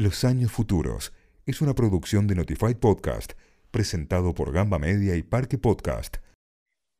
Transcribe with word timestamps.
Los 0.00 0.24
años 0.24 0.50
futuros 0.50 1.12
es 1.44 1.60
una 1.60 1.74
producción 1.74 2.26
de 2.26 2.34
Notified 2.34 2.78
Podcast, 2.78 3.32
presentado 3.70 4.32
por 4.32 4.50
Gamba 4.50 4.78
Media 4.78 5.14
y 5.14 5.22
Parque 5.22 5.58
Podcast. 5.58 6.16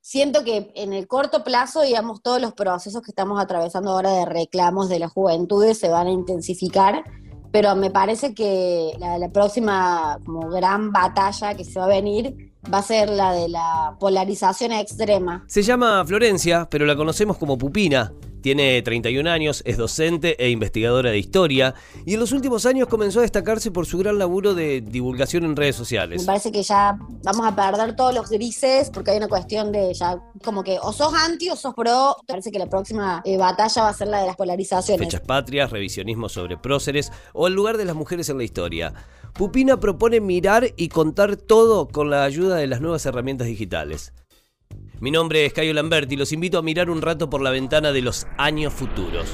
Siento 0.03 0.45
que 0.45 0.71
en 0.75 0.93
el 0.93 1.09
corto 1.09 1.43
plazo, 1.43 1.81
digamos, 1.81 2.21
todos 2.21 2.43
los 2.43 2.53
procesos 2.53 3.01
que 3.01 3.11
estamos 3.13 3.41
atravesando 3.41 3.93
ahora 3.93 4.11
de 4.13 4.27
reclamos 4.27 4.91
de 4.91 4.99
las 4.99 5.13
juventudes 5.13 5.79
se 5.79 5.89
van 5.89 6.09
a 6.09 6.11
intensificar, 6.11 7.03
pero 7.51 7.75
me 7.75 7.91
parece 7.91 8.35
que 8.35 8.93
la, 8.99 9.17
la 9.17 9.31
próxima 9.31 10.19
como 10.27 10.51
gran 10.51 10.93
batalla 10.93 11.55
que 11.55 11.65
se 11.65 11.79
va 11.79 11.87
a 11.87 11.89
venir 11.89 12.53
va 12.71 12.81
a 12.81 12.83
ser 12.83 13.09
la 13.09 13.33
de 13.33 13.49
la 13.49 13.97
polarización 13.99 14.73
extrema. 14.73 15.47
Se 15.49 15.63
llama 15.63 16.05
Florencia, 16.05 16.69
pero 16.71 16.85
la 16.85 16.97
conocemos 16.97 17.39
como 17.39 17.57
Pupina. 17.57 18.13
Tiene 18.41 18.81
31 18.83 19.29
años, 19.31 19.63
es 19.67 19.77
docente 19.77 20.43
e 20.43 20.51
investigadora 20.51 21.11
de 21.11 21.19
historia 21.19 21.75
y 22.07 22.15
en 22.15 22.21
los 22.21 22.33
últimos 22.33 22.65
años 22.67 22.89
comenzó 22.89 23.19
a 23.19 23.23
destacarse 23.23 23.71
por 23.71 23.87
su 23.87 23.99
gran 23.99 24.19
laburo 24.19 24.55
de 24.55 24.81
divulgación 24.81 25.45
en 25.45 25.57
redes 25.57 25.77
Me 25.77 25.79
sociales. 25.79 26.25
parece 26.25 26.51
que 26.51 26.63
ya 26.63 26.99
vamos 27.23 27.47
a 27.47 27.55
perder 27.55 27.97
todos 27.97 28.15
los 28.15 28.31
grises 28.31 28.91
porque 28.91 29.11
hay 29.11 29.19
una 29.19 29.29
cuestión 29.29 29.73
de 29.73 29.93
ya 29.93 30.19
como 30.43 30.65
que 30.65 30.79
o 30.81 30.93
sos 30.93 31.13
anti 31.15 31.51
o 31.51 31.57
sos 31.57 31.75
pro. 31.75 32.17
Me 32.23 32.27
parece 32.27 32.51
que 32.51 32.59
la 32.59 32.69
próxima 32.69 33.23
eh, 33.25 33.37
batalla 33.37 33.83
va 33.83 33.89
a 33.89 33.95
ser 33.95 34.09
la 34.09 34.21
de 34.21 34.27
las 34.27 34.37
polarizaciones. 34.37 35.07
Fechas 35.07 35.21
patrias, 35.21 35.71
revisionismo 35.71 36.29
sobre 36.29 36.57
próceres 36.57 37.13
o 37.33 37.47
el 37.47 37.55
lugar 37.55 37.77
de 37.77 37.85
las 37.85 37.95
mujeres 37.95 38.29
en 38.31 38.39
la 38.39 38.45
historia. 38.45 38.95
Pupina 39.35 39.79
propone 39.79 40.21
mirar 40.21 40.67
y 40.77 40.89
contar 40.89 41.37
todo 41.37 41.89
con 41.89 42.11
la 42.11 42.25
ayuda 42.25 42.57
de 42.57 42.67
las 42.67 42.81
nuevas 42.81 43.05
herramientas 43.07 43.47
digitales. 43.47 44.13
Mi 45.01 45.11
nombre 45.11 45.47
es 45.47 45.55
Cayo 45.55 45.73
Lamberti 45.73 46.13
y 46.15 46.19
los 46.19 46.31
invito 46.31 46.59
a 46.59 46.63
mirar 46.63 46.91
un 46.91 47.01
rato 47.01 47.31
por 47.31 47.41
la 47.41 47.49
ventana 47.49 47.91
de 47.91 48.03
los 48.03 48.27
años 48.37 48.75
futuros. 48.75 49.31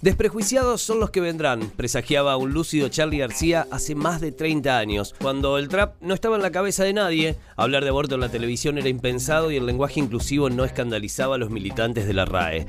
Desprejuiciados 0.00 0.80
son 0.80 0.98
los 0.98 1.10
que 1.10 1.20
vendrán, 1.20 1.60
presagiaba 1.76 2.38
un 2.38 2.54
lúcido 2.54 2.88
Charlie 2.88 3.18
García 3.18 3.66
hace 3.70 3.94
más 3.94 4.22
de 4.22 4.32
30 4.32 4.78
años. 4.78 5.14
Cuando 5.20 5.58
el 5.58 5.68
trap 5.68 6.00
no 6.00 6.14
estaba 6.14 6.36
en 6.36 6.42
la 6.42 6.52
cabeza 6.52 6.84
de 6.84 6.94
nadie, 6.94 7.36
hablar 7.54 7.82
de 7.82 7.90
aborto 7.90 8.14
en 8.14 8.22
la 8.22 8.30
televisión 8.30 8.78
era 8.78 8.88
impensado 8.88 9.50
y 9.50 9.56
el 9.56 9.66
lenguaje 9.66 10.00
inclusivo 10.00 10.48
no 10.48 10.64
escandalizaba 10.64 11.34
a 11.34 11.38
los 11.38 11.50
militantes 11.50 12.06
de 12.06 12.14
la 12.14 12.24
RAE. 12.24 12.66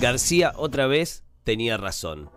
García 0.00 0.54
otra 0.56 0.86
vez 0.86 1.22
tenía 1.44 1.76
razón. 1.76 2.30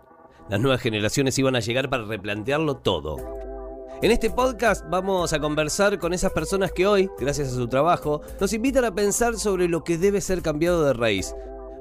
Las 0.50 0.60
nuevas 0.60 0.82
generaciones 0.82 1.38
iban 1.38 1.56
a 1.56 1.60
llegar 1.60 1.88
para 1.88 2.04
replantearlo 2.04 2.76
todo. 2.76 3.53
En 4.02 4.10
este 4.10 4.28
podcast 4.28 4.84
vamos 4.90 5.32
a 5.32 5.38
conversar 5.38 5.98
con 5.98 6.12
esas 6.12 6.32
personas 6.32 6.72
que 6.72 6.86
hoy, 6.86 7.08
gracias 7.18 7.48
a 7.48 7.54
su 7.54 7.68
trabajo, 7.68 8.20
nos 8.40 8.52
invitan 8.52 8.84
a 8.84 8.94
pensar 8.94 9.36
sobre 9.36 9.68
lo 9.68 9.84
que 9.84 9.96
debe 9.96 10.20
ser 10.20 10.42
cambiado 10.42 10.84
de 10.84 10.92
raíz. 10.92 11.34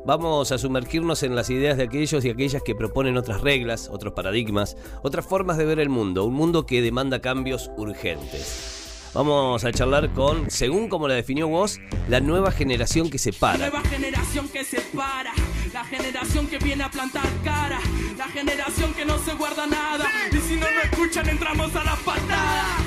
Vamos 0.05 0.51
a 0.51 0.57
sumergirnos 0.57 1.23
en 1.23 1.35
las 1.35 1.49
ideas 1.49 1.77
de 1.77 1.83
aquellos 1.83 2.23
y 2.23 2.29
aquellas 2.29 2.61
que 2.61 2.75
proponen 2.75 3.17
otras 3.17 3.41
reglas, 3.41 3.89
otros 3.91 4.13
paradigmas, 4.13 4.77
otras 5.01 5.25
formas 5.25 5.57
de 5.57 5.65
ver 5.65 5.79
el 5.79 5.89
mundo, 5.89 6.25
un 6.25 6.33
mundo 6.33 6.65
que 6.65 6.81
demanda 6.81 7.19
cambios 7.19 7.71
urgentes. 7.77 9.09
Vamos 9.13 9.63
a 9.63 9.71
charlar 9.71 10.11
con, 10.13 10.49
según 10.49 10.89
como 10.89 11.07
la 11.07 11.13
definió 11.15 11.47
vos, 11.47 11.79
la 12.09 12.19
nueva 12.19 12.51
generación 12.51 13.09
que 13.09 13.17
se 13.17 13.31
para. 13.31 13.69
Nueva 13.69 13.81
generación 13.81 14.47
que 14.49 14.63
se 14.63 14.81
para, 14.95 15.33
la 15.73 15.83
generación 15.85 16.45
que 16.47 16.59
viene 16.59 16.83
a 16.83 16.89
plantar 16.89 17.25
cara, 17.43 17.79
la 18.15 18.27
generación 18.27 18.93
que 18.93 19.05
no 19.05 19.17
se 19.17 19.33
guarda 19.33 19.65
nada, 19.65 20.05
y 20.31 20.37
si 20.37 20.55
no 20.55 20.67
nos 20.69 20.83
escuchan 20.85 21.27
entramos 21.27 21.75
a 21.75 21.83
la 21.83 21.95
patada. 21.95 22.77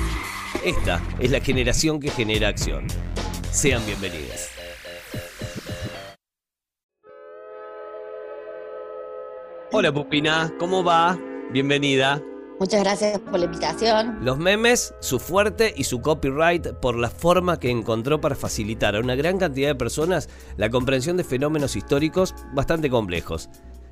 Esta 0.63 1.01
es 1.19 1.31
la 1.31 1.41
generación 1.41 1.99
que 1.99 2.09
genera 2.09 2.47
acción. 2.47 2.87
Sean 3.51 3.85
bienvenidos. 3.85 4.49
Hola 9.73 9.93
Pupina, 9.93 10.53
¿cómo 10.57 10.83
va? 10.83 11.19
Bienvenida. 11.51 12.21
Muchas 12.59 12.81
gracias 12.81 13.19
por 13.19 13.37
la 13.37 13.45
invitación. 13.45 14.17
Los 14.21 14.39
memes, 14.39 14.93
su 14.99 15.19
fuerte 15.19 15.75
y 15.77 15.83
su 15.83 16.01
copyright 16.01 16.73
por 16.81 16.97
la 16.97 17.11
forma 17.11 17.59
que 17.59 17.69
encontró 17.69 18.19
para 18.19 18.35
facilitar 18.35 18.95
a 18.95 18.99
una 18.99 19.13
gran 19.13 19.37
cantidad 19.37 19.67
de 19.67 19.75
personas 19.75 20.27
la 20.57 20.71
comprensión 20.71 21.17
de 21.17 21.23
fenómenos 21.23 21.75
históricos 21.75 22.33
bastante 22.53 22.89
complejos. 22.89 23.49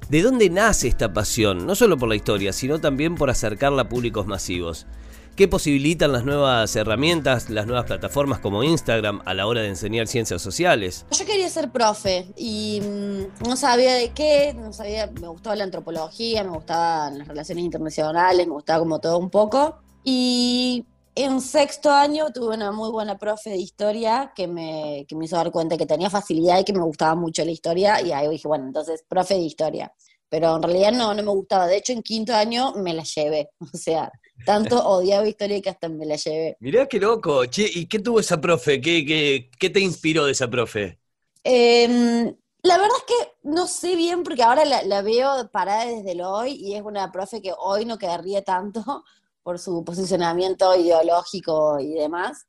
¿De 0.09 0.23
dónde 0.23 0.50
nace 0.50 0.88
esta 0.88 1.13
pasión? 1.13 1.67
No 1.67 1.75
solo 1.75 1.97
por 1.97 2.09
la 2.09 2.16
historia, 2.16 2.53
sino 2.53 2.79
también 2.79 3.16
por 3.16 3.29
acercarla 3.29 3.84
a 3.84 3.90
públicos 3.90 4.25
masivos. 4.25 4.88
¿Qué 5.35 5.50
posibilitan 5.50 6.13
las 6.13 6.23
nuevas 6.23 6.73
herramientas, 6.78 7.50
las 7.50 7.68
nuevas 7.68 7.84
plataformas 7.84 8.40
como 8.40 8.63
Instagram 8.63 9.22
a 9.25 9.34
la 9.34 9.47
hora 9.47 9.59
de 9.59 9.68
enseñar 9.68 10.07
ciencias 10.07 10.41
sociales? 10.41 11.06
Yo 11.12 11.25
quería 11.25 11.50
ser 11.50 11.73
profe 11.73 12.28
y 12.38 12.79
mm, 12.81 13.46
no 13.46 13.57
sabía 13.57 13.96
de 13.96 14.13
qué, 14.13 14.53
no 14.53 14.72
sabía, 14.72 15.07
me 15.07 15.28
gustaba 15.28 15.57
la 15.57 15.66
antropología, 15.66 16.46
me 16.46 16.51
gustaban 16.51 17.18
las 17.18 17.28
relaciones 17.28 17.66
internacionales, 17.66 18.47
me 18.47 18.53
gustaba 18.53 18.79
como 18.79 19.01
todo 19.01 19.18
un 19.18 19.29
poco. 19.29 19.75
Y 20.06 20.85
en 21.16 21.41
sexto 21.41 21.91
año 21.91 22.31
tuve 22.34 22.56
una 22.56 22.72
muy 22.72 22.90
buena 22.90 23.17
profe 23.17 23.50
de 23.50 23.57
historia 23.57 24.31
que 24.34 24.47
me, 24.47 25.06
que 25.06 25.17
me 25.17 25.25
hizo 25.25 25.35
dar 25.35 25.52
cuenta 25.52 25.75
que 25.75 25.85
tenía 25.85 26.09
facilidad 26.09 26.59
y 26.59 26.63
que 26.63 26.72
me 26.72 26.84
gustaba 26.84 27.13
mucho 27.16 27.44
la 27.44 27.52
historia 27.52 28.02
y 28.02 28.13
ahí 28.13 28.29
dije, 28.29 28.47
bueno, 28.47 28.67
entonces 28.67 29.03
profe 29.06 29.34
de 29.34 29.41
historia. 29.41 29.94
Pero 30.29 30.56
en 30.56 30.63
realidad 30.63 30.94
no, 30.94 31.13
no 31.13 31.23
me 31.23 31.31
gustaba. 31.31 31.67
De 31.67 31.75
hecho, 31.75 31.91
en 31.91 32.02
quinto 32.02 32.34
año 32.34 32.73
me 32.78 32.94
la 32.94 33.03
llevé. 33.03 33.50
O 33.73 33.78
sea, 33.78 34.09
tanto 34.44 34.85
odiaba 34.88 35.28
historia 35.28 35.62
que 35.62 35.69
hasta 35.69 35.90
me 35.90 36.06
la 36.06 36.16
llevé. 36.18 36.59
Mirá 36.59 36.88
qué 36.88 37.00
loco. 37.00 37.46
Che, 37.46 37.63
¿y 37.73 37.88
qué 37.88 38.00
tuvo 38.00 38.19
esa 38.19 38.40
profe? 38.41 38.81
¿Qué, 38.81 39.06
qué, 39.06 39.50
qué 39.59 39.69
te 39.69 39.79
inspiró 39.79 40.25
de 40.25 40.31
esa 40.34 40.50
profe? 40.50 41.00
Eh, 41.44 42.35
la 42.63 42.78
verdad 42.78 42.97
es 42.97 43.03
que 43.06 43.34
no 43.44 43.68
sé 43.68 43.96
bien 43.96 44.23
porque 44.23 44.41
ahora 44.44 44.66
la, 44.66 44.81
la 44.84 45.01
veo 45.01 45.50
parada 45.51 45.85
desde 45.85 46.13
el 46.13 46.22
hoy 46.22 46.53
y 46.53 46.75
es 46.75 46.81
una 46.84 47.12
profe 47.12 47.41
que 47.41 47.53
hoy 47.57 47.85
no 47.85 47.97
querría 47.97 48.41
tanto 48.44 48.84
por 49.44 49.59
su 49.59 49.84
posicionamiento 49.84 50.75
ideológico 50.75 51.79
y 51.79 51.94
demás, 51.94 52.47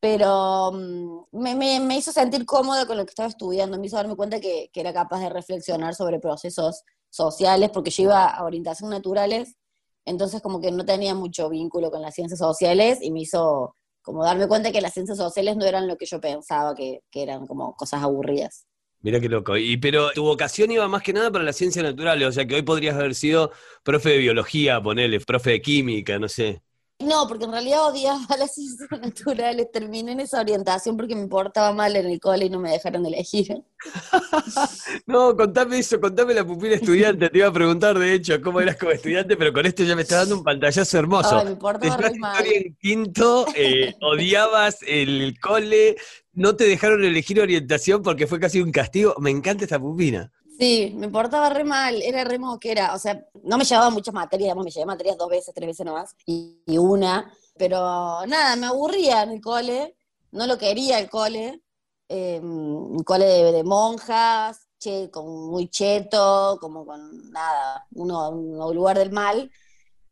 pero 0.00 0.72
mm, 0.72 1.24
me, 1.32 1.54
me- 1.56 1.80
me 1.80 1.98
hizo 1.98 2.12
sentir 2.12 2.46
cómoda 2.46 2.86
con 2.86 2.96
lo 2.98 3.04
que 3.06 3.10
estaba 3.10 3.28
estudiando, 3.30 3.78
me 3.78 3.86
hizo 3.86 3.96
darme 3.96 4.16
cuenta 4.16 4.40
que, 4.40 4.70
que 4.72 4.80
era 4.80 4.92
capaz 4.94 5.20
de 5.20 5.30
reflexionar 5.30 5.94
sobre 5.94 6.20
procesos 6.20 6.82
sociales, 7.10 7.70
porque 7.72 7.90
yo 7.90 8.04
iba 8.04 8.26
a 8.28 8.44
orientación 8.44 8.90
naturales, 8.90 9.56
entonces 10.04 10.42
como 10.42 10.60
que 10.60 10.70
no 10.70 10.84
tenía 10.84 11.14
mucho 11.14 11.48
vínculo 11.48 11.90
con 11.90 12.02
las 12.02 12.14
ciencias 12.14 12.38
sociales 12.38 12.98
y 13.00 13.10
me 13.10 13.20
hizo 13.20 13.76
como 14.02 14.24
darme 14.24 14.48
cuenta 14.48 14.70
que 14.70 14.82
las 14.82 14.92
ciencias 14.92 15.16
sociales 15.18 15.56
no 15.56 15.64
eran 15.64 15.88
lo 15.88 15.96
que 15.96 16.06
yo 16.06 16.20
pensaba, 16.20 16.74
que, 16.74 17.00
que 17.10 17.22
eran 17.22 17.46
como 17.46 17.74
cosas 17.74 18.02
aburridas. 18.02 18.66
Mirá 19.00 19.20
qué 19.20 19.28
loco. 19.28 19.56
Y, 19.56 19.76
pero 19.76 20.10
tu 20.12 20.24
vocación 20.24 20.70
iba 20.70 20.88
más 20.88 21.02
que 21.02 21.12
nada 21.12 21.30
para 21.30 21.44
las 21.44 21.56
ciencias 21.56 21.84
naturales, 21.84 22.26
o 22.26 22.32
sea 22.32 22.46
que 22.46 22.54
hoy 22.54 22.62
podrías 22.62 22.96
haber 22.96 23.14
sido 23.14 23.52
profe 23.82 24.10
de 24.10 24.18
biología, 24.18 24.82
ponele, 24.82 25.20
profe 25.20 25.50
de 25.50 25.62
química, 25.62 26.18
no 26.18 26.28
sé. 26.28 26.62
No, 27.00 27.26
porque 27.26 27.44
en 27.44 27.52
realidad 27.52 27.86
odiaba 27.86 28.20
las 28.38 28.54
ciencias 28.54 28.88
naturales. 28.90 29.70
Terminé 29.72 30.12
en 30.12 30.20
esa 30.20 30.40
orientación 30.40 30.96
porque 30.96 31.16
me 31.16 31.26
portaba 31.26 31.72
mal 31.72 31.94
en 31.96 32.06
el 32.06 32.20
cole 32.20 32.46
y 32.46 32.50
no 32.50 32.60
me 32.60 32.70
dejaron 32.70 33.04
elegir. 33.06 33.62
No, 35.06 35.36
contame 35.36 35.78
eso, 35.78 36.00
contame 36.00 36.32
la 36.32 36.44
pupila 36.44 36.76
estudiante. 36.76 37.28
Te 37.28 37.38
iba 37.38 37.48
a 37.48 37.52
preguntar, 37.52 37.98
de 37.98 38.14
hecho, 38.14 38.40
cómo 38.40 38.60
eras 38.60 38.76
como 38.76 38.92
estudiante, 38.92 39.36
pero 39.36 39.52
con 39.52 39.66
esto 39.66 39.82
ya 39.84 39.94
me 39.94 40.02
estás 40.02 40.20
dando 40.20 40.38
un 40.38 40.44
pantallazo 40.44 40.98
hermoso. 40.98 41.38
Ay, 41.38 41.44
me 41.44 41.56
portaba 41.56 41.96
re 41.98 42.14
mal. 42.18 42.46
en 42.46 42.74
quinto, 42.76 43.46
eh, 43.54 43.94
odiabas 44.00 44.78
el 44.86 45.38
cole, 45.38 45.96
no 46.32 46.56
te 46.56 46.64
dejaron 46.64 47.04
elegir 47.04 47.40
orientación 47.40 48.02
porque 48.02 48.26
fue 48.26 48.40
casi 48.40 48.62
un 48.62 48.72
castigo. 48.72 49.14
Me 49.18 49.30
encanta 49.30 49.64
esta 49.64 49.78
pupina. 49.78 50.32
Sí, 50.58 50.92
me 50.96 51.08
portaba 51.08 51.48
re 51.48 51.64
mal, 51.64 52.00
era 52.02 52.24
re 52.24 52.38
moquera. 52.38 52.94
O 52.94 52.98
sea, 52.98 53.26
no 53.42 53.58
me 53.58 53.64
llevaba 53.64 53.90
muchas 53.90 54.14
materias, 54.14 54.46
digamos, 54.46 54.64
me 54.64 54.70
llevé 54.70 54.86
materias 54.86 55.16
dos 55.18 55.28
veces, 55.28 55.54
tres 55.54 55.66
veces 55.66 55.84
nomás, 55.86 56.14
y, 56.26 56.62
y 56.66 56.78
una. 56.78 57.32
Pero 57.56 57.78
nada, 58.26 58.56
me 58.56 58.66
aburría 58.66 59.22
en 59.22 59.30
el 59.32 59.40
cole, 59.40 59.96
no 60.32 60.46
lo 60.46 60.58
quería 60.58 60.98
el 60.98 61.10
cole. 61.10 61.62
un 62.08 63.02
cole 63.04 63.24
de, 63.26 63.64
monjas, 63.64 64.68
che, 64.78 65.10
con 65.10 65.26
muy 65.50 65.68
cheto, 65.68 66.58
como 66.60 66.86
con 66.86 67.30
nada, 67.30 67.86
uno, 67.94 68.30
un 68.30 68.74
lugar 68.74 68.98
del 68.98 69.12
mal. 69.12 69.50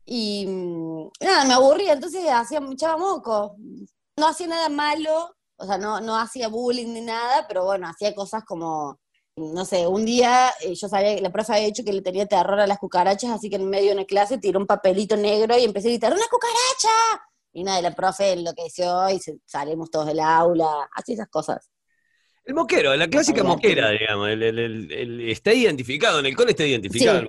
Y 0.05 0.45
mm, 0.47 1.09
nada, 1.21 1.45
me 1.45 1.53
aburría, 1.53 1.93
entonces 1.93 2.25
hacía 2.29 2.59
me 2.59 2.73
echaba 2.73 2.97
moco. 2.97 3.55
No 4.17 4.27
hacía 4.27 4.47
nada 4.47 4.69
malo, 4.69 5.35
o 5.57 5.65
sea, 5.65 5.77
no, 5.77 6.01
no 6.01 6.15
hacía 6.17 6.47
bullying 6.49 6.93
ni 6.93 7.01
nada, 7.01 7.47
pero 7.47 7.65
bueno, 7.65 7.87
hacía 7.87 8.13
cosas 8.15 8.43
como, 8.45 8.99
no 9.35 9.65
sé, 9.65 9.87
un 9.87 10.05
día 10.05 10.51
eh, 10.61 10.75
yo 10.75 10.87
sabía 10.87 11.15
que 11.15 11.21
la 11.21 11.31
profe 11.31 11.53
había 11.53 11.65
dicho 11.65 11.83
que 11.83 11.93
le 11.93 12.01
tenía 12.01 12.25
terror 12.27 12.59
a 12.59 12.67
las 12.67 12.77
cucarachas, 12.77 13.31
así 13.31 13.49
que 13.49 13.55
en 13.55 13.69
medio 13.69 13.87
de 13.89 13.93
una 13.95 14.05
clase 14.05 14.37
tiró 14.37 14.59
un 14.59 14.67
papelito 14.67 15.17
negro 15.17 15.57
y 15.57 15.63
empecé 15.63 15.87
a 15.87 15.91
gritar, 15.91 16.13
¡una 16.13 16.25
cucaracha! 16.29 17.23
Y 17.51 17.63
nada, 17.63 17.81
la 17.81 17.95
profe 17.95 18.33
enloqueció 18.33 19.09
y 19.09 19.19
salimos 19.45 19.89
todos 19.91 20.07
del 20.07 20.19
aula, 20.19 20.89
así 20.95 21.13
esas 21.13 21.29
cosas. 21.29 21.69
El 22.45 22.55
moquero, 22.55 22.93
la 22.95 23.07
clásica 23.07 23.41
moquera, 23.43 23.91
digamos. 23.91 24.27
el- 24.29 24.43
el- 24.43 24.59
el- 24.59 24.91
el- 24.91 25.29
está 25.29 25.53
identificado, 25.53 26.19
en 26.19 26.25
el 26.25 26.35
cole 26.35 26.51
está 26.51 26.65
identificado. 26.65 27.21
Sí. 27.21 27.27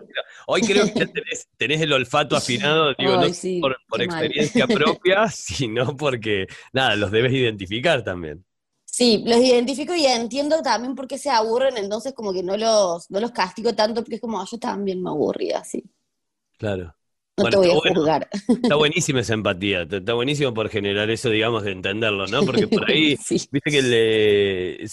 Hoy 0.48 0.60
creo 0.62 0.84
que 0.86 0.92
ya 0.98 1.06
tenés, 1.06 1.48
tenés 1.56 1.80
el 1.82 1.92
olfato 1.92 2.34
afinado, 2.36 2.92
digo, 2.98 3.12
Ay, 3.20 3.28
no 3.28 3.34
sí, 3.34 3.60
por, 3.60 3.76
por 3.88 4.00
qué 4.00 4.06
mal. 4.08 4.24
experiencia 4.24 4.66
propia, 4.66 5.28
sino 5.30 5.96
porque, 5.96 6.46
nada, 6.72 6.96
los 6.96 7.10
debes 7.12 7.32
identificar 7.32 8.02
también. 8.02 8.44
Sí, 8.96 9.22
los 9.26 9.38
identifico 9.38 9.94
y 9.94 10.06
entiendo 10.06 10.62
también 10.62 10.94
por 10.94 11.06
qué 11.08 11.18
se 11.18 11.28
aburren, 11.30 11.76
entonces 11.76 12.12
como 12.14 12.32
que 12.32 12.42
no 12.44 12.56
los, 12.56 13.10
no 13.10 13.18
los 13.20 13.32
castigo 13.32 13.74
tanto 13.74 14.02
porque 14.02 14.14
es 14.16 14.20
como 14.20 14.40
"Ah, 14.40 14.46
yo 14.50 14.58
también 14.58 15.02
me 15.02 15.10
aburría 15.10 15.58
así. 15.58 15.82
Claro. 16.58 16.96
No 17.36 17.42
Bueno, 17.42 17.50
te 17.50 17.56
voy 17.56 17.70
a 17.70 17.74
bueno. 17.74 18.00
juzgar. 18.00 18.28
Está 18.62 18.76
buenísima 18.76 19.20
esa 19.20 19.34
empatía, 19.34 19.82
está 19.82 20.14
buenísimo 20.14 20.54
por 20.54 20.68
generar 20.68 21.10
eso, 21.10 21.30
digamos, 21.30 21.64
de 21.64 21.72
entenderlo, 21.72 22.28
¿no? 22.28 22.44
Porque 22.44 22.68
por 22.68 22.88
ahí, 22.90 23.16
Sí. 23.24 23.48
viste 23.50 23.70
que, 23.70 23.82
le, 23.82 24.84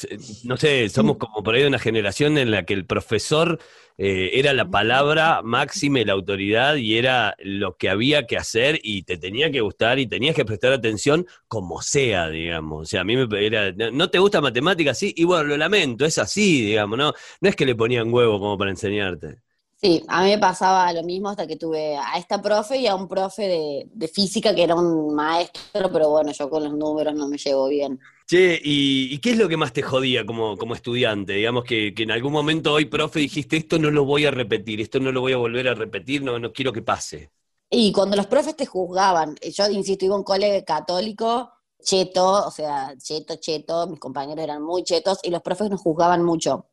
no 0.44 0.58
sé, 0.58 0.90
somos 0.90 1.18
como 1.18 1.44
por 1.44 1.54
ahí 1.56 1.62
de 1.62 1.68
una 1.68 1.80
generación 1.80 2.38
en 2.38 2.52
la 2.52 2.64
que 2.64 2.74
el 2.74 2.86
profesor 2.86 3.60
eh, 3.98 4.32
era 4.34 4.54
la 4.54 4.70
palabra 4.70 5.42
máxima 5.44 6.00
y 6.00 6.06
la 6.06 6.14
autoridad 6.14 6.76
y 6.76 6.98
era 6.98 7.36
lo 7.40 7.78
que 7.78 7.90
había 7.90 8.26
que 8.26 8.38
hacer 8.38 8.80
y 8.84 9.04
te 9.04 9.18
tenía 9.18 9.52
que 9.52 9.62
gustar 9.62 10.00
y 10.00 10.08
tenías 10.08 10.36
que 10.36 10.44
prestar 10.46 10.74
atención 10.74 11.28
como 11.48 11.82
sea, 11.82 12.28
digamos. 12.30 12.82
O 12.82 12.86
sea, 12.86 13.02
a 13.02 13.04
mí 13.04 13.16
me 13.18 13.46
era, 13.46 13.72
¿no 13.72 14.10
te 14.10 14.20
gusta 14.20 14.42
matemáticas? 14.42 14.98
Sí, 14.98 15.14
y 15.16 15.24
bueno, 15.26 15.44
lo 15.46 15.58
lamento, 15.58 16.06
es 16.06 16.18
así, 16.18 16.62
digamos, 16.66 16.98
¿no? 16.98 17.14
No 17.40 17.50
es 17.50 17.56
que 17.56 17.66
le 17.66 17.76
ponían 17.76 18.12
huevo 18.14 18.40
como 18.40 18.58
para 18.58 18.72
enseñarte. 18.72 19.42
Sí, 19.82 20.04
a 20.08 20.24
mí 20.24 20.30
me 20.30 20.38
pasaba 20.38 20.94
lo 20.94 21.02
mismo 21.04 21.30
hasta 21.30 21.48
que 21.48 21.56
tuve 21.56 21.98
a 21.98 22.18
esta 22.18 22.40
profe 22.42 22.78
y 22.78 22.86
a 22.88 22.96
un 22.96 23.08
profe 23.08 23.48
de, 23.48 23.90
de 23.92 24.08
física 24.08 24.54
que 24.54 24.64
era 24.64 24.76
un 24.76 25.16
maestro, 25.16 25.92
pero 25.92 26.10
bueno, 26.10 26.32
yo 26.32 26.50
con 26.50 26.64
los 26.64 26.74
números 26.74 27.16
no 27.16 27.28
me 27.28 27.38
llevo 27.38 27.68
bien. 27.68 28.00
Che, 28.28 28.60
¿y, 28.64 29.14
y 29.14 29.20
qué 29.20 29.32
es 29.32 29.38
lo 29.38 29.50
que 29.50 29.58
más 29.58 29.74
te 29.74 29.82
jodía 29.82 30.26
como, 30.26 30.58
como 30.58 30.74
estudiante? 30.74 31.34
Digamos 31.34 31.66
que, 31.66 31.94
que 31.94 32.04
en 32.04 32.12
algún 32.12 32.32
momento 32.32 32.74
hoy, 32.74 32.86
profe, 32.86 33.20
dijiste, 33.20 33.58
esto 33.58 33.78
no 33.78 33.92
lo 33.92 34.06
voy 34.06 34.26
a 34.26 34.32
repetir, 34.32 34.80
esto 34.82 35.00
no 35.00 35.12
lo 35.12 35.22
voy 35.22 35.34
a 35.34 35.38
volver 35.38 35.68
a 35.68 35.74
repetir, 35.76 36.24
no, 36.24 36.40
no 36.40 36.54
quiero 36.54 36.72
que 36.72 36.82
pase. 36.82 37.32
Y 37.70 37.92
cuando 37.94 38.16
los 38.18 38.28
profes 38.28 38.56
te 38.56 38.66
juzgaban, 38.66 39.36
yo 39.42 39.70
insisto, 39.70 40.06
iba 40.06 40.16
a 40.16 40.18
un 40.18 40.24
cole 40.24 40.64
católico, 40.66 41.52
cheto, 41.82 42.46
o 42.48 42.52
sea, 42.52 42.94
cheto, 42.98 43.36
cheto, 43.38 43.88
mis 43.88 44.00
compañeros 44.00 44.44
eran 44.44 44.62
muy 44.62 44.84
chetos 44.84 45.20
y 45.24 45.30
los 45.30 45.42
profes 45.42 45.70
nos 45.70 45.82
juzgaban 45.82 46.24
mucho 46.24 46.68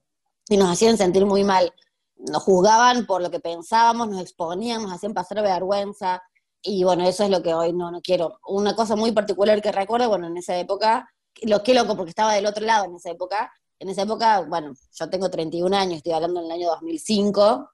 y 0.48 0.56
nos 0.56 0.70
hacían 0.70 0.96
sentir 0.96 1.24
muy 1.26 1.44
mal. 1.44 1.72
Nos 2.18 2.42
juzgaban 2.42 3.06
por 3.06 3.22
lo 3.22 3.30
que 3.30 3.40
pensábamos, 3.40 4.08
nos 4.08 4.20
exponían, 4.20 4.82
nos 4.82 4.92
hacían 4.92 5.14
pasar 5.14 5.42
vergüenza. 5.42 6.22
Y 6.62 6.84
bueno, 6.84 7.06
eso 7.06 7.24
es 7.24 7.30
lo 7.30 7.42
que 7.42 7.54
hoy 7.54 7.72
no, 7.72 7.90
no 7.90 8.00
quiero. 8.00 8.38
Una 8.46 8.74
cosa 8.74 8.96
muy 8.96 9.12
particular 9.12 9.62
que 9.62 9.72
recuerdo, 9.72 10.08
bueno, 10.08 10.26
en 10.26 10.36
esa 10.36 10.56
época, 10.58 11.08
lo 11.42 11.62
que 11.62 11.74
loco 11.74 11.96
porque 11.96 12.10
estaba 12.10 12.34
del 12.34 12.46
otro 12.46 12.64
lado 12.64 12.86
en 12.86 12.96
esa 12.96 13.10
época, 13.10 13.52
en 13.78 13.88
esa 13.88 14.02
época, 14.02 14.40
bueno, 14.40 14.74
yo 14.92 15.10
tengo 15.10 15.30
31 15.30 15.76
años, 15.76 15.98
estoy 15.98 16.12
hablando 16.12 16.42
del 16.42 16.50
año 16.50 16.68
2005, 16.68 17.70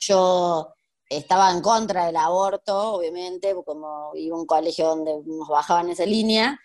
yo 0.00 0.72
estaba 1.08 1.50
en 1.50 1.60
contra 1.60 2.06
del 2.06 2.16
aborto, 2.16 2.94
obviamente, 2.94 3.54
como 3.66 4.12
iba 4.14 4.34
a 4.34 4.40
un 4.40 4.46
colegio 4.46 4.88
donde 4.88 5.12
nos 5.26 5.48
bajaban 5.48 5.90
esa 5.90 6.06
línea, 6.06 6.58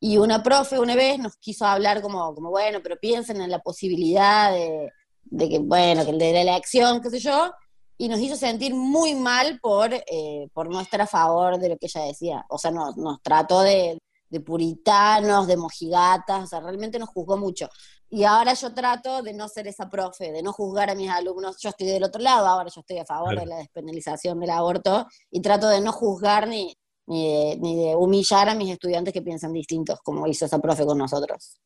y 0.00 0.18
una 0.18 0.42
profe 0.42 0.80
una 0.80 0.96
vez 0.96 1.20
nos 1.20 1.36
quiso 1.36 1.64
hablar 1.64 2.02
como, 2.02 2.34
como 2.34 2.50
bueno, 2.50 2.80
pero 2.82 2.98
piensen 2.98 3.40
en 3.40 3.50
la 3.50 3.60
posibilidad 3.60 4.50
de, 4.50 4.90
de 5.32 5.48
que, 5.48 5.58
bueno, 5.58 6.04
que 6.04 6.12
de 6.12 6.32
la 6.32 6.40
elección, 6.42 7.00
qué 7.00 7.10
sé 7.10 7.18
yo, 7.18 7.50
y 7.96 8.08
nos 8.08 8.20
hizo 8.20 8.36
sentir 8.36 8.74
muy 8.74 9.14
mal 9.14 9.58
por, 9.60 9.92
eh, 9.94 10.48
por 10.52 10.68
no 10.70 10.80
estar 10.80 11.00
a 11.00 11.06
favor 11.06 11.58
de 11.58 11.70
lo 11.70 11.76
que 11.78 11.86
ella 11.86 12.02
decía. 12.04 12.44
O 12.48 12.58
sea, 12.58 12.70
nos, 12.70 12.96
nos 12.96 13.22
trató 13.22 13.62
de, 13.62 13.98
de 14.28 14.40
puritanos, 14.40 15.46
de 15.46 15.56
mojigatas, 15.56 16.44
o 16.44 16.46
sea, 16.46 16.60
realmente 16.60 16.98
nos 16.98 17.08
juzgó 17.08 17.36
mucho. 17.36 17.68
Y 18.10 18.24
ahora 18.24 18.52
yo 18.52 18.74
trato 18.74 19.22
de 19.22 19.32
no 19.32 19.48
ser 19.48 19.66
esa 19.68 19.88
profe, 19.88 20.32
de 20.32 20.42
no 20.42 20.52
juzgar 20.52 20.90
a 20.90 20.94
mis 20.94 21.08
alumnos. 21.10 21.56
Yo 21.60 21.70
estoy 21.70 21.86
del 21.86 22.04
otro 22.04 22.20
lado, 22.20 22.46
ahora 22.46 22.68
yo 22.74 22.80
estoy 22.80 22.98
a 22.98 23.06
favor 23.06 23.30
Claro. 23.30 23.40
de 23.40 23.46
la 23.46 23.56
despenalización 23.56 24.38
del 24.38 24.50
aborto 24.50 25.06
y 25.30 25.40
trato 25.40 25.68
de 25.68 25.80
no 25.80 25.92
juzgar 25.92 26.46
ni, 26.46 26.76
ni, 27.06 27.26
de, 27.26 27.56
ni 27.58 27.76
de 27.76 27.96
humillar 27.96 28.50
a 28.50 28.54
mis 28.54 28.70
estudiantes 28.70 29.14
que 29.14 29.22
piensan 29.22 29.52
distintos, 29.54 29.98
como 30.04 30.26
hizo 30.26 30.44
esa 30.44 30.58
profe 30.58 30.84
con 30.84 30.98
nosotros. 30.98 31.58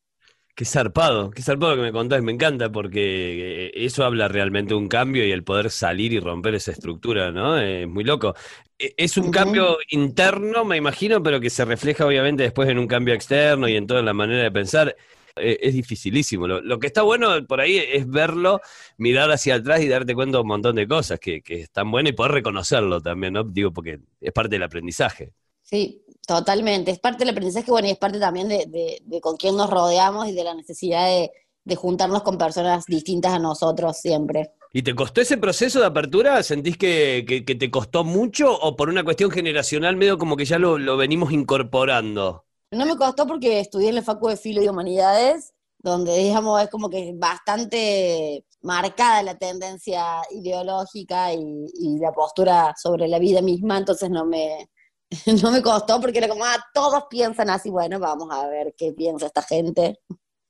Qué 0.57 0.65
zarpado, 0.65 1.29
qué 1.29 1.43
zarpado 1.43 1.75
que 1.75 1.83
me 1.83 1.91
contás, 1.91 2.23
me 2.23 2.31
encanta 2.31 2.71
porque 2.71 3.67
eh, 3.67 3.71
eso 3.75 4.03
habla 4.03 4.27
realmente 4.27 4.69
de 4.73 4.79
un 4.79 4.87
cambio 4.87 5.23
y 5.23 5.31
el 5.31 5.43
poder 5.43 5.69
salir 5.69 6.13
y 6.13 6.19
romper 6.19 6.55
esa 6.55 6.71
estructura, 6.71 7.31
¿no? 7.31 7.59
Es 7.59 7.87
muy 7.87 8.03
loco. 8.03 8.33
Eh, 8.79 8.95
Es 8.97 9.17
un 9.17 9.29
cambio 9.29 9.77
interno, 9.91 10.65
me 10.65 10.75
imagino, 10.77 11.21
pero 11.21 11.39
que 11.39 11.51
se 11.51 11.63
refleja 11.63 12.07
obviamente 12.07 12.41
después 12.41 12.67
en 12.69 12.79
un 12.79 12.87
cambio 12.87 13.13
externo 13.13 13.67
y 13.67 13.75
en 13.75 13.85
toda 13.85 14.01
la 14.01 14.13
manera 14.13 14.41
de 14.43 14.51
pensar. 14.51 14.95
Eh, 15.35 15.59
Es 15.61 15.75
dificilísimo. 15.75 16.47
Lo, 16.47 16.59
lo 16.61 16.79
que 16.79 16.87
está 16.87 17.03
bueno 17.03 17.45
por 17.45 17.61
ahí 17.61 17.77
es 17.77 18.09
verlo, 18.09 18.59
mirar 18.97 19.29
hacia 19.31 19.55
atrás 19.55 19.81
y 19.81 19.87
darte 19.87 20.15
cuenta 20.15 20.37
de 20.37 20.41
un 20.41 20.47
montón 20.47 20.75
de 20.75 20.87
cosas 20.87 21.19
que, 21.19 21.43
que 21.43 21.61
están 21.61 21.91
buenas 21.91 22.13
y 22.13 22.15
poder 22.15 22.31
reconocerlo 22.31 22.99
también, 22.99 23.33
¿no? 23.33 23.43
Digo, 23.43 23.71
porque 23.71 23.99
es 24.21 24.31
parte 24.33 24.55
del 24.55 24.63
aprendizaje. 24.63 25.33
Sí, 25.61 26.03
totalmente. 26.27 26.91
Es 26.91 26.99
parte 26.99 27.19
del 27.25 27.29
aprendizaje, 27.29 27.71
bueno, 27.71 27.87
y 27.87 27.91
es 27.91 27.97
parte 27.97 28.19
también 28.19 28.47
de, 28.47 28.65
de- 28.67 29.01
de 29.03 29.21
con 29.21 29.35
quién 29.37 29.55
nos 29.57 29.69
rodeamos 29.71 30.27
y 30.27 30.33
de 30.33 30.43
la 30.43 30.53
necesidad 30.53 31.07
de, 31.07 31.31
de 31.63 31.75
juntarnos 31.75 32.21
con 32.23 32.37
personas 32.37 32.85
distintas 32.85 33.33
a 33.33 33.39
nosotros 33.39 33.97
siempre. 33.97 34.51
¿Y 34.73 34.83
te 34.83 34.93
costó 34.93 35.21
ese 35.21 35.37
proceso 35.37 35.79
de 35.79 35.85
apertura? 35.87 36.43
¿Sentís 36.43 36.77
que, 36.77 37.25
que- 37.27 37.43
que 37.45 37.55
te 37.55 37.71
costó 37.71 38.03
mucho 38.03 38.53
o 38.53 38.75
por 38.75 38.89
una 38.89 39.03
cuestión 39.03 39.31
generacional 39.31 39.95
medio 39.95 40.17
como 40.19 40.35
que 40.37 40.45
ya 40.45 40.59
lo, 40.59 40.77
lo 40.77 40.97
venimos 40.97 41.31
incorporando? 41.31 42.45
No 42.71 42.85
me 42.85 42.97
costó 42.97 43.25
porque 43.27 43.59
estudié 43.61 43.89
en 43.89 43.95
la 43.95 44.01
Facu 44.01 44.27
de 44.27 44.37
Filo 44.37 44.61
y 44.61 44.67
Humanidades, 44.67 45.53
donde, 45.79 46.17
digamos, 46.17 46.61
es 46.61 46.69
como 46.69 46.89
que 46.89 47.13
bastante 47.15 48.45
marcada 48.61 49.23
la 49.23 49.37
tendencia 49.37 50.21
ideológica 50.31 51.33
y, 51.33 51.39
y 51.79 51.97
la 51.99 52.11
postura 52.11 52.73
sobre 52.81 53.07
la 53.07 53.19
vida 53.19 53.41
misma, 53.41 53.77
entonces 53.77 54.09
no 54.09 54.25
me, 54.25 54.69
no 55.41 55.51
me 55.51 55.61
costó 55.61 56.01
porque 56.01 56.17
era 56.17 56.27
como, 56.27 56.43
ah, 56.45 56.63
todos 56.73 57.05
piensan 57.09 57.49
así, 57.49 57.69
bueno, 57.69 57.99
vamos 57.99 58.29
a 58.31 58.47
ver 58.47 58.73
qué 58.77 58.91
piensa 58.93 59.27
esta 59.27 59.41
gente. 59.41 59.99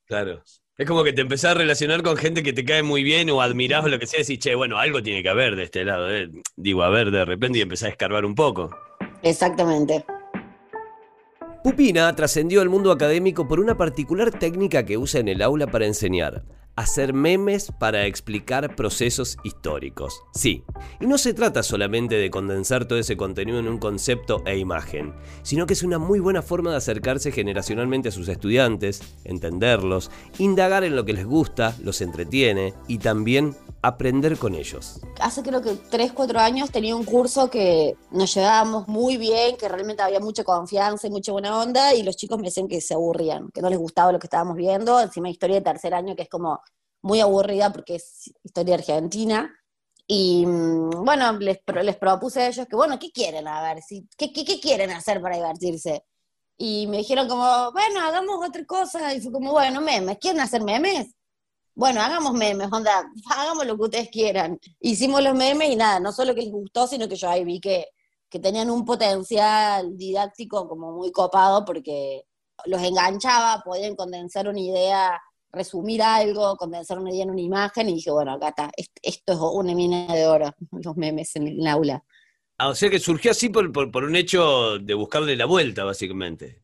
Claro. 0.06 0.42
Es 0.78 0.88
como 0.88 1.04
que 1.04 1.12
te 1.12 1.22
empezás 1.22 1.52
a 1.52 1.54
relacionar 1.56 2.04
con 2.04 2.18
gente 2.18 2.44
que 2.44 2.54
te 2.54 2.64
cae 2.64 2.84
muy 2.84 3.02
bien 3.02 3.30
o 3.32 3.42
admirás 3.42 3.84
o 3.84 3.88
lo 3.88 3.98
que 3.98 4.06
sea, 4.06 4.20
y 4.20 4.24
decís, 4.24 4.40
che, 4.40 4.54
bueno, 4.54 4.78
algo 4.78 5.02
tiene 5.02 5.24
que 5.24 5.30
haber 5.30 5.56
de 5.56 5.64
este 5.64 5.84
lado. 5.84 6.14
eh". 6.14 6.30
Digo, 6.56 6.84
a 6.84 6.90
ver, 6.90 7.10
de 7.10 7.26
repente 7.26 7.58
y 7.58 7.62
empezás 7.62 7.88
a 7.88 7.92
escarbar 7.92 8.26
un 8.26 8.36
poco. 8.36 8.70
Exactamente. 9.24 10.06
Pupina 11.64 12.16
trascendió 12.16 12.62
al 12.62 12.70
mundo 12.70 12.92
académico 12.92 13.48
por 13.48 13.60
una 13.60 13.76
particular 13.76 14.30
técnica 14.32 14.86
que 14.86 14.98
usa 14.98 15.20
en 15.20 15.28
el 15.30 15.42
aula 15.42 15.68
para 15.68 15.88
enseñar, 15.88 16.44
hacer 16.78 17.12
memes 17.12 17.72
para 17.78 18.06
explicar 18.06 18.76
procesos 18.76 19.38
históricos. 19.44 20.22
Sí, 20.34 20.64
y 21.02 21.08
no 21.08 21.18
se 21.18 21.34
trata 21.34 21.64
solamente 21.64 22.16
de 22.16 22.30
condensar 22.30 22.86
todo 22.86 23.00
ese 23.00 23.18
contenido 23.18 23.60
en 23.60 23.68
un 23.68 23.80
concepto 23.80 24.44
e 24.46 24.58
imagen, 24.58 25.14
sino 25.42 25.66
que 25.66 25.74
es 25.74 25.84
una 25.84 25.98
muy 25.98 26.20
buena 26.20 26.44
forma 26.44 26.72
de 26.72 26.78
acercarse 26.78 27.32
generacionalmente 27.32 28.10
a 28.10 28.12
sus 28.12 28.30
estudiantes, 28.30 29.02
entenderlos, 29.26 30.12
indagar 30.38 30.84
en 30.84 30.96
lo 30.96 31.04
que 31.04 31.14
les 31.14 31.26
gusta, 31.26 31.76
los 31.84 32.00
entretiene 32.00 32.76
y 32.88 33.00
también 33.00 33.56
aprender 33.82 34.38
con 34.38 34.56
ellos. 34.56 35.00
hace 35.20 35.44
creo 35.44 35.62
que 35.62 35.76
3, 35.76 36.12
4 36.14 36.40
años 36.40 36.72
tenía 36.72 36.96
un 36.96 37.06
curso 37.06 37.50
que 37.50 37.96
nos 38.12 38.34
llevábamos 38.34 38.88
muy 38.88 39.18
bien, 39.18 39.58
que 39.58 39.70
realmente 39.70 40.02
había 40.02 40.20
mucha 40.20 40.44
confianza 40.44 41.08
y 41.08 41.12
mucha 41.12 41.32
buena 41.32 41.60
onda, 41.60 41.94
y 41.94 42.04
los 42.04 42.16
chicos 42.16 42.38
me 42.38 42.46
decían 42.46 42.68
que 42.68 42.82
se 42.82 42.94
aburrían, 42.94 43.50
que 43.52 43.62
no 43.62 43.70
les 43.70 43.80
gustaba 43.80 44.12
lo 44.12 44.20
que 44.20 44.28
estábamos 44.28 44.56
viendo, 44.56 45.00
encima 45.00 45.30
historia 45.30 45.58
de 45.58 45.62
tercer 45.62 45.94
año 45.94 46.16
que 46.16 46.24
es 46.24 46.30
como 46.30 46.60
muy 47.02 47.22
aburrida 47.22 47.72
porque 47.72 47.96
es 47.96 48.32
historia 48.44 48.76
argentina. 48.76 49.54
Y 50.08 50.46
mm, 50.46 51.04
bueno, 51.04 51.34
les, 51.34 51.60
les 51.84 51.98
propuse 51.98 52.42
a 52.42 52.48
ellos 52.48 52.66
que, 52.68 52.76
bueno, 52.76 52.98
¿qué 53.00 53.12
quieren? 53.12 53.48
A 53.48 53.62
ver, 53.62 53.84
si, 53.84 54.08
¿qué, 54.18 54.32
qué, 54.32 54.46
qué 54.46 54.60
quieren 54.60 54.92
hacer 54.92 55.22
para 55.22 55.36
divertirse? 55.36 56.06
Y 56.58 56.88
me 56.88 56.98
dijeron 56.98 57.28
como, 57.28 57.72
bueno, 57.72 58.02
hagamos 58.02 58.48
otra 58.48 58.66
cosa. 58.66 59.14
Y 59.14 59.22
fue 59.22 59.32
como, 59.32 59.52
bueno, 59.52 59.82
memes, 59.82 60.18
¿quieren 60.20 60.42
hacer 60.42 60.64
memes? 60.64 61.08
Bueno, 61.78 62.02
hagamos 62.02 62.34
memes, 62.34 62.70
onda, 62.72 63.08
hagamos 63.30 63.66
lo 63.68 63.78
que 63.78 63.84
ustedes 63.84 64.10
quieran. 64.10 64.60
Hicimos 64.80 65.22
los 65.24 65.36
memes 65.36 65.70
y 65.70 65.76
nada, 65.76 66.00
no 66.00 66.12
solo 66.12 66.34
que 66.34 66.42
les 66.42 66.52
gustó, 66.52 66.88
sino 66.88 67.08
que 67.08 67.16
yo 67.16 67.30
ahí 67.30 67.46
vi 67.46 67.60
que, 67.62 67.86
que 68.30 68.40
tenían 68.40 68.72
un 68.72 68.84
potencial 68.84 69.96
didáctico 69.96 70.68
como 70.68 70.92
muy 70.94 71.12
copado 71.12 71.64
porque 71.66 72.24
los 72.66 72.82
enganchaba, 72.82 73.62
podían 73.64 73.96
condensar 73.96 74.48
una 74.48 74.60
idea, 74.60 75.22
resumir 75.52 76.02
algo, 76.02 76.58
condensar 76.58 76.98
una 76.98 77.12
idea 77.12 77.24
en 77.26 77.30
una 77.32 77.42
imagen 77.42 77.90
y 77.90 77.94
dije, 77.96 78.10
bueno, 78.12 78.34
acá 78.34 78.50
está, 78.50 78.72
est- 78.76 78.98
esto 79.04 79.34
es 79.34 79.40
una 79.40 79.76
mina 79.76 80.08
de 80.16 80.26
oro, 80.28 80.52
los 80.72 80.98
memes 80.98 81.36
en 81.36 81.48
el 81.48 81.68
aula. 81.68 82.04
Ah, 82.60 82.70
o 82.70 82.76
sea 82.76 82.90
que 82.90 83.00
surgió 83.00 83.32
así 83.32 83.50
por, 83.50 83.72
por 83.92 84.04
un 84.04 84.16
hecho 84.16 84.80
de 84.80 84.94
buscarle 84.96 85.36
la 85.36 85.46
vuelta, 85.46 85.84
básicamente. 85.84 86.64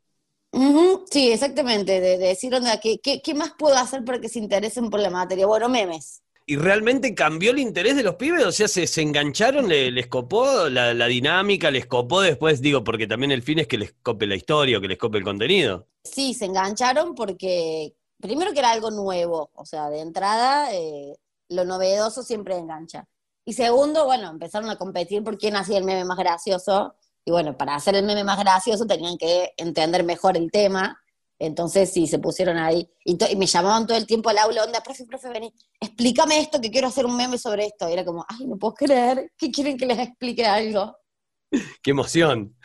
Sí, 1.09 1.31
exactamente, 1.31 1.99
de, 2.01 2.17
de 2.17 2.27
decir, 2.29 2.53
onda, 2.55 2.79
¿qué, 2.79 2.99
qué, 2.99 3.21
qué 3.21 3.33
más 3.33 3.53
puedo 3.57 3.75
hacer 3.75 4.03
para 4.05 4.19
que 4.19 4.29
se 4.29 4.39
interesen 4.39 4.89
por 4.89 4.99
la 4.99 5.09
materia? 5.09 5.45
Bueno, 5.47 5.69
memes. 5.69 6.21
¿Y 6.45 6.57
realmente 6.57 7.15
cambió 7.15 7.51
el 7.51 7.59
interés 7.59 7.95
de 7.95 8.03
los 8.03 8.15
pibes? 8.15 8.45
O 8.45 8.51
sea, 8.51 8.67
¿se, 8.67 8.85
se 8.87 9.01
engancharon? 9.01 9.67
¿Le- 9.69 9.91
¿Les 9.91 10.07
copó 10.07 10.69
la, 10.69 10.93
la 10.93 11.07
dinámica? 11.07 11.71
¿Les 11.71 11.85
copó 11.85 12.21
después? 12.21 12.61
Digo, 12.61 12.83
porque 12.83 13.07
también 13.07 13.31
el 13.31 13.43
fin 13.43 13.59
es 13.59 13.67
que 13.67 13.77
les 13.77 13.93
cope 14.01 14.27
la 14.27 14.35
historia 14.35 14.77
o 14.77 14.81
que 14.81 14.87
les 14.89 14.97
cope 14.97 15.17
el 15.17 15.23
contenido. 15.23 15.87
Sí, 16.03 16.33
se 16.33 16.45
engancharon 16.45 17.15
porque, 17.15 17.95
primero 18.19 18.51
que 18.53 18.59
era 18.59 18.71
algo 18.71 18.91
nuevo, 18.91 19.51
o 19.53 19.65
sea, 19.65 19.89
de 19.89 20.01
entrada, 20.01 20.73
eh, 20.73 21.15
lo 21.49 21.63
novedoso 21.65 22.23
siempre 22.23 22.57
engancha. 22.57 23.07
Y 23.45 23.53
segundo, 23.53 24.05
bueno, 24.05 24.29
empezaron 24.29 24.69
a 24.69 24.77
competir 24.77 25.23
por 25.23 25.37
quién 25.37 25.55
hacía 25.55 25.77
el 25.77 25.83
meme 25.85 26.05
más 26.05 26.17
gracioso. 26.17 26.95
Y 27.25 27.31
bueno, 27.31 27.57
para 27.57 27.75
hacer 27.75 27.95
el 27.95 28.05
meme 28.05 28.23
más 28.23 28.39
gracioso 28.39 28.85
tenían 28.85 29.17
que 29.17 29.51
entender 29.57 30.03
mejor 30.03 30.37
el 30.37 30.51
tema. 30.51 30.99
Entonces 31.39 31.91
sí, 31.91 32.07
se 32.07 32.19
pusieron 32.19 32.57
ahí. 32.57 32.89
Y, 33.05 33.17
me 33.35 33.45
llamaban 33.45 33.87
todo 33.87 33.97
el 33.97 34.05
tiempo 34.05 34.29
al 34.29 34.37
aula, 34.37 34.63
onda, 34.63 34.81
profe, 34.81 35.05
profe, 35.05 35.29
vení, 35.29 35.53
explícame 35.79 36.39
esto, 36.39 36.61
que 36.61 36.71
quiero 36.71 36.87
hacer 36.87 37.05
un 37.05 37.17
meme 37.17 37.37
sobre 37.37 37.65
esto. 37.65 37.89
Y 37.89 37.93
era 37.93 38.05
como, 38.05 38.25
ay, 38.27 38.45
no 38.45 38.57
puedo 38.57 38.73
creer, 38.73 39.31
que 39.37 39.51
quieren 39.51 39.77
que 39.77 39.85
les 39.85 39.99
explique 39.99 40.45
algo. 40.45 40.95
Qué 41.81 41.91
emoción. 41.91 42.55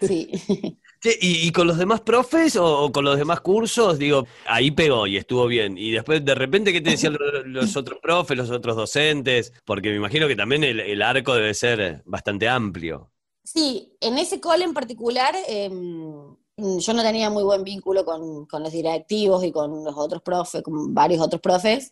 Sí. 0.00 0.30
¿Y, 1.20 1.46
y 1.46 1.52
con 1.52 1.68
los 1.68 1.78
demás 1.78 2.00
profes 2.00 2.56
o, 2.56 2.82
o 2.82 2.92
con 2.92 3.04
los 3.04 3.16
demás 3.16 3.40
cursos? 3.40 3.98
Digo, 3.98 4.26
ahí 4.46 4.72
pegó 4.72 5.06
y 5.06 5.16
estuvo 5.16 5.46
bien. 5.46 5.78
Y 5.78 5.92
después, 5.92 6.24
de 6.24 6.34
repente, 6.34 6.72
¿qué 6.72 6.80
te 6.80 6.90
decían 6.90 7.12
lo- 7.14 7.44
los 7.44 7.76
otros 7.76 8.00
profes, 8.02 8.36
los 8.36 8.50
otros 8.50 8.74
docentes? 8.76 9.52
Porque 9.64 9.90
me 9.90 9.96
imagino 9.96 10.26
que 10.26 10.34
también 10.36 10.64
el, 10.64 10.80
el 10.80 11.02
arco 11.02 11.34
debe 11.34 11.54
ser 11.54 12.02
bastante 12.04 12.48
amplio. 12.48 13.12
Sí, 13.50 13.96
en 14.00 14.18
ese 14.18 14.40
cole 14.40 14.64
en 14.64 14.74
particular, 14.74 15.34
em, 15.46 16.36
yo 16.56 16.92
no 16.92 17.02
tenía 17.02 17.30
muy 17.30 17.42
buen 17.44 17.64
vínculo 17.64 18.04
con, 18.04 18.44
con 18.46 18.62
los 18.62 18.72
directivos 18.72 19.42
y 19.44 19.52
con 19.52 19.84
los 19.84 19.96
otros 19.96 20.20
profes, 20.22 20.62
con 20.62 20.92
varios 20.94 21.22
otros 21.22 21.40
profes, 21.40 21.90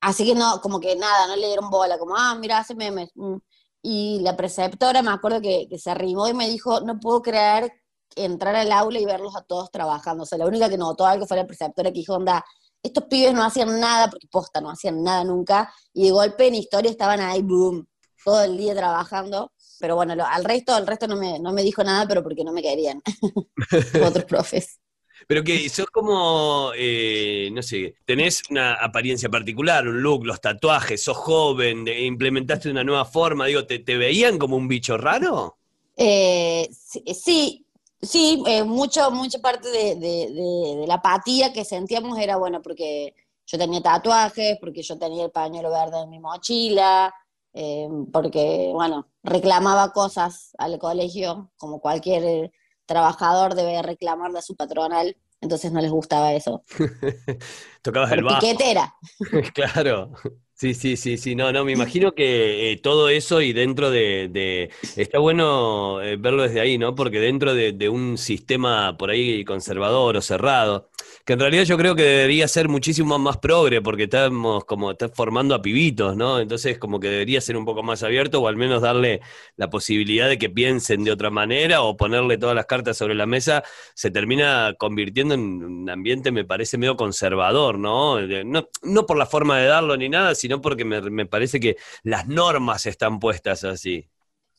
así 0.00 0.24
que 0.26 0.34
no, 0.34 0.60
como 0.62 0.80
que 0.80 0.96
nada, 0.96 1.26
no 1.28 1.36
le 1.36 1.48
dieron 1.48 1.70
bola, 1.70 1.98
como, 1.98 2.16
ah, 2.16 2.34
mira, 2.36 2.58
hace 2.58 2.74
memes. 2.74 3.10
mm. 3.14 3.36
Y 3.82 4.20
la 4.22 4.36
preceptora, 4.36 5.02
me 5.02 5.10
acuerdo 5.10 5.40
que, 5.40 5.66
que 5.68 5.78
se 5.78 5.90
arrimó 5.90 6.28
y 6.28 6.34
me 6.34 6.48
dijo, 6.48 6.80
no 6.80 6.98
puedo 7.00 7.22
creer 7.22 7.72
entrar 8.16 8.56
al 8.56 8.72
aula 8.72 8.98
y 9.00 9.04
verlos 9.06 9.36
a 9.36 9.42
todos 9.42 9.70
trabajando. 9.70 10.24
O 10.24 10.26
sea, 10.26 10.38
la 10.38 10.46
única 10.46 10.68
que 10.68 10.78
notó 10.78 11.06
algo 11.06 11.26
fue 11.26 11.36
la 11.36 11.46
preceptora 11.46 11.90
que 11.92 12.00
dijo, 12.00 12.14
onda, 12.14 12.44
estos 12.82 13.04
pibes 13.04 13.34
no 13.34 13.44
hacían 13.44 13.78
nada, 13.80 14.08
porque 14.10 14.28
posta, 14.30 14.60
no 14.60 14.70
hacían 14.70 15.02
nada 15.02 15.24
nunca, 15.24 15.72
y 15.92 16.04
de 16.06 16.10
golpe 16.12 16.48
en 16.48 16.56
historia 16.56 16.90
estaban 16.90 17.20
ahí, 17.20 17.42
boom, 17.42 17.86
todo 18.24 18.42
el 18.44 18.56
día 18.56 18.74
trabajando. 18.74 19.52
Pero 19.78 19.96
bueno, 19.96 20.14
lo- 20.14 20.26
al 20.26 20.44
resto, 20.44 20.74
al 20.74 20.86
resto 20.86 21.06
no 21.08 21.16
me, 21.16 21.38
no 21.38 21.52
me 21.52 21.62
dijo 21.62 21.84
nada, 21.84 22.06
pero 22.08 22.22
porque 22.22 22.44
no 22.44 22.52
me 22.52 22.62
querían 22.62 23.02
otros 23.98 24.24
profes. 24.26 24.80
Pero 25.28 25.42
que 25.44 25.68
sos 25.68 25.86
como, 25.86 26.72
eh, 26.76 27.48
no 27.52 27.62
sé, 27.62 27.94
tenés 28.04 28.42
una 28.50 28.74
apariencia 28.74 29.28
particular, 29.28 29.86
un 29.88 30.02
look, 30.02 30.26
los 30.26 30.40
tatuajes, 30.40 31.02
sos 31.02 31.16
joven, 31.16 31.86
implementaste 31.88 32.70
una 32.70 32.84
nueva 32.84 33.04
forma, 33.04 33.46
digo, 33.46 33.66
¿te, 33.66 33.78
te 33.80 33.96
veían 33.96 34.38
como 34.38 34.56
un 34.56 34.68
bicho 34.68 34.96
raro? 34.98 35.58
Eh, 35.96 36.68
sí, 36.72 37.02
sí, 37.14 37.66
sí, 38.02 38.42
eh, 38.46 38.64
mucho, 38.64 39.10
mucha 39.10 39.38
parte 39.38 39.68
de, 39.68 39.94
de- 39.96 40.30
de- 40.32 40.76
de 40.80 40.86
la 40.86 40.94
apatía 40.94 41.52
que 41.52 41.64
sentíamos 41.64 42.18
era, 42.18 42.36
bueno, 42.36 42.60
porque 42.62 43.14
yo 43.46 43.58
tenía 43.58 43.80
tatuajes, 43.82 44.58
porque 44.60 44.82
yo 44.82 44.98
tenía 44.98 45.24
el 45.24 45.30
pañuelo 45.30 45.70
verde 45.70 46.00
en 46.02 46.10
mi 46.10 46.18
mochila, 46.18 47.12
eh, 47.56 47.88
porque, 48.12 48.70
bueno, 48.74 49.08
reclamaba 49.24 49.92
cosas 49.92 50.52
al 50.58 50.78
colegio, 50.78 51.52
como 51.58 51.80
cualquier 51.80 52.52
trabajador 52.86 53.54
debe 53.56 53.82
reclamarle 53.82 54.38
a 54.40 54.42
su 54.42 54.56
patronal, 54.56 55.16
entonces 55.42 55.72
no 55.72 55.80
les 55.82 55.90
gustaba 55.92 56.34
eso. 56.34 56.64
Tocabas 57.82 58.12
el 58.12 58.22
Por 58.22 58.24
bajo. 58.24 58.48
piquetera. 58.50 58.94
Claro. 59.54 60.12
Sí, 60.54 60.74
sí, 60.74 60.96
sí, 60.96 61.18
sí, 61.18 61.34
no, 61.34 61.52
no, 61.52 61.64
me 61.66 61.72
imagino 61.72 62.12
que 62.12 62.72
eh, 62.72 62.78
todo 62.78 63.10
eso 63.10 63.42
y 63.42 63.52
dentro 63.52 63.90
de, 63.90 64.28
de- 64.30 64.70
está 64.96 65.18
bueno 65.18 66.00
eh, 66.02 66.16
verlo 66.16 66.44
desde 66.44 66.60
ahí, 66.60 66.78
¿no? 66.78 66.94
Porque 66.94 67.20
dentro 67.20 67.54
de, 67.54 67.72
de 67.72 67.88
un 67.90 68.16
sistema 68.18 68.96
por 68.96 69.10
ahí 69.10 69.44
conservador 69.44 70.16
o 70.16 70.22
cerrado, 70.22 70.90
que 71.24 71.32
en 71.34 71.40
realidad 71.40 71.64
yo 71.64 71.76
creo 71.76 71.94
que 71.94 72.02
debería 72.02 72.48
ser 72.48 72.68
muchísimo 72.68 73.18
más 73.18 73.38
progre, 73.38 73.82
porque 73.82 74.04
estamos 74.04 74.64
como, 74.64 74.94
formando 75.14 75.54
a 75.54 75.62
pibitos, 75.62 76.16
¿no? 76.16 76.40
Entonces 76.40 76.78
como 76.78 77.00
que 77.00 77.08
debería 77.08 77.40
ser 77.40 77.56
un 77.56 77.64
poco 77.64 77.82
más 77.82 78.02
abierto 78.02 78.40
o 78.40 78.48
al 78.48 78.56
menos 78.56 78.82
darle 78.82 79.20
la 79.56 79.70
posibilidad 79.70 80.28
de 80.28 80.38
que 80.38 80.50
piensen 80.50 81.04
de 81.04 81.12
otra 81.12 81.30
manera 81.30 81.82
o 81.82 81.96
ponerle 81.96 82.38
todas 82.38 82.54
las 82.54 82.66
cartas 82.66 82.96
sobre 82.96 83.14
la 83.14 83.26
mesa, 83.26 83.64
se 83.94 84.10
termina 84.10 84.74
convirtiendo 84.78 85.34
en 85.34 85.40
un 85.64 85.90
ambiente, 85.90 86.30
me 86.32 86.44
parece, 86.44 86.78
medio 86.78 86.96
conservador, 86.96 87.78
¿no? 87.78 88.20
No, 88.20 88.68
no 88.82 89.06
por 89.06 89.16
la 89.16 89.26
forma 89.26 89.58
de 89.58 89.66
darlo 89.66 89.96
ni 89.96 90.08
nada, 90.08 90.34
sino 90.34 90.60
porque 90.60 90.84
me, 90.84 91.00
me 91.02 91.26
parece 91.26 91.60
que 91.60 91.76
las 92.02 92.26
normas 92.28 92.86
están 92.86 93.18
puestas 93.20 93.64
así. 93.64 94.08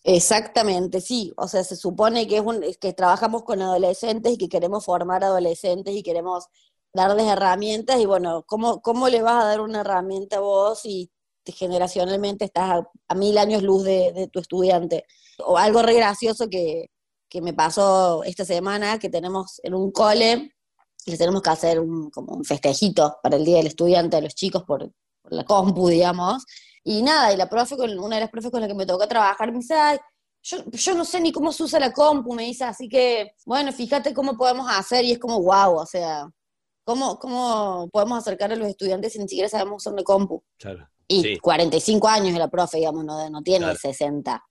Exactamente, 0.04 1.01
sí. 1.01 1.34
O 1.38 1.48
sea, 1.48 1.63
se 1.63 1.75
supone 1.75 2.27
que 2.27 2.38
es 2.38 2.42
un, 2.44 2.62
que 2.80 2.94
trabajamos 2.94 3.44
con 3.44 3.62
adolescentes 3.62 4.34
y 4.34 4.38
que 4.38 4.48
queremos 4.50 4.86
formar 4.86 5.24
adolescentes 5.24 5.94
y 5.96 6.04
queremos 6.04 6.46
darles 6.94 7.27
herramientas 7.27 8.00
y 8.00 8.06
bueno, 8.06 8.44
¿cómo, 8.48 8.82
cómo 8.82 9.10
le 9.10 9.22
vas 9.22 9.44
a 9.44 9.48
dar 9.48 9.62
una 9.62 9.82
herramienta 9.82 10.38
a 10.38 10.39
vos 10.39 10.80
si 10.82 11.12
te- 11.44 11.51
generacionalmente 11.51 12.46
estás 12.46 12.84
a, 13.10 13.16
mil 13.16 13.38
años 13.38 13.63
luz 13.63 13.84
de, 13.84 14.30
tu 14.32 14.39
estudiante? 14.39 15.06
O 15.46 15.58
algo 15.58 15.82
re 15.82 15.94
gracioso 15.96 16.50
que, 16.50 16.89
que 17.30 17.42
me 17.42 17.54
pasó 17.54 18.24
esta 18.24 18.46
semana, 18.46 19.00
que 19.00 19.10
tenemos 19.10 19.60
en 19.63 19.74
un 19.75 19.92
cole, 19.92 20.54
les 21.06 21.18
tenemos 21.20 21.42
que 21.42 21.50
hacer 21.50 21.80
un, 21.80 22.10
como 22.12 22.34
un 22.34 22.44
festejito 22.46 23.18
para 23.24 23.36
el 23.38 23.46
Día 23.46 23.58
del 23.58 23.68
Estudiante 23.68 24.18
a 24.18 24.22
los 24.22 24.36
chicos 24.36 24.63
por 24.63 24.92
la 25.30 25.44
compu, 25.46 25.89
digamos. 25.89 26.46
Y 26.89 27.01
nada, 27.01 27.34
y 27.34 27.36
la 27.38 27.50
profe, 27.50 27.75
con, 27.75 28.00
una 28.00 28.15
de 28.15 28.22
las 28.22 28.29
profes 28.29 28.50
con 28.50 28.62
la 28.62 28.67
que 28.67 28.74
me 28.74 28.86
tocó 28.86 29.06
trabajar, 29.10 29.51
me 29.51 29.58
dice, 29.58 29.74
"Ay, 29.74 29.98
yo, 30.41 30.60
yo 30.72 30.96
no 30.96 31.03
sé 31.03 31.20
ni 31.20 31.34
cómo 31.34 31.51
se 31.51 31.63
usa 31.63 31.82
la 31.82 31.91
compu, 31.91 32.34
me 32.34 32.44
dice, 32.44 32.63
así 32.63 32.88
que, 32.88 33.32
bueno, 33.46 33.74
fíjate 33.74 34.13
cómo 34.13 34.38
podemos 34.38 34.67
hacer, 34.72 35.03
y 35.03 35.12
es 35.12 35.20
como, 35.20 35.41
wow, 35.41 35.75
o 35.79 35.86
sea, 35.86 36.25
¿cómo, 36.86 37.20
cómo 37.20 37.89
podemos 37.91 38.20
acercar 38.20 38.53
a 38.53 38.56
los 38.56 38.70
estudiantes 38.70 39.12
si 39.12 39.20
ni 39.20 39.27
siquiera 39.27 39.50
sabemos 39.50 39.84
usar 39.84 39.91
una 39.94 40.03
compu? 40.03 40.41
Claro. 40.58 40.88
Y 41.10 41.22
Sí. 41.24 41.38
45 41.39 42.08
años 42.08 42.32
de 42.32 42.39
la 42.39 42.48
profe, 42.48 42.77
digamos, 42.77 43.03
no, 43.03 43.29
no 43.29 43.41
tiene 43.41 43.65
Claro. 43.65 43.79
60. 43.79 44.46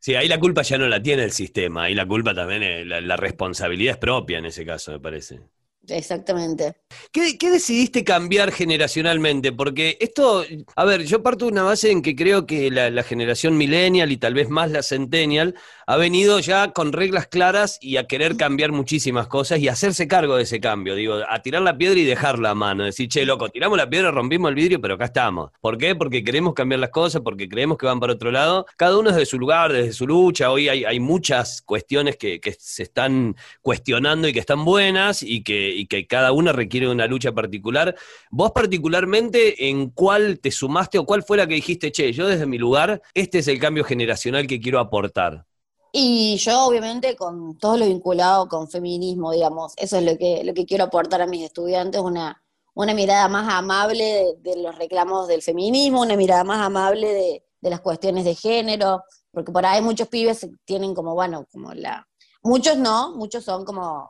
Sí, 0.00 0.14
ahí 0.14 0.26
la 0.28 0.40
culpa 0.40 0.62
ya 0.62 0.78
no 0.78 0.88
la 0.88 1.02
tiene 1.02 1.24
el 1.24 1.32
sistema, 1.32 1.84
ahí 1.84 1.94
la 1.94 2.06
culpa 2.08 2.32
también, 2.34 2.62
es- 2.62 2.86
la, 2.86 3.02
la 3.02 3.16
responsabilidad 3.18 3.92
es 3.94 3.98
propia 3.98 4.38
en 4.38 4.46
ese 4.46 4.64
caso, 4.64 4.92
me 4.92 5.00
parece. 5.00 5.40
Exactamente. 5.88 6.74
¿Qué, 7.12 7.50
decidiste 7.50 8.04
cambiar 8.04 8.52
generacionalmente? 8.52 9.52
Porque 9.52 9.96
esto, 10.00 10.44
a 10.76 10.84
ver, 10.84 11.04
yo 11.04 11.22
parto 11.22 11.46
de 11.46 11.52
una 11.52 11.62
base 11.62 11.90
en 11.90 12.02
que 12.02 12.14
creo 12.14 12.46
que 12.46 12.70
la, 12.70 13.02
generación 13.02 13.56
millennial 13.56 14.12
y 14.12 14.16
tal 14.16 14.34
vez 14.34 14.48
más 14.48 14.70
la 14.70 14.82
centennial 14.82 15.54
ha 15.86 15.96
venido 15.96 16.40
ya 16.40 16.72
con 16.72 16.92
reglas 16.92 17.26
claras 17.26 17.78
y 17.80 17.96
a 17.96 18.06
querer 18.06 18.36
cambiar 18.36 18.72
muchísimas 18.72 19.28
cosas 19.28 19.60
y 19.60 19.68
hacerse 19.68 20.06
cargo 20.06 20.36
de 20.36 20.42
ese 20.42 20.60
cambio. 20.60 20.94
Digo, 20.94 21.20
a 21.28 21.40
tirar 21.40 21.62
la 21.62 21.78
piedra 21.78 21.98
y 21.98 22.04
dejarla 22.04 22.50
a 22.50 22.54
mano. 22.54 22.84
Decir, 22.84 23.08
che, 23.08 23.24
loco, 23.24 23.48
tiramos 23.48 23.78
la 23.78 23.88
piedra, 23.88 24.10
rompimos 24.10 24.50
el 24.50 24.54
vidrio, 24.54 24.80
pero 24.80 24.94
acá 24.94 25.06
estamos. 25.06 25.50
¿Por 25.60 25.78
qué? 25.78 25.94
Porque 25.94 26.22
queremos 26.22 26.52
cambiar 26.54 26.80
las 26.80 26.90
cosas, 26.90 27.22
porque 27.22 27.48
creemos 27.48 27.78
que 27.78 27.86
van 27.86 28.00
para 28.00 28.12
otro 28.12 28.30
lado. 28.30 28.66
Cada 28.76 28.98
uno 28.98 29.10
desde 29.10 29.26
su 29.26 29.38
lugar, 29.38 29.72
desde 29.72 29.92
su 29.92 30.06
lucha. 30.06 30.50
Hoy 30.50 30.68
hay, 30.68 31.00
muchas 31.00 31.62
cuestiones 31.62 32.16
que 32.16 32.40
se 32.58 32.82
están 32.82 33.36
cuestionando 33.62 34.28
y 34.28 34.32
que 34.32 34.40
están 34.40 34.64
buenas 34.64 35.22
y 35.22 35.42
que, 35.42 35.77
y 35.78 35.86
que 35.86 36.06
cada 36.06 36.32
una 36.32 36.52
requiere 36.52 36.88
una 36.88 37.06
lucha 37.06 37.32
particular. 37.32 37.94
Vos 38.30 38.52
particularmente, 38.52 39.68
¿en 39.68 39.90
cuál 39.90 40.40
te 40.40 40.50
sumaste 40.50 40.98
o 40.98 41.06
cuál 41.06 41.22
fue 41.22 41.36
la 41.36 41.46
que 41.46 41.54
dijiste, 41.54 41.92
che, 41.92 42.12
yo 42.12 42.26
desde 42.26 42.46
mi 42.46 42.58
lugar, 42.58 43.00
este 43.14 43.38
es 43.38 43.48
el 43.48 43.60
cambio 43.60 43.84
generacional 43.84 44.46
que 44.46 44.60
quiero 44.60 44.80
aportar? 44.80 45.44
Y 45.92 46.36
yo, 46.36 46.66
obviamente, 46.66 47.16
con 47.16 47.56
todo 47.56 47.76
lo 47.76 47.86
vinculado 47.86 48.48
con 48.48 48.68
feminismo, 48.68 49.32
digamos, 49.32 49.72
eso 49.76 49.96
es 49.98 50.04
lo 50.04 50.18
que, 50.18 50.42
lo 50.44 50.52
que 50.52 50.66
quiero 50.66 50.84
aportar 50.84 51.22
a 51.22 51.26
mis 51.26 51.44
estudiantes, 51.44 52.00
una, 52.00 52.42
una 52.74 52.92
mirada 52.92 53.28
más 53.28 53.52
amable 53.52 54.04
de, 54.04 54.50
de 54.50 54.62
los 54.62 54.76
reclamos 54.76 55.28
del 55.28 55.42
feminismo, 55.42 56.02
una 56.02 56.16
mirada 56.16 56.44
más 56.44 56.60
amable 56.60 57.06
de, 57.06 57.44
de 57.60 57.70
las 57.70 57.80
cuestiones 57.80 58.24
de 58.24 58.34
género, 58.34 59.02
porque 59.30 59.52
por 59.52 59.64
ahí 59.64 59.80
muchos 59.80 60.08
pibes 60.08 60.46
tienen 60.64 60.94
como, 60.94 61.14
bueno, 61.14 61.46
como 61.50 61.72
la... 61.72 62.06
Muchos 62.42 62.76
no, 62.76 63.16
muchos 63.16 63.44
son 63.44 63.64
como 63.64 64.08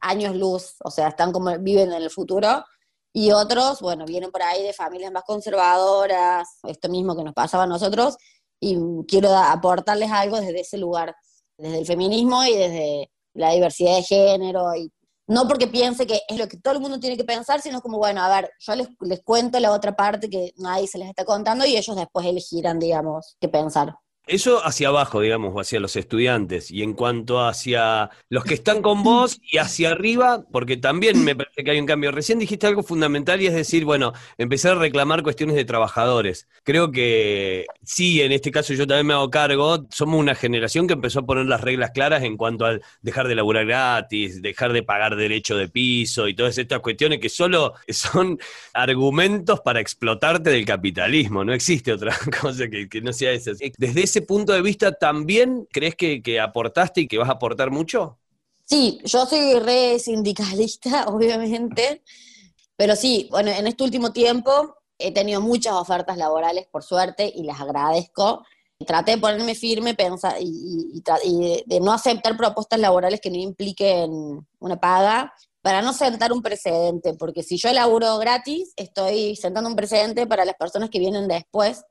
años 0.00 0.36
luz, 0.36 0.76
o 0.84 0.90
sea, 0.90 1.08
están 1.08 1.32
como, 1.32 1.58
viven 1.58 1.92
en 1.92 2.02
el 2.02 2.10
futuro, 2.10 2.64
y 3.12 3.32
otros, 3.32 3.80
bueno, 3.80 4.04
vienen 4.04 4.30
por 4.30 4.42
ahí 4.42 4.62
de 4.62 4.72
familias 4.72 5.12
más 5.12 5.24
conservadoras, 5.24 6.48
esto 6.64 6.88
mismo 6.88 7.16
que 7.16 7.24
nos 7.24 7.34
pasaba 7.34 7.64
a 7.64 7.66
nosotros, 7.66 8.16
y 8.60 8.76
quiero 9.08 9.34
aportarles 9.34 10.10
algo 10.12 10.40
desde 10.40 10.60
ese 10.60 10.78
lugar, 10.78 11.14
desde 11.58 11.78
el 11.80 11.86
feminismo 11.86 12.44
y 12.44 12.54
desde 12.56 13.10
la 13.34 13.52
diversidad 13.52 13.96
de 13.96 14.02
género, 14.02 14.74
y 14.76 14.92
no 15.26 15.46
porque 15.46 15.68
piense 15.68 16.06
que 16.06 16.20
es 16.28 16.38
lo 16.38 16.48
que 16.48 16.56
todo 16.56 16.74
el 16.74 16.80
mundo 16.80 16.98
tiene 16.98 17.16
que 17.16 17.24
pensar, 17.24 17.60
sino 17.60 17.80
como, 17.80 17.98
bueno, 17.98 18.22
a 18.22 18.28
ver, 18.28 18.50
yo 18.58 18.74
les, 18.74 18.88
les 19.00 19.22
cuento 19.22 19.60
la 19.60 19.72
otra 19.72 19.94
parte 19.94 20.28
que 20.28 20.52
nadie 20.56 20.88
se 20.88 20.98
les 20.98 21.08
está 21.08 21.24
contando 21.24 21.64
y 21.64 21.76
ellos 21.76 21.96
después 21.96 22.26
elegirán, 22.26 22.78
digamos, 22.78 23.36
qué 23.40 23.48
pensar. 23.48 23.94
Eso 24.30 24.64
hacia 24.64 24.86
abajo, 24.86 25.20
digamos, 25.20 25.56
hacia 25.56 25.80
los 25.80 25.96
estudiantes, 25.96 26.70
y 26.70 26.84
en 26.84 26.92
cuanto 26.92 27.44
hacia 27.44 28.10
los 28.28 28.44
que 28.44 28.54
están 28.54 28.80
con 28.80 29.02
vos 29.02 29.40
y 29.42 29.58
hacia 29.58 29.90
arriba, 29.90 30.44
porque 30.52 30.76
también 30.76 31.24
me 31.24 31.34
parece 31.34 31.64
que 31.64 31.72
hay 31.72 31.80
un 31.80 31.86
cambio. 31.86 32.12
Recién 32.12 32.38
dijiste 32.38 32.68
algo 32.68 32.84
fundamental 32.84 33.42
y 33.42 33.48
es 33.48 33.54
decir, 33.54 33.84
bueno, 33.84 34.12
empezar 34.38 34.76
a 34.76 34.80
reclamar 34.80 35.24
cuestiones 35.24 35.56
de 35.56 35.64
trabajadores. 35.64 36.46
Creo 36.62 36.92
que 36.92 37.66
sí, 37.82 38.22
en 38.22 38.30
este 38.30 38.52
caso 38.52 38.72
yo 38.72 38.86
también 38.86 39.08
me 39.08 39.14
hago 39.14 39.30
cargo, 39.30 39.88
somos 39.90 40.20
una 40.20 40.36
generación 40.36 40.86
que 40.86 40.94
empezó 40.94 41.18
a 41.18 41.26
poner 41.26 41.46
las 41.46 41.60
reglas 41.60 41.90
claras 41.90 42.22
en 42.22 42.36
cuanto 42.36 42.66
al 42.66 42.82
dejar 43.02 43.26
de 43.26 43.34
laburar 43.34 43.66
gratis, 43.66 44.40
dejar 44.42 44.72
de 44.72 44.84
pagar 44.84 45.16
derecho 45.16 45.56
de 45.56 45.66
piso 45.66 46.28
y 46.28 46.34
todas 46.36 46.56
estas 46.56 46.78
cuestiones 46.78 47.18
que 47.18 47.28
solo 47.28 47.74
son 47.88 48.38
argumentos 48.74 49.58
para 49.58 49.80
explotarte 49.80 50.50
del 50.50 50.64
capitalismo, 50.64 51.44
no 51.44 51.52
existe 51.52 51.92
otra 51.92 52.16
cosa 52.40 52.68
que, 52.68 52.88
que 52.88 53.00
no 53.00 53.12
sea 53.12 53.32
eso. 53.32 53.50
Desde 53.76 54.04
ese 54.04 54.19
punto 54.22 54.52
de 54.52 54.62
vista, 54.62 54.92
¿también 54.92 55.66
crees 55.70 55.94
que, 55.96 56.22
que 56.22 56.40
aportaste 56.40 57.02
y 57.02 57.08
que 57.08 57.18
vas 57.18 57.28
a 57.28 57.32
aportar 57.32 57.70
mucho? 57.70 58.18
Sí, 58.70 59.00
yo 59.04 59.26
soy 59.26 59.58
re 59.58 59.98
sindicalista, 59.98 61.04
obviamente, 61.08 62.02
pero 62.76 62.96
sí, 62.96 63.28
bueno, 63.30 63.50
en 63.50 63.66
este 63.66 63.84
último 63.84 64.12
tiempo 64.12 64.76
he 65.00 65.12
tenido 65.12 65.40
muchas 65.40 65.74
ofertas 65.74 66.16
laborales, 66.16 66.66
por 66.70 66.82
suerte, 66.82 67.30
y 67.34 67.42
las 67.42 67.60
agradezco. 67.60 68.44
Traté 68.86 69.12
de 69.12 69.18
ponerme 69.18 69.54
firme 69.54 69.94
pensar, 69.94 70.36
y, 70.40 71.02
de, 71.66 71.80
no 71.80 71.92
aceptar 71.92 72.36
propuestas 72.36 72.80
laborales 72.80 73.20
que 73.20 73.30
no 73.30 73.36
impliquen 73.36 74.46
una 74.60 74.80
paga, 74.80 75.34
para 75.62 75.82
no 75.82 75.92
sentar 75.92 76.32
un 76.32 76.40
precedente, 76.40 77.12
porque 77.14 77.42
si 77.42 77.58
yo 77.58 77.70
laburo 77.72 78.16
gratis, 78.18 78.72
estoy 78.76 79.36
sentando 79.36 79.68
un 79.68 79.76
precedente 79.76 80.26
para 80.26 80.46
las 80.46 80.54
personas 80.54 80.88
que 80.88 80.98
vienen 80.98 81.28
después, 81.28 81.84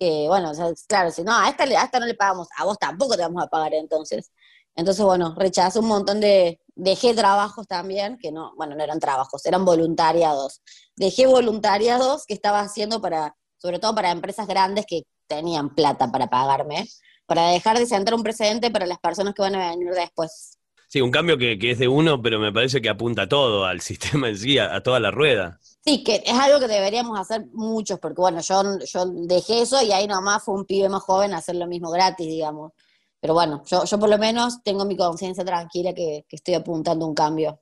que 0.00 0.26
bueno, 0.28 0.52
claro, 0.88 1.10
si 1.10 1.22
no, 1.22 1.36
a 1.36 1.50
esta, 1.50 1.64
a 1.64 1.84
esta 1.84 2.00
no 2.00 2.06
le 2.06 2.14
pagamos, 2.14 2.48
a 2.56 2.64
vos 2.64 2.78
tampoco 2.78 3.16
te 3.16 3.22
vamos 3.22 3.44
a 3.44 3.48
pagar 3.48 3.74
entonces. 3.74 4.32
Entonces, 4.74 5.04
bueno, 5.04 5.34
rechazé 5.36 5.78
un 5.78 5.88
montón 5.88 6.20
de, 6.20 6.58
dejé 6.74 7.12
trabajos 7.14 7.66
también, 7.66 8.16
que 8.18 8.32
no, 8.32 8.54
bueno, 8.56 8.74
no 8.74 8.82
eran 8.82 8.98
trabajos, 8.98 9.44
eran 9.44 9.66
voluntariados. 9.66 10.62
Dejé 10.96 11.26
voluntariados 11.26 12.24
que 12.24 12.32
estaba 12.32 12.60
haciendo 12.60 13.02
para, 13.02 13.36
sobre 13.58 13.78
todo 13.78 13.94
para 13.94 14.10
empresas 14.10 14.46
grandes 14.46 14.86
que 14.86 15.02
tenían 15.26 15.74
plata 15.74 16.10
para 16.10 16.28
pagarme, 16.28 16.88
para 17.26 17.48
dejar 17.48 17.78
de 17.78 17.86
sentar 17.86 18.14
un 18.14 18.22
precedente 18.22 18.70
para 18.70 18.86
las 18.86 18.98
personas 18.98 19.34
que 19.34 19.42
van 19.42 19.54
a 19.54 19.70
venir 19.70 19.92
después. 19.92 20.59
Sí, 20.90 21.00
un 21.00 21.12
cambio 21.12 21.38
que, 21.38 21.56
es 21.70 21.78
de 21.78 21.86
uno, 21.86 22.20
pero 22.20 22.40
me 22.40 22.52
parece 22.52 22.82
que 22.82 22.88
apunta 22.88 23.28
todo, 23.28 23.64
al 23.64 23.80
sistema 23.80 24.28
en 24.28 24.36
sí, 24.36 24.58
a, 24.58 24.82
toda 24.82 24.98
la 24.98 25.12
rueda. 25.12 25.60
Sí, 25.84 26.02
que 26.02 26.20
es 26.26 26.32
algo 26.36 26.58
que 26.58 26.66
deberíamos 26.66 27.16
hacer 27.16 27.46
muchos, 27.52 28.00
porque 28.00 28.20
bueno, 28.20 28.40
yo, 28.40 28.60
yo 28.80 29.06
dejé 29.06 29.62
eso 29.62 29.80
y 29.82 29.92
ahí 29.92 30.08
nomás 30.08 30.42
fue 30.42 30.54
un 30.54 30.64
pibe 30.64 30.88
más 30.88 31.04
joven 31.04 31.32
a 31.32 31.36
hacer 31.36 31.54
lo 31.54 31.68
mismo 31.68 31.92
gratis, 31.92 32.26
digamos. 32.26 32.72
Pero 33.20 33.34
bueno, 33.34 33.62
yo, 33.66 33.84
yo 33.84 33.98
por 34.00 34.08
lo 34.08 34.18
menos 34.18 34.64
tengo 34.64 34.84
mi 34.84 34.96
conciencia 34.96 35.44
tranquila 35.44 35.94
que, 35.94 36.24
estoy 36.28 36.54
apuntando 36.54 37.06
un 37.06 37.14
cambio. 37.14 37.60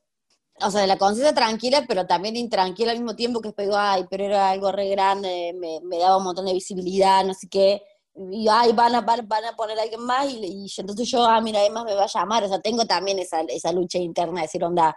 O 0.62 0.70
sea, 0.70 0.80
de 0.80 0.86
la 0.86 0.96
conciencia 0.96 1.34
tranquila, 1.34 1.84
pero 1.86 2.06
también 2.06 2.34
intranquila 2.34 2.92
al 2.92 2.98
mismo 2.98 3.14
tiempo 3.14 3.42
que 3.42 3.52
pego, 3.52 3.76
ay, 3.76 4.06
pero 4.08 4.24
era 4.24 4.50
algo 4.50 4.72
re 4.72 4.88
grande, 4.88 5.54
me, 5.54 5.80
me 5.84 5.98
daba 5.98 6.16
un 6.16 6.24
montón 6.24 6.46
de 6.46 6.54
visibilidad, 6.54 7.26
no 7.26 7.34
sé 7.34 7.46
qué. 7.50 7.82
Y 8.30 8.48
ay, 8.48 8.72
van 8.72 8.94
a, 8.94 9.00
van, 9.00 9.44
a 9.44 9.56
poner 9.56 9.78
a 9.78 9.82
alguien 9.82 10.02
más, 10.02 10.28
y, 10.28 10.38
y, 10.44 10.66
entonces 10.76 11.08
yo, 11.08 11.24
ah, 11.24 11.40
mira, 11.40 11.60
además 11.60 11.84
me 11.84 11.94
va 11.94 12.04
a 12.04 12.06
llamar. 12.06 12.44
O 12.44 12.48
sea, 12.48 12.60
tengo 12.60 12.84
también 12.86 13.18
esa, 13.18 13.40
esa 13.42 13.72
lucha 13.72 13.98
interna 13.98 14.40
de 14.40 14.42
decir, 14.42 14.64
onda, 14.64 14.96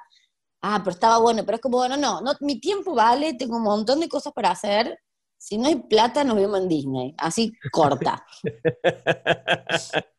ah, 0.62 0.80
pero 0.84 0.92
estaba 0.92 1.20
bueno, 1.20 1.44
pero 1.46 1.56
es 1.58 1.62
como, 1.62 1.78
bueno, 1.78 1.98
no, 1.98 2.22
no, 2.22 2.34
mi 2.42 2.60
tiempo 2.60 2.94
vale, 2.96 3.34
tengo 3.36 3.58
un 3.58 3.64
montón 3.64 4.00
de 4.00 4.10
cosas 4.10 4.34
para 4.34 4.52
hacer. 4.52 5.00
Si 5.38 5.58
no 5.58 5.68
hay 5.68 5.76
plata, 5.76 6.24
nos 6.24 6.36
vemos 6.36 6.60
en 6.60 6.68
Disney. 6.68 7.16
Así 7.18 7.52
corta. 7.72 8.26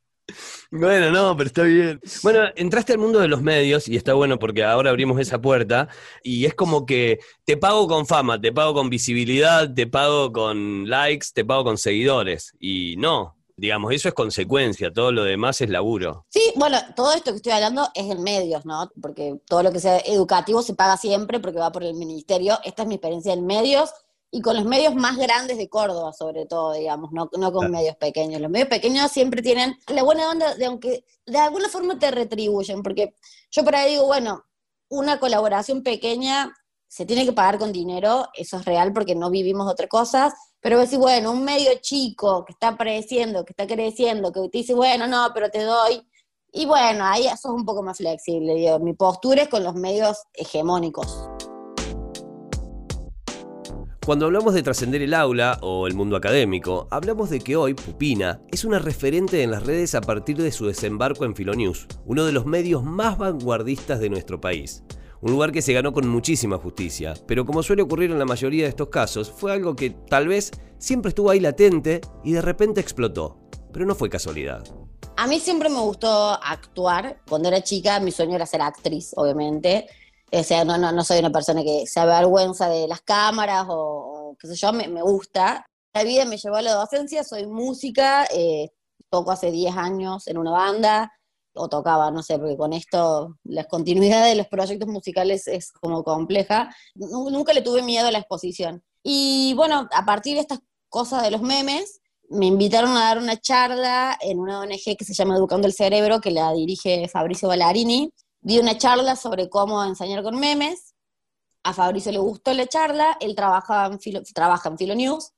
Bueno, 0.74 1.10
no, 1.10 1.36
pero 1.36 1.48
está 1.48 1.64
bien. 1.64 2.00
Bueno, 2.22 2.44
entraste 2.56 2.94
al 2.94 2.98
mundo 2.98 3.20
de 3.20 3.28
los 3.28 3.42
medios 3.42 3.88
y 3.88 3.96
está 3.96 4.14
bueno 4.14 4.38
porque 4.38 4.64
ahora 4.64 4.88
abrimos 4.88 5.20
esa 5.20 5.38
puerta 5.38 5.88
y 6.22 6.46
es 6.46 6.54
como 6.54 6.86
que 6.86 7.18
te 7.44 7.58
pago 7.58 7.86
con 7.86 8.06
fama, 8.06 8.40
te 8.40 8.52
pago 8.52 8.72
con 8.72 8.88
visibilidad, 8.88 9.70
te 9.74 9.86
pago 9.86 10.32
con 10.32 10.88
likes, 10.88 11.26
te 11.34 11.44
pago 11.44 11.62
con 11.64 11.76
seguidores 11.76 12.54
y 12.58 12.96
no, 12.96 13.36
digamos, 13.54 13.92
eso 13.92 14.08
es 14.08 14.14
consecuencia, 14.14 14.90
todo 14.90 15.12
lo 15.12 15.24
demás 15.24 15.60
es 15.60 15.68
laburo. 15.68 16.24
Sí, 16.30 16.40
bueno, 16.56 16.78
todo 16.96 17.12
esto 17.12 17.32
que 17.32 17.36
estoy 17.36 17.52
hablando 17.52 17.90
es 17.94 18.10
en 18.10 18.22
medios, 18.22 18.64
¿no? 18.64 18.90
Porque 19.02 19.42
todo 19.46 19.62
lo 19.62 19.72
que 19.72 19.80
sea 19.80 19.98
educativo 19.98 20.62
se 20.62 20.72
paga 20.72 20.96
siempre 20.96 21.38
porque 21.38 21.58
va 21.58 21.70
por 21.70 21.84
el 21.84 21.96
ministerio. 21.96 22.58
Esta 22.64 22.84
es 22.84 22.88
mi 22.88 22.94
experiencia 22.94 23.34
en 23.34 23.44
medios 23.44 23.90
y 24.34 24.40
con 24.40 24.56
los 24.56 24.64
medios 24.64 24.94
más 24.94 25.18
grandes 25.18 25.58
de 25.58 25.68
Córdoba, 25.68 26.14
sobre 26.14 26.46
todo, 26.46 26.72
digamos, 26.72 27.12
no, 27.12 27.28
no 27.38 27.52
con 27.52 27.70
medios 27.70 27.96
pequeños. 27.96 28.40
Los 28.40 28.50
medios 28.50 28.68
pequeños 28.68 29.12
siempre 29.12 29.42
tienen 29.42 29.78
la 29.88 30.02
buena 30.02 30.30
onda 30.30 30.54
de 30.54 30.64
aunque 30.64 31.04
de 31.26 31.38
alguna 31.38 31.68
forma 31.68 31.98
te 31.98 32.10
retribuyen, 32.10 32.82
porque 32.82 33.14
yo 33.50 33.62
por 33.62 33.76
ahí 33.76 33.92
digo, 33.92 34.06
bueno, 34.06 34.42
una 34.88 35.20
colaboración 35.20 35.82
pequeña 35.82 36.50
se 36.88 37.04
tiene 37.04 37.26
que 37.26 37.32
pagar 37.32 37.58
con 37.58 37.72
dinero, 37.72 38.26
eso 38.34 38.56
es 38.56 38.64
real 38.64 38.94
porque 38.94 39.14
no 39.14 39.30
vivimos 39.30 39.66
de 39.66 39.72
otras 39.72 39.90
cosas, 39.90 40.32
pero 40.60 40.78
decir, 40.78 40.98
bueno, 40.98 41.30
un 41.30 41.44
medio 41.44 41.70
chico 41.82 42.46
que 42.46 42.52
está 42.52 42.68
apareciendo, 42.68 43.44
que 43.44 43.52
está 43.52 43.66
creciendo, 43.66 44.32
que 44.32 44.40
te 44.48 44.58
dice, 44.58 44.72
bueno, 44.72 45.06
no, 45.06 45.28
pero 45.34 45.50
te 45.50 45.62
doy, 45.62 46.06
y 46.52 46.64
bueno, 46.64 47.04
ahí 47.04 47.26
eso 47.26 47.48
es 47.48 47.54
un 47.54 47.66
poco 47.66 47.82
más 47.82 47.98
flexible, 47.98 48.54
digo, 48.54 48.78
mi 48.78 48.94
postura 48.94 49.42
es 49.42 49.48
con 49.48 49.62
los 49.62 49.74
medios 49.74 50.22
hegemónicos. 50.32 51.31
Cuando 54.04 54.26
hablamos 54.26 54.52
de 54.52 54.64
trascender 54.64 55.00
el 55.00 55.14
aula 55.14 55.58
o 55.62 55.86
el 55.86 55.94
mundo 55.94 56.16
académico, 56.16 56.88
hablamos 56.90 57.30
de 57.30 57.38
que 57.38 57.54
hoy 57.54 57.74
Pupina 57.74 58.42
es 58.50 58.64
una 58.64 58.80
referente 58.80 59.44
en 59.44 59.52
las 59.52 59.64
redes 59.64 59.94
a 59.94 60.00
partir 60.00 60.36
de 60.38 60.50
su 60.50 60.66
desembarco 60.66 61.24
en 61.24 61.36
Filonews, 61.36 61.86
uno 62.04 62.24
de 62.24 62.32
los 62.32 62.44
medios 62.44 62.82
más 62.82 63.16
vanguardistas 63.16 64.00
de 64.00 64.10
nuestro 64.10 64.40
país. 64.40 64.82
Un 65.20 65.30
lugar 65.30 65.52
que 65.52 65.62
se 65.62 65.72
ganó 65.72 65.92
con 65.92 66.08
muchísima 66.08 66.58
justicia, 66.58 67.14
pero 67.28 67.46
como 67.46 67.62
suele 67.62 67.82
ocurrir 67.82 68.10
en 68.10 68.18
la 68.18 68.24
mayoría 68.24 68.64
de 68.64 68.70
estos 68.70 68.88
casos, 68.88 69.30
fue 69.30 69.52
algo 69.52 69.76
que 69.76 69.90
tal 69.90 70.26
vez 70.26 70.50
siempre 70.78 71.10
estuvo 71.10 71.30
ahí 71.30 71.38
latente 71.38 72.00
y 72.24 72.32
de 72.32 72.42
repente 72.42 72.80
explotó. 72.80 73.38
Pero 73.72 73.86
no 73.86 73.94
fue 73.94 74.10
casualidad. 74.10 74.64
A 75.16 75.28
mí 75.28 75.38
siempre 75.38 75.68
me 75.68 75.78
gustó 75.78 76.32
actuar. 76.42 77.20
Cuando 77.28 77.48
era 77.48 77.62
chica, 77.62 78.00
mi 78.00 78.10
sueño 78.10 78.34
era 78.34 78.46
ser 78.46 78.62
actriz, 78.62 79.12
obviamente. 79.14 79.86
O 80.32 80.42
sea, 80.42 80.64
no, 80.64 80.78
no, 80.78 80.92
no 80.92 81.04
soy 81.04 81.18
una 81.18 81.30
persona 81.30 81.62
que 81.62 81.86
se 81.86 82.00
avergüenza 82.00 82.68
de 82.68 82.88
las 82.88 83.02
cámaras 83.02 83.66
o, 83.68 84.36
qué 84.40 84.48
sé 84.48 84.56
yo, 84.56 84.72
me, 84.72 84.88
me, 84.88 85.02
gusta. 85.02 85.66
La 85.92 86.04
vida 86.04 86.24
me 86.24 86.38
llevó 86.38 86.56
a 86.56 86.62
la 86.62 86.72
docencia, 86.72 87.22
soy 87.22 87.46
música, 87.46 88.26
eh, 88.34 88.70
toco 89.10 89.30
hace 89.30 89.50
10 89.50 89.76
años 89.76 90.26
en 90.26 90.38
una 90.38 90.52
banda, 90.52 91.12
o 91.54 91.68
tocaba, 91.68 92.10
no 92.10 92.22
sé, 92.22 92.38
porque 92.38 92.56
con 92.56 92.72
esto 92.72 93.36
la 93.44 93.64
continuidad 93.64 94.24
de 94.24 94.34
los 94.34 94.46
proyectos 94.48 94.88
musicales 94.88 95.46
es 95.48 95.72
como 95.72 96.02
compleja. 96.02 96.74
Nunca 96.94 97.52
le 97.52 97.62
tuve 97.62 97.82
miedo 97.82 98.08
a 98.08 98.10
la 98.12 98.18
exposición. 98.18 98.82
Y 99.02 99.52
bueno, 99.54 99.88
a 99.92 100.04
partir 100.04 100.34
de 100.34 100.40
estas 100.40 100.60
cosas 100.88 101.22
de 101.22 101.30
los 101.30 101.42
memes, 101.42 102.00
me 102.28 102.46
invitaron 102.46 102.92
a 102.96 103.00
dar 103.00 103.18
una 103.18 103.38
charla 103.38 104.16
en 104.20 104.38
una 104.38 104.60
ONG 104.60 104.96
que 104.96 105.04
se 105.04 105.14
llama 105.14 105.36
Educando 105.36 105.66
el 105.66 105.74
Cerebro, 105.74 106.20
que 106.20 106.30
la 106.30 106.52
dirige 106.52 107.08
Fabricio 107.08 107.48
Ballarini, 107.48 108.10
di 108.42 108.58
una 108.58 108.76
charla 108.76 109.16
sobre 109.16 109.48
cómo 109.48 109.82
enseñar 109.84 110.22
con 110.22 110.38
memes. 110.38 110.94
A 111.64 111.72
Fabricio 111.72 112.12
le 112.12 112.18
gustó 112.18 112.52
la 112.52 112.66
charla, 112.66 113.16
él 113.20 113.34
trabajaba 113.34 113.86
en 113.86 114.00
Filo, 114.00 114.20
trabaja 114.34 114.68
en 114.68 114.76
Filonews, 114.76 115.32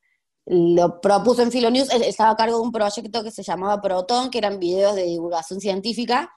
lo 0.47 1.01
propuso 1.01 1.43
en 1.43 1.53
Filonews, 1.53 1.90
él 1.90 2.03
estaba 2.03 2.31
a 2.31 2.37
cargo 2.37 2.57
de 2.57 2.62
un 2.62 2.73
proyecto 2.73 3.23
que 3.23 3.31
se 3.31 3.43
llamaba 3.43 3.83
Proton, 3.83 4.31
que 4.31 4.38
eran 4.38 4.59
videos 4.59 4.95
de 4.97 5.05
divulgación 5.05 5.61
científica, 5.61 6.33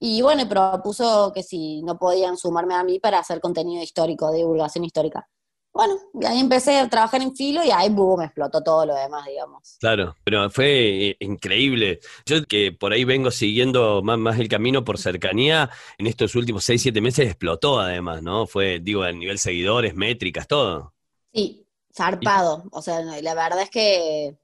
y 0.00 0.22
bueno, 0.22 0.48
propuso 0.48 1.32
que 1.32 1.44
si 1.44 1.82
no 1.82 1.98
podían 1.98 2.36
sumarme 2.36 2.74
a 2.74 2.82
mí 2.82 2.98
para 2.98 3.20
hacer 3.20 3.40
contenido 3.40 3.82
histórico, 3.82 4.30
de 4.32 4.38
divulgación 4.38 4.84
histórica 4.84 5.28
bueno, 5.72 5.94
y 6.20 6.24
ahí 6.26 6.40
empecé 6.40 6.78
a 6.78 6.88
trabajar 6.88 7.22
en 7.22 7.34
filo 7.36 7.62
y 7.64 7.70
ahí 7.70 7.88
boom, 7.88 8.20
me 8.20 8.24
explotó 8.24 8.62
todo 8.62 8.86
lo 8.86 8.94
demás, 8.94 9.26
digamos. 9.26 9.76
Claro, 9.78 10.16
pero 10.24 10.50
fue 10.50 11.10
eh, 11.10 11.16
increíble. 11.20 12.00
Yo 12.26 12.44
que 12.44 12.72
por 12.72 12.92
ahí 12.92 13.04
vengo 13.04 13.30
siguiendo 13.30 14.02
más, 14.02 14.18
más 14.18 14.38
el 14.38 14.48
camino 14.48 14.84
por 14.84 14.98
cercanía, 14.98 15.70
en 15.98 16.06
estos 16.06 16.34
últimos 16.34 16.64
6, 16.64 16.82
7 16.82 17.00
meses 17.00 17.26
explotó 17.26 17.78
además, 17.80 18.22
¿no? 18.22 18.46
Fue, 18.46 18.80
digo, 18.80 19.02
a 19.02 19.12
nivel 19.12 19.38
seguidores, 19.38 19.94
métricas, 19.94 20.48
todo. 20.48 20.94
Sí, 21.32 21.66
zarpado. 21.94 22.64
O 22.72 22.82
sea, 22.82 23.00
la 23.00 23.34
verdad 23.34 23.62
es 23.62 23.70
que 23.70 24.36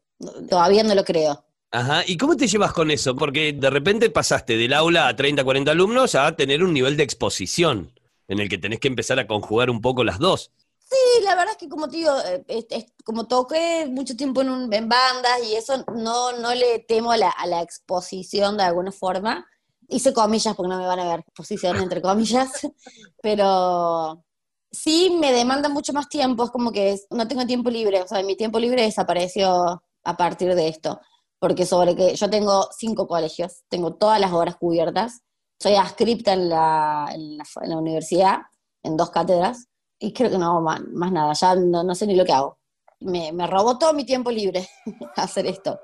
todavía 0.49 0.83
no 0.85 0.95
lo 0.95 1.05
creo. 1.05 1.45
Ajá, 1.71 2.05
¿y 2.07 2.17
cómo 2.17 2.37
te 2.37 2.47
llevas 2.47 2.73
con 2.73 2.93
eso? 2.93 3.17
Porque 3.17 3.53
de 3.53 3.71
repente 3.71 4.09
pasaste 4.09 4.57
del 4.57 4.73
aula 4.73 5.09
a 5.09 5.17
30, 5.17 5.43
40 5.43 5.73
alumnos 5.73 6.15
a 6.15 6.37
tener 6.37 6.63
un 6.63 6.73
nivel 6.73 6.97
de 6.97 7.03
exposición 7.03 7.93
en 8.29 8.39
el 8.39 8.49
que 8.49 8.59
tenés 8.59 8.79
que 8.79 8.87
empezar 8.87 9.19
a 9.19 9.27
conjugar 9.27 9.71
un 9.71 9.81
poco 9.81 10.05
las 10.05 10.21
dos. 10.21 10.53
Sí, 10.95 11.25
la 11.25 11.35
verdad 11.35 11.53
es 11.53 11.57
que 11.57 11.69
como 11.69 11.89
te 11.89 11.97
digo, 11.99 12.13
eh, 12.49 12.87
como 13.05 13.27
toqué 13.27 13.87
mucho 13.91 14.17
tiempo 14.17 14.43
en, 14.43 14.71
bandas 14.89 15.43
y 15.45 15.57
eso, 15.57 15.85
no, 15.95 16.33
no 16.33 16.55
le 16.55 16.81
temo 16.81 17.11
a 17.13 17.17
la, 17.17 17.63
exposición 17.63 18.57
de 18.57 18.65
alguna 18.65 18.93
forma. 18.93 19.47
Hice 19.89 20.13
comillas 20.15 20.55
porque 20.57 20.69
no 20.71 20.79
me 20.79 20.87
van 20.87 21.01
a 21.01 21.05
ver 21.09 21.21
exposición 21.21 21.77
entre 21.79 22.01
comillas, 22.03 22.51
pero 23.23 24.25
sí 24.71 25.17
me 25.21 25.33
demanda 25.33 25.69
mucho 25.69 25.93
más 25.93 26.09
tiempo, 26.09 26.45
es 26.45 26.51
como 26.51 26.73
que 26.73 26.99
no 27.11 27.29
tengo 27.29 27.47
tiempo 27.47 27.71
libre, 27.71 28.03
o 28.03 28.09
sea, 28.09 28.23
mi 28.23 28.37
tiempo 28.37 28.59
libre 28.59 28.83
desapareció 28.83 29.83
a 30.05 30.17
partir 30.17 30.55
de 30.55 30.69
esto, 30.69 31.01
porque 31.39 31.67
sobre 31.67 31.97
que 31.97 32.15
yo 32.17 32.31
tengo 32.31 32.69
cinco 32.77 33.07
colegios, 33.09 33.63
tengo 33.69 33.95
todas 33.95 34.21
las 34.21 34.33
horas 34.33 34.57
cubiertas, 34.57 35.23
soy 35.61 35.75
adscripta 35.75 36.33
en 36.35 36.49
la, 36.49 37.09
en 37.13 37.39
la 37.71 37.77
universidad, 37.79 38.39
en 38.83 38.97
dos 38.97 39.11
cátedras, 39.11 39.69
y 39.99 40.13
creo 40.13 40.31
que 40.31 40.39
no 40.39 40.61
más, 40.61 40.81
más 40.93 41.13
nada, 41.13 41.33
ya 41.33 41.55
no, 41.55 41.95
sé 41.95 42.07
ni 42.07 42.17
lo 42.17 42.25
que 42.25 42.33
hago. 42.33 42.59
Me, 43.01 43.33
me 43.33 43.47
robó 43.47 43.79
todo 43.79 43.93
mi 43.93 44.05
tiempo 44.05 44.31
libre 44.31 44.69
hacer 45.17 45.47
esto. 45.47 45.79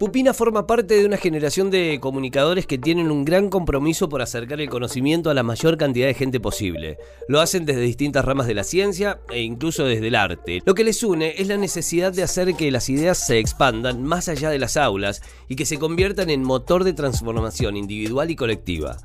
Pupina 0.00 0.32
forma 0.32 0.66
parte 0.66 0.94
de 0.94 1.04
una 1.04 1.18
generación 1.18 1.70
de 1.70 1.98
comunicadores 2.00 2.66
que 2.66 2.78
tienen 2.78 3.10
un 3.10 3.22
gran 3.22 3.50
compromiso 3.50 4.08
por 4.08 4.22
acercar 4.22 4.58
el 4.58 4.70
conocimiento 4.70 5.28
a 5.28 5.34
la 5.34 5.42
mayor 5.42 5.76
cantidad 5.76 6.06
de 6.06 6.14
gente 6.14 6.40
posible. 6.40 6.96
Lo 7.28 7.38
hacen 7.38 7.66
desde 7.66 7.82
distintas 7.82 8.24
ramas 8.24 8.46
de 8.46 8.54
la 8.54 8.64
ciencia 8.64 9.20
e 9.30 9.42
incluso 9.42 9.84
desde 9.84 10.08
el 10.08 10.14
arte. 10.14 10.62
Lo 10.64 10.74
que 10.74 10.84
les 10.84 11.02
une 11.02 11.34
es 11.36 11.48
la 11.48 11.58
necesidad 11.58 12.14
de 12.14 12.22
hacer 12.22 12.54
que 12.54 12.70
las 12.70 12.88
ideas 12.88 13.26
se 13.26 13.38
expandan 13.38 14.02
más 14.02 14.30
allá 14.30 14.48
de 14.48 14.58
las 14.58 14.78
aulas 14.78 15.20
y 15.48 15.56
que 15.56 15.66
se 15.66 15.78
conviertan 15.78 16.30
en 16.30 16.44
motor 16.44 16.84
de 16.84 16.94
transformación 16.94 17.76
individual 17.76 18.30
y 18.30 18.36
colectiva. 18.36 18.96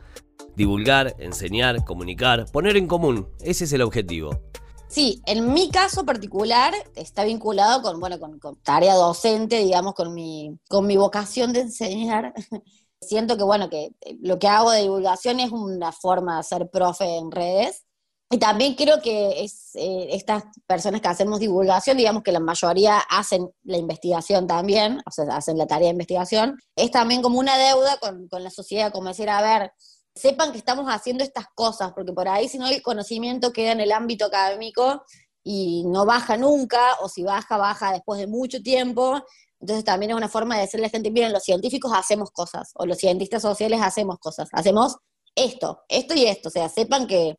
Divulgar, 0.55 1.15
enseñar, 1.19 1.83
comunicar, 1.83 2.45
poner 2.51 2.77
en 2.77 2.87
común. 2.87 3.27
Ese 3.41 3.65
es 3.65 3.73
el 3.73 3.81
objetivo. 3.81 4.39
Sí, 4.87 5.21
en 5.25 5.53
mi 5.53 5.69
caso 5.69 6.05
particular 6.05 6.73
está 6.95 7.25
vinculado 7.25 7.81
con, 7.81 7.99
bueno, 7.99 8.19
con, 8.19 8.39
con 8.39 8.55
tarea 8.61 8.93
docente, 8.93 9.59
digamos, 9.59 9.93
con 9.93 10.13
mi, 10.13 10.57
con 10.69 10.87
mi 10.87 10.95
vocación 10.95 11.51
de 11.53 11.61
enseñar. 11.61 12.33
Siento 13.01 13.35
que, 13.35 13.43
bueno, 13.43 13.69
que 13.69 13.91
lo 14.21 14.39
que 14.39 14.47
hago 14.47 14.71
de 14.71 14.83
divulgación 14.83 15.39
es 15.39 15.51
una 15.51 15.91
forma 15.91 16.37
de 16.37 16.43
ser 16.43 16.69
profe 16.69 17.17
en 17.17 17.31
redes. 17.31 17.83
Y 18.31 18.37
también 18.37 18.75
creo 18.75 19.01
que 19.01 19.43
es, 19.43 19.71
eh, 19.75 20.07
estas 20.11 20.45
personas 20.65 21.01
que 21.01 21.07
hacemos 21.07 21.39
divulgación, 21.39 21.97
digamos 21.97 22.23
que 22.23 22.31
la 22.31 22.39
mayoría 22.39 22.99
hacen 22.99 23.49
la 23.63 23.77
investigación 23.77 24.47
también, 24.47 24.99
o 24.99 25.31
hacen 25.31 25.57
la 25.57 25.67
tarea 25.67 25.87
de 25.87 25.93
investigación, 25.93 26.57
es 26.75 26.89
también 26.89 27.21
como 27.21 27.39
una 27.39 27.57
deuda 27.57 27.97
con, 27.97 28.27
con 28.27 28.43
la 28.43 28.49
sociedad, 28.49 28.91
como 28.91 29.09
decir, 29.09 29.29
a 29.29 29.41
ver, 29.41 29.71
sepan 30.15 30.51
que 30.51 30.57
estamos 30.57 30.87
haciendo 30.87 31.23
estas 31.23 31.47
cosas, 31.53 31.91
porque 31.93 32.13
por 32.13 32.27
ahí 32.27 32.47
si 32.47 32.57
no 32.57 32.67
el 32.67 32.81
conocimiento 32.81 33.51
queda 33.51 33.73
en 33.73 33.81
el 33.81 33.91
ámbito 33.91 34.25
académico 34.25 35.03
y 35.43 35.83
no 35.85 36.05
baja 36.05 36.37
nunca, 36.37 36.95
o 37.01 37.09
si 37.09 37.23
baja, 37.23 37.57
baja 37.57 37.91
después 37.91 38.19
de 38.19 38.27
mucho 38.27 38.61
tiempo. 38.63 39.21
Entonces 39.59 39.83
también 39.85 40.11
es 40.11 40.17
una 40.17 40.29
forma 40.29 40.55
de 40.55 40.61
decirle 40.61 40.85
a 40.85 40.87
la 40.87 40.91
gente, 40.91 41.11
miren, 41.11 41.33
los 41.33 41.43
científicos 41.43 41.91
hacemos 41.93 42.31
cosas, 42.31 42.71
o 42.75 42.85
los 42.85 42.97
cientistas 42.97 43.41
sociales 43.41 43.81
hacemos 43.81 44.17
cosas, 44.19 44.49
hacemos 44.53 44.97
esto, 45.35 45.81
esto 45.89 46.15
y 46.15 46.25
esto, 46.25 46.49
o 46.49 46.51
sea, 46.51 46.69
sepan 46.69 47.07
que, 47.07 47.35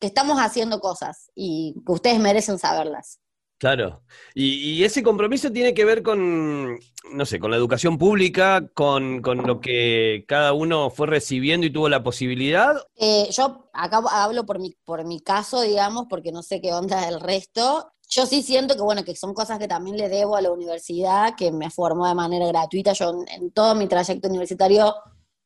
que 0.00 0.06
estamos 0.06 0.38
haciendo 0.38 0.80
cosas 0.80 1.30
y 1.34 1.74
que 1.86 1.92
ustedes 1.92 2.18
merecen 2.18 2.58
saberlas. 2.58 3.20
Claro. 3.58 4.02
Y, 4.34 4.54
y, 4.72 4.84
ese 4.84 5.02
compromiso 5.02 5.50
tiene 5.50 5.74
que 5.74 5.84
ver 5.84 6.02
con, 6.02 6.78
no 7.12 7.26
sé, 7.26 7.38
con 7.38 7.50
la 7.50 7.56
educación 7.56 7.98
pública, 7.98 8.68
con, 8.74 9.22
con 9.22 9.46
lo 9.46 9.60
que 9.60 10.24
cada 10.26 10.52
uno 10.52 10.90
fue 10.90 11.06
recibiendo 11.06 11.66
y 11.66 11.70
tuvo 11.72 11.88
la 11.88 12.02
posibilidad. 12.02 12.76
Eh, 12.96 13.28
yo 13.30 13.70
acá 13.72 14.02
hablo 14.10 14.44
por 14.44 14.58
mi, 14.58 14.74
por 14.84 15.04
mi 15.04 15.20
caso, 15.20 15.62
digamos, 15.62 16.06
porque 16.08 16.32
no 16.32 16.42
sé 16.42 16.60
qué 16.60 16.72
onda 16.72 17.08
el 17.08 17.20
resto. 17.20 17.92
Yo 18.08 18.26
sí 18.26 18.42
siento 18.42 18.74
que, 18.74 18.82
bueno, 18.82 19.04
que 19.04 19.16
son 19.16 19.34
cosas 19.34 19.58
que 19.58 19.68
también 19.68 19.96
le 19.96 20.08
debo 20.08 20.36
a 20.36 20.42
la 20.42 20.52
universidad, 20.52 21.34
que 21.36 21.52
me 21.52 21.70
formó 21.70 22.06
de 22.06 22.14
manera 22.14 22.46
gratuita. 22.46 22.92
Yo 22.92 23.24
en, 23.28 23.50
todo 23.52 23.74
mi 23.74 23.86
trayecto 23.86 24.28
universitario, 24.28 24.94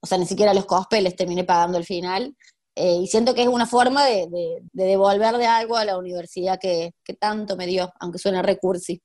o 0.01 0.07
sea, 0.07 0.19
ni 0.19 0.27
siquiera 0.27 0.55
los 0.55 0.67
cospeles 0.67 1.15
terminé 1.15 1.45
pagando 1.45 1.79
el 1.79 1.85
final. 1.85 2.35
Eh, 2.81 3.01
y 3.03 3.07
siento 3.09 3.35
que 3.35 3.43
es 3.43 3.49
una 3.49 3.67
forma 3.67 4.05
de, 4.05 4.29
de, 4.29 4.63
de, 4.73 4.85
devolver 4.85 5.37
de 5.37 5.47
algo 5.47 5.77
a 5.77 5.85
la 5.85 5.99
universidad 5.99 6.61
que, 6.61 6.93
que 7.03 7.15
tanto 7.15 7.57
me 7.57 7.67
dio, 7.67 7.93
aunque 7.99 8.19
suene 8.19 8.41
recursi. 8.41 9.03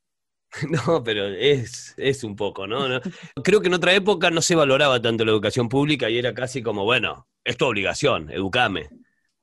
No, 0.70 1.04
pero 1.04 1.26
es, 1.26 1.96
es 1.98 2.24
un 2.24 2.36
poco, 2.36 2.68
¿no? 2.68 2.88
¿no? 2.88 3.02
Creo 3.44 3.62
que 3.62 3.70
en 3.70 3.74
otra 3.74 3.92
época 3.94 4.30
no 4.30 4.44
se 4.44 4.54
valoraba 4.54 5.02
tanto 5.02 5.26
la 5.26 5.32
educación 5.32 5.68
pública 5.68 6.08
y 6.08 6.20
era 6.20 6.36
casi 6.36 6.62
como, 6.62 6.84
bueno, 6.84 7.28
es 7.44 7.58
tu 7.58 7.66
obligación, 7.66 8.30
educame. 8.30 8.90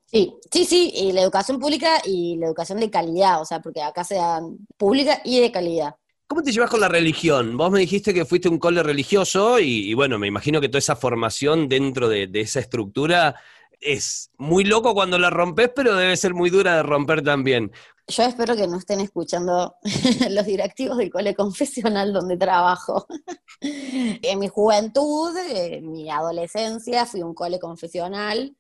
Sí, 0.04 0.32
sí, 0.52 0.64
sí, 0.64 0.92
y 0.94 1.10
la 1.10 1.22
educación 1.22 1.58
pública 1.58 2.00
y 2.04 2.36
la 2.36 2.46
educación 2.46 2.78
de 2.78 2.88
calidad, 2.88 3.40
o 3.40 3.44
sea, 3.44 3.60
porque 3.60 3.82
acá 3.82 4.04
se 4.04 4.14
dan 4.14 4.58
pública 4.76 5.20
y 5.24 5.40
de 5.40 5.50
calidad. 5.50 5.96
¿Cómo 6.28 6.42
te 6.42 6.52
llevas 6.52 6.70
con 6.70 6.80
la 6.80 6.88
religión? 6.88 7.56
Vos 7.56 7.72
me 7.72 7.80
dijiste 7.80 8.14
que 8.14 8.24
fuiste 8.24 8.48
un 8.48 8.60
cole 8.60 8.84
religioso 8.84 9.58
y, 9.58 9.90
y 9.90 9.94
bueno, 9.94 10.16
me 10.20 10.28
imagino 10.28 10.60
que 10.60 10.68
toda 10.68 10.78
esa 10.78 10.94
formación 10.94 11.68
dentro 11.68 12.08
de, 12.08 12.28
de 12.28 12.40
esa 12.40 12.60
estructura 12.60 13.34
es 13.80 14.30
muy 14.36 14.64
loco 14.64 14.94
cuando 14.94 15.18
la 15.18 15.30
rompes, 15.30 15.70
pero 15.74 15.96
debe 15.96 16.16
ser 16.16 16.34
muy 16.34 16.50
dura 16.50 16.76
de 16.76 16.82
romper 16.82 17.22
también. 17.22 17.72
Yo 18.10 18.24
espero 18.24 18.56
que 18.56 18.66
no 18.66 18.76
estén 18.76 19.00
escuchando 19.00 19.76
los 20.30 20.44
directivos 20.44 20.98
del 20.98 21.10
cole 21.10 21.34
confesional 21.34 22.12
donde 22.12 22.36
trabajo. 22.36 23.06
en 23.60 24.38
mi 24.38 24.48
juventud, 24.48 25.36
en 25.36 25.90
mi 25.90 26.10
adolescencia, 26.10 27.06
fui 27.06 27.22
un 27.22 27.34
cole 27.34 27.58
confesional, 27.58 28.56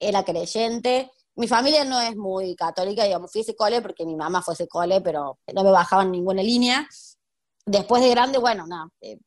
era 0.00 0.24
creyente. 0.24 1.10
Mi 1.36 1.48
familia 1.48 1.84
no 1.84 2.00
es 2.00 2.16
muy 2.16 2.54
católica, 2.56 3.04
digamos, 3.04 3.30
fui 3.30 3.42
ese 3.42 3.54
cole 3.54 3.82
porque 3.82 4.06
mi 4.06 4.16
mamá 4.16 4.40
fue 4.42 4.54
ese 4.54 4.68
cole, 4.68 5.00
pero 5.00 5.38
no 5.52 5.64
me 5.64 5.70
bajaban 5.70 6.10
ninguna 6.10 6.42
línea. 6.42 6.88
Después 7.66 8.02
de 8.02 8.10
grande, 8.10 8.38
bueno, 8.38 8.66
nada, 8.66 8.88
eh, 9.00 9.18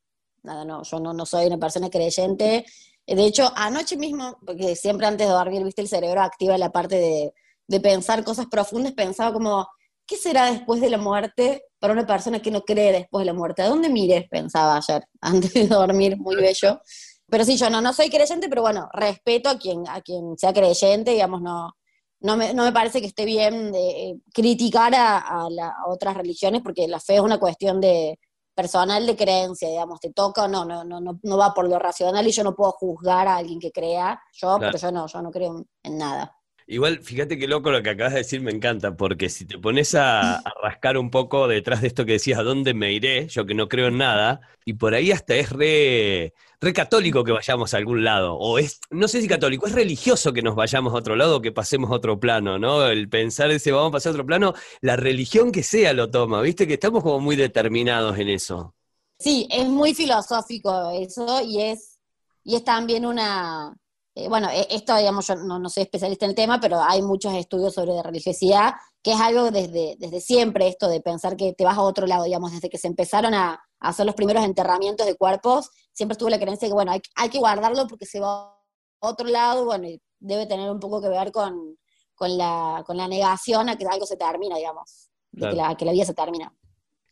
nada, 0.43 0.65
no, 0.65 0.83
yo 0.83 0.99
no, 0.99 1.13
no 1.13 1.25
soy 1.25 1.47
una 1.47 1.57
persona 1.57 1.89
creyente, 1.89 2.65
de 3.15 3.25
hecho, 3.25 3.51
anoche 3.55 3.95
mismo, 3.95 4.37
porque 4.45 4.75
siempre 4.75 5.07
antes 5.07 5.27
de 5.27 5.33
dormir, 5.33 5.63
viste, 5.63 5.81
el 5.81 5.87
cerebro 5.87 6.21
activa 6.21 6.57
la 6.57 6.71
parte 6.71 7.33
de, 7.67 7.79
pensar 7.79 8.23
cosas 8.23 8.47
profundas, 8.47 8.93
pensaba 8.93 9.31
como, 9.33 9.67
¿qué 10.05 10.17
será 10.17 10.51
después 10.51 10.81
de 10.81 10.89
la 10.89 10.97
muerte 10.97 11.63
para 11.79 11.93
una 11.93 12.05
persona 12.05 12.41
que 12.41 12.51
no 12.51 12.63
cree 12.63 12.91
después 12.91 13.21
de 13.21 13.27
la 13.27 13.33
muerte? 13.33 13.61
¿A 13.61 13.69
dónde 13.69 13.89
mires? 13.89 14.27
Pensaba 14.29 14.77
ayer, 14.77 15.05
antes 15.21 15.53
de 15.53 15.67
dormir, 15.67 16.17
muy 16.17 16.35
bello. 16.35 16.81
Pero 17.29 17.45
sí, 17.45 17.57
yo 17.57 17.69
no, 17.69 17.81
no 17.81 17.93
soy 17.93 18.09
creyente, 18.09 18.49
pero 18.49 18.61
bueno, 18.61 18.89
respeto 18.93 19.49
a 19.49 19.57
quien, 19.57 19.87
a 19.87 20.01
quien 20.01 20.37
sea 20.37 20.53
creyente, 20.53 21.11
digamos, 21.11 21.41
no, 21.41 21.73
no, 22.19 22.37
me, 22.37 22.53
no 22.53 22.63
me 22.63 22.71
parece 22.71 22.99
que 23.01 23.07
esté 23.07 23.25
bien 23.25 23.71
de, 23.71 24.09
eh, 24.09 24.15
criticar 24.33 24.95
a, 24.95 25.17
a, 25.17 25.47
a 25.47 25.87
otras 25.87 26.15
religiones, 26.15 26.61
porque 26.61 26.87
la 26.87 26.99
fe 26.99 27.15
es 27.15 27.21
una 27.21 27.39
cuestión 27.39 27.79
de, 27.81 28.19
personal 28.57 29.05
de 29.05 29.15
creencia, 29.15 29.69
digamos, 29.69 29.99
te 29.99 30.11
toca 30.11 30.45
o 30.45 30.47
no, 30.47 30.65
no, 30.65 30.83
no, 30.83 30.99
no, 30.99 31.19
no 31.21 31.37
va 31.37 31.53
por 31.53 31.69
lo 31.69 31.77
racional 31.77 32.25
y 32.25 32.31
yo 32.31 32.43
no 32.43 32.55
puedo 32.55 32.71
juzgar 32.71 33.27
a 33.27 33.35
alguien 33.35 33.59
que 33.59 33.71
crea, 33.71 34.19
yo, 34.33 34.57
claro. 34.57 34.71
pero 34.71 34.77
yo 34.79 34.91
no, 34.91 35.05
yo 35.05 35.21
no 35.21 35.29
creo 35.29 35.63
en 35.83 35.97
nada. 35.99 36.35
Igual, 36.69 36.99
fíjate 36.99 37.38
qué 37.38 37.47
loco 37.47 37.71
lo 37.71 37.82
que 37.82 37.91
acabas 37.91 38.12
de 38.12 38.19
decir, 38.19 38.41
me 38.41 38.51
encanta, 38.51 38.97
porque 38.97 39.30
si 39.30 39.45
te 39.45 39.58
pones 39.58 39.95
a, 39.95 40.43
rascar 40.62 40.97
un 40.97 41.10
poco 41.10 41.47
detrás 41.47 41.82
de 41.82 41.88
esto 41.88 42.06
que 42.06 42.13
decías, 42.13 42.39
¿a 42.39 42.43
dónde 42.43 42.73
me 42.73 42.91
iré? 42.91 43.25
Yo 43.30 43.45
que 43.45 43.53
no 43.53 43.69
creo 43.69 43.88
en 43.88 43.97
nada, 43.97 44.41
y 44.65 44.73
por 44.73 44.93
ahí 44.93 45.13
hasta 45.13 45.36
es 45.36 45.49
re, 45.49 46.34
re 46.60 46.73
católico 46.73 47.23
que 47.23 47.32
vayamos 47.32 47.73
a 47.73 47.77
algún 47.77 48.03
lado, 48.03 48.36
o 48.36 48.60
es, 48.60 48.82
no 48.89 49.08
sé 49.08 49.21
si 49.21 49.30
católico, 49.30 49.65
es 49.65 49.71
religioso 49.71 50.34
que 50.34 50.41
nos 50.41 50.56
vayamos 50.56 50.93
a 50.93 50.97
otro 50.97 51.15
lado, 51.15 51.41
que 51.41 51.53
pasemos 51.53 51.89
a 51.89 51.93
otro 51.93 52.19
plano, 52.19 52.60
¿no? 52.60 52.86
El 52.86 53.08
pensar 53.08 53.49
ese 53.49 53.71
vamos 53.71 53.89
a 53.89 53.93
pasar 53.93 54.10
a 54.10 54.13
otro 54.15 54.25
plano, 54.25 54.53
la 54.82 54.97
religión 54.97 55.53
que 55.53 55.63
sea 55.63 55.93
lo 55.93 56.12
toma, 56.12 56.41
¿viste? 56.41 56.67
Que 56.67 56.73
estamos 56.73 57.01
como 57.01 57.21
muy 57.21 57.38
determinados 57.38 58.19
en 58.19 58.27
eso. 58.27 58.75
Sí, 59.17 59.47
es 59.49 59.69
muy 59.69 59.93
filosófico 59.93 60.91
eso, 60.91 61.41
y 61.45 61.62
es, 61.62 61.97
y 62.43 62.58
es 62.58 62.65
también 62.65 63.06
una 63.06 63.73
eh, 64.17 64.27
bueno, 64.30 64.49
esto, 64.71 64.97
digamos, 64.97 65.27
yo 65.27 65.36
no, 65.36 65.60
no, 65.60 65.69
soy 65.69 65.84
especialista 65.84 66.25
en 66.25 66.32
el 66.32 66.36
tema, 66.36 66.60
pero 66.60 66.82
hay 66.82 67.03
muchos 67.03 67.36
estudios 67.36 67.75
sobre 67.75 68.01
religiosidad, 68.01 68.73
que 69.03 69.12
es 69.12 69.21
algo 69.21 69.51
desde, 69.51 69.95
desde 69.99 70.21
siempre, 70.21 70.67
esto 70.67 70.88
de 70.88 71.01
pensar 71.01 71.38
que 71.38 71.53
te 71.53 71.63
vas 71.63 71.77
a 71.77 71.82
otro 71.82 72.08
lado, 72.08 72.23
digamos, 72.23 72.51
desde 72.51 72.67
que 72.67 72.80
se 72.80 72.88
empezaron 72.88 73.36
a, 73.36 73.62
a 73.80 73.89
hacer 73.89 74.08
los 74.08 74.15
primeros 74.15 74.43
enterramientos 74.43 75.06
de 75.06 75.13
cuerpos, 75.13 75.69
siempre 75.93 76.13
estuvo 76.13 76.30
la 76.30 76.39
creencia 76.39 76.65
de 76.65 76.71
que, 76.71 76.73
bueno, 76.73 76.93
hay, 76.93 77.01
hay, 77.13 77.30
que 77.30 77.38
guardarlo 77.38 77.86
porque 77.86 78.08
se 78.08 78.19
va 78.19 78.56
a 79.01 79.08
otro 79.08 79.27
lado, 79.27 79.65
bueno, 79.65 79.88
y 79.88 80.01
debe 80.19 80.47
tener 80.47 80.71
un 80.71 80.80
poco 80.80 80.99
que 80.99 81.10
ver 81.10 81.32
con, 81.32 81.77
con, 82.15 82.36
la, 82.39 82.84
con 82.88 82.97
la 82.97 83.08
negación 83.08 83.69
a 83.69 83.77
que 83.77 83.86
algo 83.86 84.08
se 84.08 84.17
termina, 84.17 84.56
digamos, 84.56 85.12
claro. 85.32 85.53
que, 85.53 85.62
la, 85.62 85.77
que 85.77 85.86
la 85.86 85.91
vida 85.91 86.06
se 86.06 86.15
termina. 86.15 86.51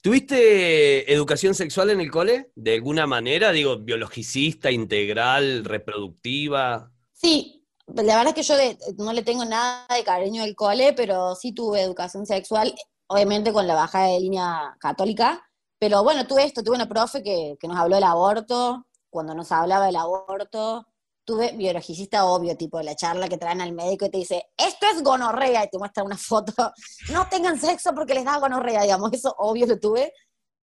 ¿Tuviste 0.01 1.11
educación 1.13 1.53
sexual 1.53 1.91
en 1.91 2.01
el 2.01 2.09
cole? 2.09 2.51
¿De 2.55 2.73
alguna 2.73 3.05
manera? 3.05 3.51
Digo, 3.51 3.77
biologicista, 3.77 4.71
integral, 4.71 5.65
reproductiva. 5.65 6.91
Sí, 7.25 7.65
la 7.87 8.17
verdad 8.17 8.37
es 8.37 8.47
que 8.47 8.77
yo 8.93 9.03
no 9.03 9.11
le 9.11 9.23
tengo 9.23 9.45
nada 9.45 9.87
de 9.89 10.03
cariño 10.03 10.43
al 10.43 10.55
cole, 10.55 10.93
pero 10.93 11.33
sí 11.33 11.53
tuve 11.53 11.81
educación 11.81 12.27
sexual, 12.27 12.75
obviamente 13.07 13.51
con 13.51 13.65
la 13.65 13.73
bajada 13.73 14.09
de 14.09 14.19
línea 14.19 14.77
católica, 14.79 15.43
pero 15.79 16.03
bueno, 16.03 16.27
tuve 16.27 16.43
esto, 16.43 16.61
tuve 16.61 16.75
una 16.75 16.87
profe 16.87 17.23
que, 17.23 17.55
que 17.59 17.67
nos 17.67 17.77
habló 17.77 17.95
del 17.95 18.03
aborto, 18.03 18.85
cuando 19.09 19.33
nos 19.33 19.51
hablaba 19.51 19.87
del 19.87 19.95
aborto, 19.95 20.85
tuve 21.25 21.53
biologicista 21.53 22.25
obvio, 22.25 22.55
tipo 22.55 22.79
la 22.83 22.95
charla 22.95 23.27
que 23.27 23.39
traen 23.39 23.61
al 23.61 23.73
médico 23.73 24.05
y 24.05 24.11
te 24.11 24.19
dice, 24.19 24.45
esto 24.55 24.85
es 24.93 25.01
gonorrea, 25.01 25.63
y 25.63 25.69
te 25.71 25.79
muestra 25.79 26.03
una 26.03 26.17
foto, 26.17 26.53
no 27.11 27.27
tengan 27.27 27.59
sexo 27.59 27.95
porque 27.95 28.13
les 28.13 28.25
da 28.25 28.37
gonorrea, 28.37 28.83
digamos, 28.83 29.11
eso 29.13 29.33
obvio 29.39 29.65
lo 29.65 29.79
tuve. 29.79 30.13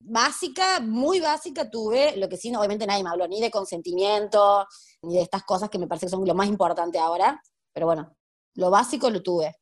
Básica, 0.03 0.81
muy 0.81 1.21
básica 1.21 1.71
tuve, 1.71 2.17
lo 2.17 2.29
que 2.29 2.39
sí, 2.39 2.55
obviamente 2.57 2.87
nadie 2.87 3.05
me 3.05 3.11
habló 3.11 3.29
ni 3.29 3.39
de 3.41 3.51
consentimiento, 3.51 4.67
ni 5.03 5.15
de 5.17 5.23
estas 5.23 5.45
cosas 5.45 5.69
que 5.69 5.79
me 5.79 5.87
parece 5.87 6.07
que 6.07 6.11
son 6.11 6.25
lo 6.27 6.35
más 6.35 6.49
importante 6.49 6.99
ahora, 6.99 7.41
pero 7.73 7.87
bueno, 7.87 8.17
lo 8.55 8.71
básico 8.71 9.11
lo 9.11 9.23
tuve. 9.23 9.60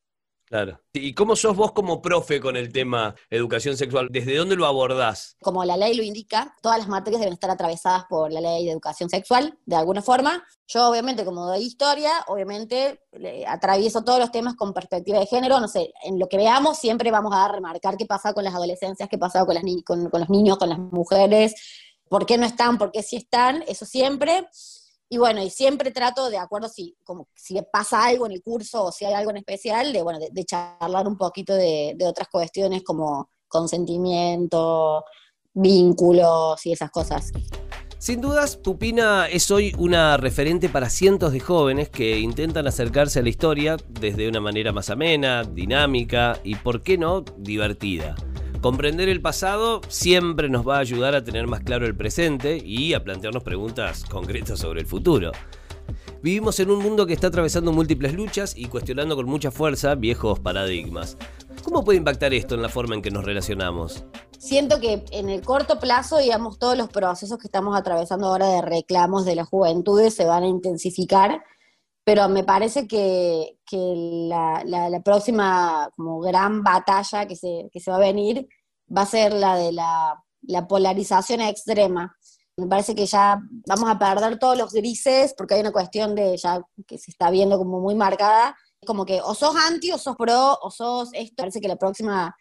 Claro. 0.49 0.81
¿Y 0.93 1.13
cómo 1.13 1.35
sos 1.35 1.55
vos 1.55 1.73
como 1.73 2.01
profe 2.01 2.41
con 2.41 2.57
el 2.57 2.73
tema 2.73 3.13
educación 3.29 3.77
sexual? 3.77 4.07
¿Desde 4.09 4.35
dónde 4.35 4.55
lo 4.55 4.65
abordás? 4.65 5.37
Como 5.41 5.63
la 5.63 5.77
ley 5.77 5.93
lo 5.93 6.01
indica, 6.01 6.55
todas 6.63 6.79
las 6.79 6.87
materias 6.87 7.19
deben 7.19 7.35
estar 7.35 7.51
atravesadas 7.51 8.05
por 8.09 8.33
la 8.33 8.41
ley 8.41 8.65
de 8.65 8.71
educación 8.71 9.11
sexual, 9.11 9.59
de 9.67 9.75
alguna 9.75 10.01
forma. 10.01 10.43
Yo, 10.67 10.89
obviamente, 10.89 11.23
como 11.23 11.45
doy 11.45 11.61
historia, 11.61 12.09
obviamente 12.27 12.99
atravieso 13.47 14.03
todos 14.03 14.17
los 14.17 14.31
temas 14.31 14.55
con 14.55 14.73
perspectiva 14.73 15.19
de 15.19 15.27
género. 15.27 15.59
No 15.59 15.67
sé, 15.67 15.93
en 16.03 16.17
lo 16.17 16.27
que 16.27 16.37
veamos 16.37 16.79
siempre 16.79 17.11
vamos 17.11 17.33
a 17.35 17.47
remarcar 17.47 17.95
qué 17.95 18.07
pasa 18.07 18.33
con 18.33 18.43
las 18.43 18.55
adolescencias, 18.55 19.07
qué 19.07 19.19
pasa 19.19 19.45
con, 19.45 19.53
las 19.53 19.63
ni 19.63 19.83
con, 19.83 20.09
los 20.11 20.29
niños, 20.31 20.57
con 20.57 20.69
las 20.69 20.79
mujeres, 20.79 21.53
por 22.09 22.25
qué 22.25 22.39
no 22.39 22.47
están, 22.47 22.79
por 22.79 22.91
qué 22.91 23.03
sí 23.03 23.17
están, 23.17 23.63
eso 23.67 23.85
siempre. 23.85 24.47
Y 25.11 25.17
bueno, 25.17 25.41
y 25.41 25.49
siempre 25.49 25.91
trato, 25.91 26.29
de 26.29 26.37
acuerdo 26.37 26.69
si, 26.69 26.95
como, 27.03 27.27
si 27.33 27.59
pasa 27.73 28.05
algo 28.05 28.27
en 28.27 28.33
el 28.33 28.43
curso 28.43 28.85
o 28.85 28.91
si 28.91 29.05
hay 29.05 29.13
algo 29.13 29.31
en 29.31 29.37
especial, 29.37 29.91
de, 29.91 30.03
bueno, 30.03 30.19
de, 30.19 30.45
charlar 30.45 31.07
un 31.07 31.17
poquito 31.17 31.55
de, 31.55 31.95
de, 31.97 32.05
otras 32.05 32.27
cuestiones 32.29 32.83
como 32.83 33.31
consentimiento, 33.47 35.03
vínculos 35.53 36.63
y 36.65 36.73
esas 36.73 36.91
cosas. 36.91 37.31
Sin 37.97 38.21
dudas, 38.21 38.55
Pupina 38.55 39.27
es 39.27 39.51
hoy 39.51 39.73
una 39.77 40.15
referente 40.15 40.69
para 40.69 40.89
cientos 40.89 41.33
de 41.33 41.41
jóvenes 41.41 41.89
que 41.89 42.19
intentan 42.19 42.65
acercarse 42.65 43.19
a 43.19 43.23
la 43.23 43.29
historia 43.29 43.75
desde 43.89 44.29
una 44.29 44.39
manera 44.39 44.71
más 44.71 44.89
amena, 44.89 45.43
dinámica 45.43 46.39
y, 46.43 46.55
por 46.55 46.81
qué 46.81 46.97
no, 46.97 47.21
divertida. 47.37 48.15
Comprender 48.61 49.07
el 49.07 49.21
pasado 49.21 49.81
siempre 49.87 50.49
nos 50.49 50.67
va 50.67 50.77
a 50.77 50.79
ayudar 50.79 51.15
a 51.15 51.23
tener 51.23 51.47
más 51.47 51.61
claro 51.61 51.85
el 51.85 51.95
presente 51.95 52.57
y 52.57 52.93
a 52.93 53.03
plantearnos 53.03 53.43
preguntas 53.43 54.03
concretas 54.03 54.59
sobre 54.59 54.81
el 54.81 54.85
futuro. 54.85 55.31
Vivimos 56.21 56.59
en 56.59 56.69
un 56.69 56.83
mundo 56.83 57.05
que 57.05 57.13
está 57.13 57.27
atravesando 57.27 57.71
múltiples 57.71 58.13
luchas 58.13 58.53
y 58.57 58.65
cuestionando 58.65 59.15
con 59.15 59.27
mucha 59.27 59.49
fuerza 59.49 59.95
viejos 59.95 60.39
paradigmas. 60.39 61.17
¿Cómo 61.63 61.85
puede 61.85 61.97
impactar 61.97 62.33
esto 62.33 62.55
en 62.55 62.61
la 62.61 62.69
forma 62.69 62.95
en 62.95 63.01
que 63.01 63.11
nos 63.11 63.23
relacionamos? 63.23 64.03
siento 64.39 64.79
que 64.79 65.03
en 65.11 65.29
el 65.29 65.41
corto 65.41 65.79
plazo, 65.79 66.17
digamos, 66.17 66.57
todos 66.57 66.77
los 66.77 66.89
procesos 66.89 67.37
que 67.37 67.47
estamos 67.47 67.77
atravesando 67.77 68.27
ahora 68.27 68.47
de 68.47 68.61
reclamos 68.61 69.25
de 69.25 69.35
las 69.35 69.47
juventudes 69.47 70.15
se 70.15 70.25
van 70.25 70.43
a 70.43 70.47
intensificar, 70.47 71.43
pero 72.09 72.27
me 72.27 72.43
parece 72.43 72.87
que, 72.87 73.59
la, 73.71 75.01
próxima 75.05 75.91
como 75.95 76.19
gran 76.19 76.63
batalla 76.63 77.27
que 77.27 77.35
se, 77.35 77.69
va 77.87 77.97
a 77.97 77.99
venir 77.99 78.47
va 78.89 79.03
a 79.03 79.05
ser 79.05 79.31
la 79.31 79.55
de 79.55 79.71
la, 79.71 80.67
polarización 80.67 81.41
extrema. 81.41 82.17
Me 82.57 82.65
parece 82.65 82.95
que 82.95 83.05
ya 83.05 83.39
vamos 83.67 83.91
a 83.91 83.99
perder 83.99 84.39
todos 84.39 84.57
los 84.57 84.73
grises 84.73 85.35
porque 85.37 85.53
hay 85.53 85.61
una 85.61 85.71
cuestión 85.71 86.15
de 86.15 86.35
ya 86.35 86.59
que 86.87 86.97
se 86.97 87.11
está 87.11 87.29
viendo 87.29 87.59
como 87.59 87.79
muy 87.79 87.93
marcada, 87.93 88.57
como 88.87 89.05
que 89.05 89.21
o 89.21 89.35
sos 89.35 89.55
anti 89.55 89.91
o 89.91 89.99
sos 89.99 90.15
pro 90.15 90.57
o 90.63 90.71
sos 90.71 91.11
esto. 91.13 91.35
Parece 91.37 91.61
que 91.61 91.67
la 91.67 91.75
próxima 91.75 92.35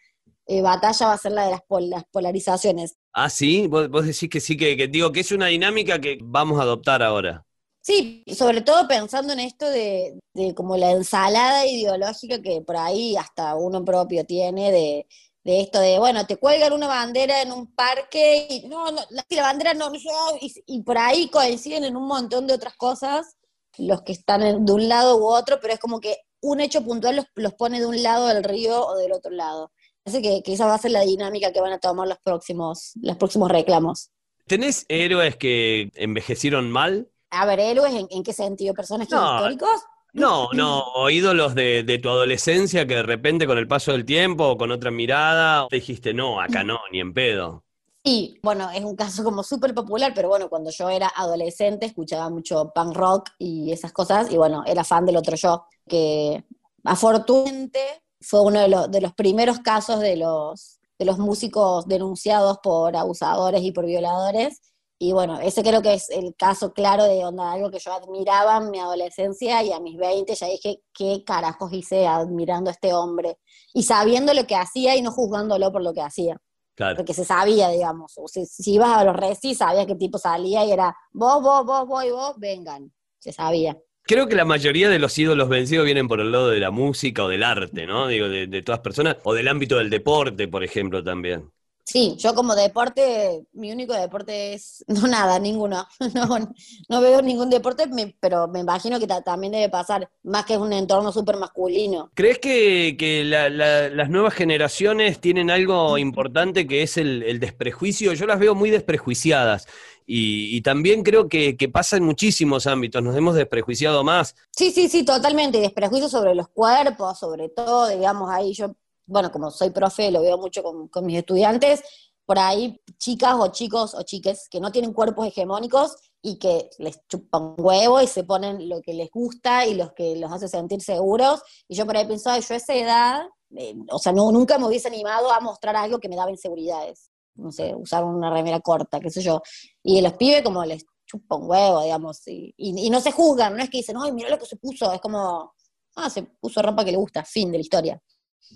eh, 0.46 0.62
batalla 0.62 1.09
va 1.09 1.12
a 1.12 1.18
ser 1.18 1.33
la 1.33 1.44
de 1.44 1.59
las, 1.90 2.04
polarizaciones. 2.11 2.96
Ah, 3.12 3.28
sí, 3.28 3.66
¿Vos, 3.66 3.90
decís 4.07 4.31
que 4.31 4.40
sí, 4.40 4.57
que, 4.57 4.88
digo 4.88 5.12
que 5.12 5.20
es 5.20 5.31
una 5.31 5.48
dinámica 5.48 6.00
que 6.00 6.16
vamos 6.22 6.59
a 6.59 6.62
adoptar 6.62 7.02
ahora. 7.02 7.44
Sí, 7.88 8.22
sobre 8.35 8.61
todo 8.61 8.87
pensando 8.87 9.33
en 9.33 9.40
esto 9.40 9.64
de, 9.70 10.20
como 10.55 10.77
la 10.77 10.90
ensalada 10.90 11.66
ideológica 11.66 12.42
que 12.42 12.61
por 12.61 12.77
ahí 12.77 13.16
hasta 13.16 13.55
uno 13.55 13.83
propio 13.83 14.27
tiene 14.27 14.70
de, 14.70 15.07
esto 15.44 15.81
de, 15.81 15.98
bueno, 15.98 16.27
te 16.27 16.37
cuelgan 16.37 16.74
una 16.74 16.87
bandera 16.87 17.40
en 17.40 17.51
un 17.51 17.74
parque 17.74 18.46
y 18.51 18.68
no, 18.68 18.92
no 18.92 19.01
la, 19.09 19.42
bandera 19.42 19.72
no, 19.72 19.90
y, 20.38 20.53
y, 20.66 20.83
por 20.83 20.98
ahí 20.98 21.31
coinciden 21.31 21.85
en 21.85 21.96
un 21.96 22.07
montón 22.07 22.46
de 22.46 22.53
otras 22.53 22.77
cosas 22.77 23.38
los 23.79 24.03
que 24.03 24.12
están 24.12 24.66
de 24.66 24.72
un 24.72 24.88
lado 24.90 25.16
u 25.16 25.24
otro, 25.24 25.59
pero 25.59 25.72
es 25.72 25.81
como 25.81 25.98
que 25.98 26.18
un 26.42 26.61
hecho 26.61 26.85
puntual 26.85 27.16
los, 27.16 27.27
los 27.37 27.55
pone 27.55 27.81
de 27.81 27.87
un 27.87 28.03
lado 28.03 28.27
del 28.27 28.44
río 28.44 28.87
o 28.87 28.98
del 28.98 29.12
otro 29.12 29.31
lado 29.31 29.72
que, 30.05 30.42
esa 30.46 30.66
va 30.66 30.74
a 30.74 30.79
ser 30.79 30.90
la 30.90 31.03
dinámica 31.03 31.53
que 31.53 31.61
van 31.61 31.72
a 31.72 31.79
tomar 31.79 32.09
los 32.09 32.18
próximos, 32.18 32.92
los 33.01 33.16
próximos 33.16 33.51
reclamos. 33.51 34.11
¿Tenés 34.46 34.87
héroes 34.88 35.37
que 35.37 35.90
envejecieron 35.94 36.70
mal? 36.70 37.09
A 37.31 37.47
ver, 37.47 37.61
héroes, 37.61 37.93
¿en, 38.11 38.23
qué 38.23 38.33
sentido? 38.33 38.75
¿Personajes 38.75 39.12
históricos? 39.12 39.83
No, 40.14 40.49
no, 40.53 40.81
o 40.95 41.11
ídolos 41.11 41.55
de, 41.55 42.01
tu 42.03 42.09
adolescencia 42.09 42.87
que 42.87 42.97
de 42.97 43.03
repente 43.03 43.47
con 43.47 43.59
el 43.59 43.69
paso 43.69 43.93
del 43.93 44.05
tiempo 44.05 44.49
o 44.49 44.57
con 44.57 44.71
otra 44.71 44.91
mirada 44.91 45.69
te 45.69 45.77
dijiste, 45.77 46.14
no, 46.14 46.41
acá 46.41 46.64
no, 46.64 46.79
ni 46.91 47.01
en 47.01 47.12
pedo. 47.12 47.64
Sí, 48.05 48.38
bueno, 48.43 48.71
es 48.71 48.83
un 48.85 48.97
caso 48.97 49.23
como 49.23 49.43
súper 49.43 49.75
popular, 49.75 50.12
pero 50.14 50.29
bueno, 50.29 50.49
cuando 50.49 50.71
yo 50.71 50.88
era 50.88 51.09
adolescente 51.14 51.87
escuchaba 51.87 52.31
mucho 52.31 52.73
punk 52.75 52.97
rock 52.97 53.31
y 53.38 53.71
esas 53.71 53.93
cosas, 53.93 54.31
y 54.31 54.37
bueno, 54.37 54.62
era 54.67 54.83
fan 54.83 55.05
del 55.05 55.17
otro 55.17 55.37
yo, 55.37 55.67
que 55.87 56.43
afortunadamente 56.85 57.81
fue 58.21 58.41
uno 58.41 58.88
de, 58.88 59.01
los 59.01 59.12
primeros 59.14 59.59
casos 59.59 60.01
de 60.01 60.17
los, 60.17 60.81
de 60.99 61.05
los 61.05 61.19
músicos 61.19 61.87
denunciados 61.87 62.59
por 62.62 62.97
abusadores 62.97 63.62
y 63.62 63.73
por 63.73 63.85
violadores. 63.85 64.61
Y 65.01 65.13
bueno, 65.13 65.39
ese 65.39 65.63
creo 65.63 65.81
que 65.81 65.95
es 65.95 66.11
el 66.11 66.35
caso 66.37 66.73
claro 66.73 67.05
de 67.05 67.25
onda, 67.25 67.53
algo 67.53 67.71
que 67.71 67.79
yo 67.79 67.93
admiraba 67.93 68.59
en 68.59 68.71
mi 68.71 68.81
adolescencia 68.81 69.63
y 69.63 69.71
a 69.71 69.79
mis 69.79 69.97
20 69.97 70.35
ya 70.35 70.47
dije, 70.49 70.83
¿qué 70.93 71.23
carajos 71.25 71.73
hice 71.73 72.07
admirando 72.07 72.71
a 72.71 72.73
este 72.73 72.93
hombre? 72.93 73.39
Y 73.73 73.85
sabiendo 73.85 74.35
lo 74.35 74.47
que 74.47 74.57
hacía 74.57 74.97
y 74.97 75.03
no 75.03 75.13
juzgándolo 75.13 75.71
por 75.71 75.83
lo 75.83 75.95
que 75.95 76.03
hacía. 76.03 76.37
Claro. 76.75 76.97
Porque 76.97 77.15
se 77.15 77.25
sabía, 77.25 77.69
digamos, 77.69 78.13
o 78.17 78.27
si, 78.29 78.47
si 78.47 78.75
ibas 78.75 78.97
a 78.97 79.05
los 79.05 79.17
recis, 79.17 79.59
sabías 79.59 79.87
qué 79.87 79.95
tipo 79.95 80.19
salía 80.19 80.65
y 80.65 80.73
era 80.73 80.97
vos, 81.13 81.43
vos, 81.43 81.65
vos, 81.65 81.87
vos 81.87 82.05
y 82.05 82.11
vos, 82.11 82.35
vengan. 82.39 82.93
Se 83.19 83.33
sabía. 83.33 83.77
Creo 84.09 84.27
que 84.27 84.37
la 84.37 84.47
mayoría 84.47 84.89
de 84.89 84.99
los 84.99 85.19
ídolos 85.19 85.51
vencidos 85.51 85.85
vienen 85.85 86.09
por 86.09 86.21
el 86.21 86.33
lado 86.33 86.49
de 86.49 86.61
la 86.61 86.71
música 86.71 87.25
o 87.25 87.29
del 87.29 87.43
arte, 87.43 87.87
¿no? 87.87 88.07
Digo, 88.07 88.27
de, 88.27 88.63
todas 88.63 88.81
personas, 88.81 89.19
o 89.23 89.35
del 89.35 89.49
ámbito 89.49 89.77
del 89.77 89.91
deporte, 89.91 90.49
por 90.49 90.65
ejemplo, 90.65 91.05
también. 91.05 91.51
Sí, 91.90 92.16
yo 92.18 92.35
como 92.35 92.55
deporte, 92.55 93.46
mi 93.55 93.72
único 93.72 93.94
deporte 93.94 94.53
es, 94.53 94.85
no 94.88 95.07
nada, 95.07 95.38
ninguno. 95.38 95.87
No, 96.88 97.01
veo 97.01 97.22
ningún 97.22 97.51
deporte, 97.51 97.85
pero 98.20 98.48
me 98.48 98.61
imagino 98.61 98.98
que 98.98 99.07
también 99.07 99.53
debe 99.53 99.68
pasar, 99.68 100.11
más 100.22 100.44
que 100.44 100.55
es 100.55 100.59
un 100.59 100.72
entorno 100.72 101.12
súper 101.12 101.37
masculino. 101.37 102.11
¿Crees 102.14 102.38
que, 102.38 103.24
las 103.24 104.11
nuevas 104.11 104.35
generaciones 104.35 105.20
tienen 105.20 105.51
algo 105.51 105.96
importante 105.98 106.66
que 106.66 106.83
es 106.83 106.98
el, 106.98 107.22
el 107.22 107.40
desprejuicio? 107.40 108.12
Yo 108.12 108.27
las 108.27 108.38
veo 108.38 108.55
muy 108.55 108.70
desprejuiciadas 108.70 109.66
y, 110.11 110.62
también 110.62 111.03
creo 111.03 111.29
que, 111.29 111.55
pasa 111.70 111.98
en 111.98 112.05
muchísimos 112.05 112.66
ámbitos, 112.66 113.03
nos 113.03 113.14
hemos 113.14 113.35
desprejuiciado 113.35 114.03
más. 114.03 114.35
Sí, 114.57 114.70
sí, 114.70 114.88
sí, 114.88 115.05
totalmente, 115.05 115.61
desprejuicio 115.61 116.09
sobre 116.09 116.35
los 116.35 116.48
cuerpos, 116.48 117.18
sobre 117.18 117.51
todo, 117.51 117.88
digamos, 117.88 118.31
ahí 118.31 118.55
yo, 118.55 118.74
bueno, 119.09 119.33
como 119.33 119.51
soy 119.51 119.71
profe, 119.71 120.11
lo 120.11 120.23
veo 120.23 120.38
mucho 120.38 120.62
con, 120.62 121.07
mis 121.07 121.18
estudiantes, 121.18 121.83
por 122.25 122.38
ahí 122.38 122.81
chicas 122.99 123.35
o 123.38 123.49
chicos 123.49 123.94
o 123.94 124.03
chiques 124.03 124.49
que 124.51 124.61
no 124.61 124.71
tienen 124.71 124.92
cuerpos 124.92 125.27
hegemónicos 125.27 125.97
y 126.23 126.38
que 126.38 126.68
les 126.79 127.01
chupan 127.09 127.55
huevo 127.57 128.01
y 128.03 128.07
se 128.07 128.25
ponen 128.25 128.68
lo 128.68 128.83
que 128.83 128.92
les 128.92 129.11
gusta 129.11 129.66
y 129.66 129.75
los 129.75 129.92
que 129.92 130.16
los 130.16 130.31
hace 130.31 130.47
sentir 130.47 130.83
seguros. 130.83 131.42
Y 131.68 131.75
yo 131.75 131.87
por 131.87 131.97
ahí 131.97 132.07
pensaba, 132.07 132.38
yo 132.38 132.55
a 132.55 132.59
esa 132.59 132.75
edad, 132.75 133.23
eh, 133.57 133.75
o 133.90 133.99
sea, 133.99 134.12
no, 134.12 134.31
nunca 134.31 134.59
me 134.59 134.66
hubiese 134.66 134.88
animado 134.88 135.33
a 135.33 135.40
mostrar 135.40 135.75
algo 135.77 135.99
que 135.99 136.09
me 136.09 136.16
daba 136.16 136.31
inseguridades 136.31 137.11
no 137.38 137.53
sé, 137.53 137.75
usar 137.75 138.05
una 138.05 138.31
remera 138.31 138.61
corta, 138.61 139.01
qué 139.01 139.11
sé 139.11 139.23
yo. 139.23 139.42
Y 139.83 140.01
los 140.01 140.14
pibes 140.14 140.42
como 140.42 140.64
les 140.64 140.85
chupa 141.07 141.37
un 141.37 141.49
huevo, 141.49 141.83
digamos, 141.83 142.27
y, 142.27 142.55
y, 142.59 142.90
no 142.90 143.01
se 143.01 143.12
juzgan, 143.12 143.57
no 143.57 143.62
es 143.62 143.71
que 143.71 143.79
dicen, 143.79 143.97
ay, 143.99 144.12
mira 144.12 144.29
lo 144.29 144.38
que 144.38 144.44
se 144.44 144.57
puso, 144.57 144.92
es 144.92 145.01
como, 145.01 145.55
ah, 145.97 146.11
se 146.11 146.23
puso 146.23 146.61
ropa 146.61 146.85
que 146.85 146.92
le 146.92 146.99
gusta, 146.99 147.25
fin 147.25 147.51
de 147.51 147.59
la 147.59 147.62
historia. 147.62 148.03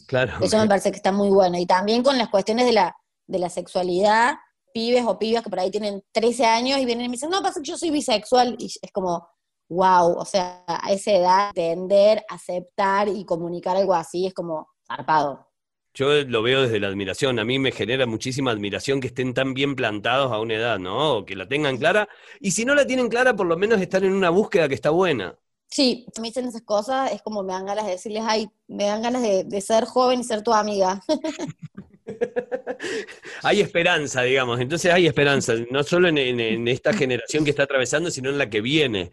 Claro. 0.06 0.32
Eso 0.40 0.58
me 0.58 0.66
parece 0.66 0.90
que 0.90 0.96
está 0.96 1.12
muy 1.12 1.28
bueno. 1.28 1.58
Y 1.58 1.66
también 1.66 2.02
con 2.02 2.18
las 2.18 2.28
cuestiones 2.28 2.66
de 2.66 2.72
la, 2.72 2.96
de 3.26 3.38
la 3.38 3.48
sexualidad, 3.48 4.34
pibes 4.72 5.04
o 5.06 5.18
pibas 5.18 5.42
que 5.42 5.50
por 5.50 5.60
ahí 5.60 5.70
tienen 5.70 6.02
13 6.12 6.46
años 6.46 6.78
y 6.78 6.84
vienen 6.84 7.06
y 7.06 7.08
me 7.08 7.12
dicen, 7.12 7.30
no, 7.30 7.42
pasa 7.42 7.60
que 7.60 7.70
yo 7.70 7.76
soy 7.76 7.90
bisexual, 7.90 8.56
y 8.58 8.66
es 8.66 8.92
como, 8.92 9.28
wow, 9.68 10.16
o 10.16 10.24
sea, 10.24 10.64
a 10.66 10.92
esa 10.92 11.12
edad, 11.12 11.48
entender, 11.54 12.24
aceptar 12.28 13.08
y 13.08 13.24
comunicar 13.24 13.76
algo 13.76 13.94
así 13.94 14.26
es 14.26 14.34
como 14.34 14.68
zarpado. 14.86 15.48
Yo 15.94 16.08
lo 16.24 16.42
veo 16.42 16.62
desde 16.62 16.80
la 16.80 16.88
admiración. 16.88 17.38
A 17.38 17.44
mí 17.44 17.58
me 17.58 17.70
genera 17.70 18.06
muchísima 18.06 18.50
admiración 18.50 18.98
que 18.98 19.08
estén 19.08 19.34
tan 19.34 19.52
bien 19.52 19.76
plantados 19.76 20.32
a 20.32 20.40
una 20.40 20.54
edad, 20.54 20.78
¿no? 20.78 21.18
O 21.18 21.24
que 21.26 21.36
la 21.36 21.46
tengan 21.46 21.76
clara. 21.76 22.08
Y 22.40 22.52
si 22.52 22.64
no 22.64 22.74
la 22.74 22.86
tienen 22.86 23.08
clara, 23.08 23.36
por 23.36 23.46
lo 23.46 23.58
menos 23.58 23.78
están 23.78 24.04
en 24.04 24.14
una 24.14 24.30
búsqueda 24.30 24.68
que 24.68 24.74
está 24.74 24.88
buena. 24.88 25.38
Sí, 25.72 26.04
me 26.20 26.28
dicen 26.28 26.46
esas 26.46 26.60
cosas, 26.60 27.12
es 27.12 27.22
como 27.22 27.42
me 27.42 27.54
dan 27.54 27.64
ganas 27.64 27.86
de 27.86 27.92
decirles, 27.92 28.22
ay, 28.26 28.46
me 28.68 28.84
dan 28.84 29.00
ganas 29.00 29.22
de, 29.22 29.60
ser 29.62 29.86
joven 29.86 30.20
y 30.20 30.24
ser 30.24 30.42
tu 30.42 30.52
amiga. 30.52 31.02
hay 33.42 33.62
esperanza, 33.62 34.20
digamos. 34.20 34.60
Entonces 34.60 34.92
hay 34.92 35.06
esperanza, 35.06 35.54
no 35.70 35.82
solo 35.82 36.08
en, 36.08 36.68
esta 36.68 36.92
generación 36.92 37.42
que 37.42 37.50
está 37.50 37.62
atravesando, 37.62 38.10
sino 38.10 38.28
en 38.28 38.36
la 38.36 38.50
que 38.50 38.60
viene. 38.60 39.12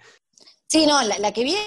Sí, 0.68 0.86
no, 0.86 1.02
la, 1.02 1.32
que 1.32 1.46
viene 1.46 1.62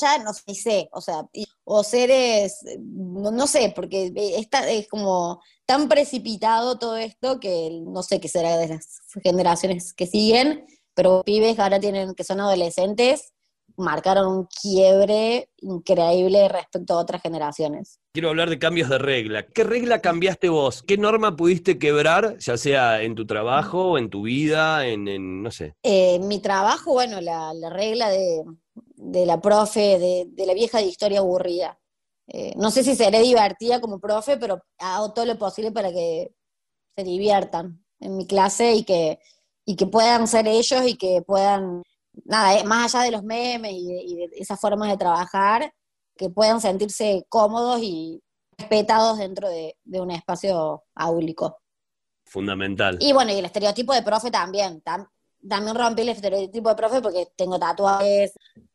ya 0.00 0.16
no 0.16 0.32
sé, 0.32 0.88
o 0.92 1.02
sea, 1.02 1.28
o 1.64 1.84
seres, 1.84 2.60
no, 2.78 3.46
sé, 3.46 3.70
porque 3.76 4.10
está, 4.38 4.66
es 4.70 4.88
como 4.88 5.42
tan 5.66 5.90
precipitado 5.90 6.78
todo 6.78 6.96
esto 6.96 7.38
que 7.38 7.82
no 7.82 8.02
sé 8.02 8.18
qué 8.18 8.28
será 8.28 8.56
de 8.56 8.68
las 8.68 9.02
generaciones 9.22 9.92
que 9.92 10.06
siguen, 10.06 10.64
pero 10.94 11.22
pibes 11.22 11.58
ahora 11.58 11.78
tienen, 11.78 12.14
que 12.14 12.24
son 12.24 12.40
adolescentes, 12.40 13.34
marcaron 13.78 14.26
un 14.26 14.46
quiebre 14.46 15.50
increíble 15.60 16.48
respecto 16.48 16.94
a 16.94 16.98
otras 16.98 17.22
generaciones. 17.22 18.00
Quiero 18.12 18.30
hablar 18.30 18.50
de 18.50 18.58
cambios 18.58 18.88
de 18.88 18.98
regla. 18.98 19.46
¿Qué 19.46 19.62
regla 19.62 20.00
cambiaste 20.00 20.48
vos? 20.48 20.82
¿Qué 20.82 20.98
norma 20.98 21.36
pudiste 21.36 21.78
quebrar, 21.78 22.36
ya 22.38 22.56
sea 22.56 23.02
en 23.02 23.14
tu 23.14 23.24
trabajo, 23.24 23.96
en 23.96 24.10
tu 24.10 24.22
vida, 24.22 24.86
en, 24.86 25.42
no 25.42 25.50
sé? 25.52 25.74
Eh, 25.84 26.18
mi 26.18 26.40
trabajo, 26.40 26.92
bueno, 26.92 27.20
la, 27.20 27.52
regla 27.70 28.10
de, 28.10 28.44
la 29.26 29.40
profe, 29.40 29.98
de, 29.98 30.46
la 30.46 30.54
vieja 30.54 30.78
de 30.78 30.86
historia 30.86 31.20
aburrida. 31.20 31.78
Eh, 32.26 32.52
no 32.56 32.70
sé 32.70 32.82
si 32.82 32.96
seré 32.96 33.20
divertida 33.20 33.80
como 33.80 34.00
profe, 34.00 34.36
pero 34.36 34.60
hago 34.78 35.12
todo 35.12 35.24
lo 35.24 35.38
posible 35.38 35.70
para 35.70 35.92
que 35.92 36.32
se 36.96 37.04
diviertan 37.04 37.84
en 38.00 38.16
mi 38.16 38.26
clase 38.26 38.74
y 38.74 38.82
que, 38.82 39.20
y 39.64 39.76
que 39.76 39.86
puedan 39.86 40.26
ser 40.26 40.48
ellos 40.48 40.82
y 40.84 40.96
que 40.96 41.22
puedan 41.22 41.82
nada, 42.24 42.58
eh, 42.58 42.64
más 42.64 42.94
allá 42.94 43.04
de 43.04 43.10
los 43.10 43.22
memes 43.22 43.72
y 43.72 44.16
de, 44.16 44.30
esas 44.36 44.60
formas 44.60 44.90
de 44.90 44.96
trabajar, 44.96 45.72
que 46.16 46.30
puedan 46.30 46.60
sentirse 46.60 47.24
cómodos 47.28 47.80
y 47.82 48.20
respetados 48.56 49.18
dentro 49.18 49.48
de, 49.48 49.76
un 49.84 50.10
espacio 50.10 50.82
áulico. 50.94 51.58
Fundamental. 52.26 52.98
Y 53.00 53.12
bueno, 53.12 53.32
y 53.32 53.36
el 53.38 53.44
estereotipo 53.44 53.94
de 53.94 54.02
profe 54.02 54.30
también. 54.30 54.82
también 54.82 55.76
rompí 55.76 56.02
el 56.02 56.10
estereotipo 56.10 56.68
de 56.68 56.74
profe 56.74 57.00
porque 57.00 57.28
tengo 57.36 57.58
tatuajes, 57.58 58.32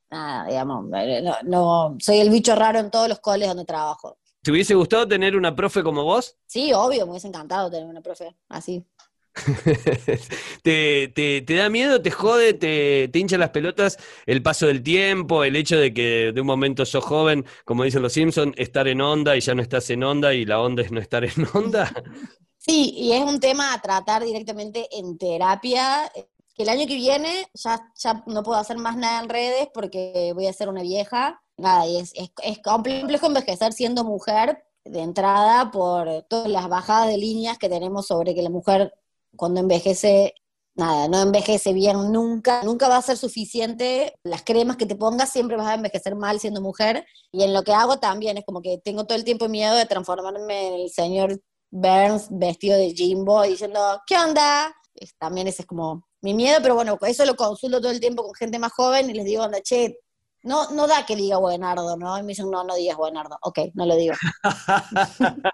nada, 0.09 0.47
digamos, 0.47 0.85
eh, 0.95 1.21
no, 1.21 1.35
no- 1.43 1.97
soy 1.99 2.19
el 2.19 2.29
bicho 2.29 2.55
raro 2.55 2.79
en 2.79 2.89
todos 2.89 3.09
los 3.09 3.19
coles 3.19 3.47
donde 3.47 3.65
trabajo. 3.65 4.17
¿Te 4.43 4.51
hubiese 4.51 4.75
gustado 4.75 5.07
tener 5.07 5.37
una 5.37 5.55
profe 5.55 5.81
como 5.83 6.03
vos? 6.03 6.37
Sí, 6.45 6.73
obvio, 6.73 7.05
me 7.05 7.11
hubiese 7.11 7.29
encantado 7.29 7.71
tener 7.71 7.87
una 7.87 8.01
profe 8.01 8.35
así. 8.49 8.85
¿Te, 10.63 11.07
te, 11.07 11.55
da 11.55 11.69
miedo, 11.69 12.01
te 12.01 12.11
jode, 12.11 12.53
te, 12.53 13.07
te 13.07 13.19
hincha 13.19 13.37
las 13.37 13.49
pelotas 13.49 13.97
el 14.25 14.43
paso 14.43 14.67
del 14.67 14.83
tiempo, 14.83 15.43
el 15.43 15.55
hecho 15.55 15.77
de 15.77 15.93
que 15.93 16.31
de 16.33 16.41
un 16.41 16.47
momento 16.47 16.85
sos 16.85 17.03
joven, 17.03 17.45
como 17.65 17.83
dicen 17.83 18.01
los 18.01 18.13
Simpsons, 18.13 18.53
estar 18.57 18.87
en 18.87 19.01
onda 19.01 19.35
y 19.35 19.41
ya 19.41 19.55
no 19.55 19.61
estás 19.61 19.89
en 19.89 20.03
onda 20.03 20.33
y 20.33 20.45
la 20.45 20.61
onda 20.61 20.83
es 20.83 20.91
no 20.91 20.99
estar 20.99 21.23
en 21.23 21.47
onda? 21.53 21.91
Sí, 22.65 22.93
y 22.95 23.11
es 23.11 23.21
un 23.21 23.41
tema 23.41 23.73
a 23.73 23.81
tratar 23.81 24.23
directamente 24.23 24.87
en 24.97 25.17
terapia, 25.17 26.09
que 26.55 26.63
el 26.63 26.69
año 26.69 26.87
que 26.87 26.95
viene 26.95 27.49
ya, 27.53 27.91
ya 27.97 28.23
no 28.25 28.41
puedo 28.41 28.57
hacer 28.57 28.77
más 28.77 28.95
nada 28.95 29.21
en 29.21 29.27
redes 29.27 29.67
porque 29.73 30.31
voy 30.33 30.47
a 30.47 30.53
ser 30.53 30.69
una 30.69 30.81
vieja. 30.81 31.41
Nada, 31.57 31.85
y 31.85 31.97
es, 31.97 32.13
es, 32.15 32.31
es 32.41 32.59
complejo 32.59 33.25
envejecer 33.25 33.73
siendo 33.73 34.05
mujer 34.05 34.63
de 34.85 35.01
entrada 35.01 35.71
por 35.71 36.23
todas 36.29 36.49
las 36.49 36.69
bajadas 36.69 37.09
de 37.09 37.17
líneas 37.17 37.57
que 37.57 37.67
tenemos 37.67 38.07
sobre 38.07 38.33
que 38.33 38.41
la 38.41 38.49
mujer 38.49 38.93
cuando 39.35 39.59
envejece, 39.59 40.33
nada, 40.75 41.07
no 41.07 41.21
envejece 41.21 41.73
bien 41.73 42.11
nunca, 42.11 42.63
nunca 42.63 42.87
va 42.87 42.97
a 42.97 43.01
ser 43.01 43.17
suficiente. 43.17 44.13
Las 44.23 44.43
cremas 44.43 44.77
que 44.77 44.85
te 44.85 44.95
pongas 44.95 45.31
siempre 45.31 45.57
vas 45.57 45.67
a 45.67 45.75
envejecer 45.75 46.15
mal 46.15 46.39
siendo 46.39 46.61
mujer. 46.61 47.05
Y 47.31 47.43
en 47.43 47.53
lo 47.53 47.63
que 47.63 47.73
hago 47.73 47.97
también 47.97 48.37
es 48.37 48.45
como 48.45 48.61
que 48.61 48.79
tengo 48.83 49.05
todo 49.05 49.17
el 49.17 49.23
tiempo 49.23 49.49
miedo 49.49 49.75
de 49.75 49.85
transformarme 49.85 50.67
en 50.67 50.73
el 50.81 50.89
señor 50.89 51.41
Burns 51.71 52.27
vestido 52.29 52.77
de 52.77 52.93
Jimbo 52.93 53.41
diciendo, 53.43 53.79
¿qué 54.05 54.17
onda? 54.17 54.73
También 55.19 55.47
ese 55.47 55.63
es 55.63 55.67
como 55.67 56.05
mi 56.21 56.33
miedo, 56.33 56.59
pero 56.61 56.75
bueno, 56.75 56.97
eso 57.01 57.25
lo 57.25 57.35
consulto 57.35 57.81
todo 57.81 57.91
el 57.91 57.99
tiempo 57.99 58.23
con 58.23 58.33
gente 58.35 58.59
más 58.59 58.71
joven 58.71 59.09
y 59.09 59.13
les 59.13 59.25
digo, 59.25 59.43
onda, 59.43 59.59
che, 59.61 59.97
no, 60.43 60.69
no 60.71 60.87
da 60.87 61.05
que 61.05 61.15
diga 61.15 61.37
Buenardo, 61.37 61.97
¿no? 61.97 62.17
Y 62.17 62.21
me 62.21 62.29
dicen, 62.29 62.49
no, 62.51 62.63
no 62.63 62.75
digas 62.75 62.97
Buenardo. 62.97 63.37
Ok, 63.41 63.59
no 63.73 63.85
lo 63.85 63.95
digo. 63.95 64.13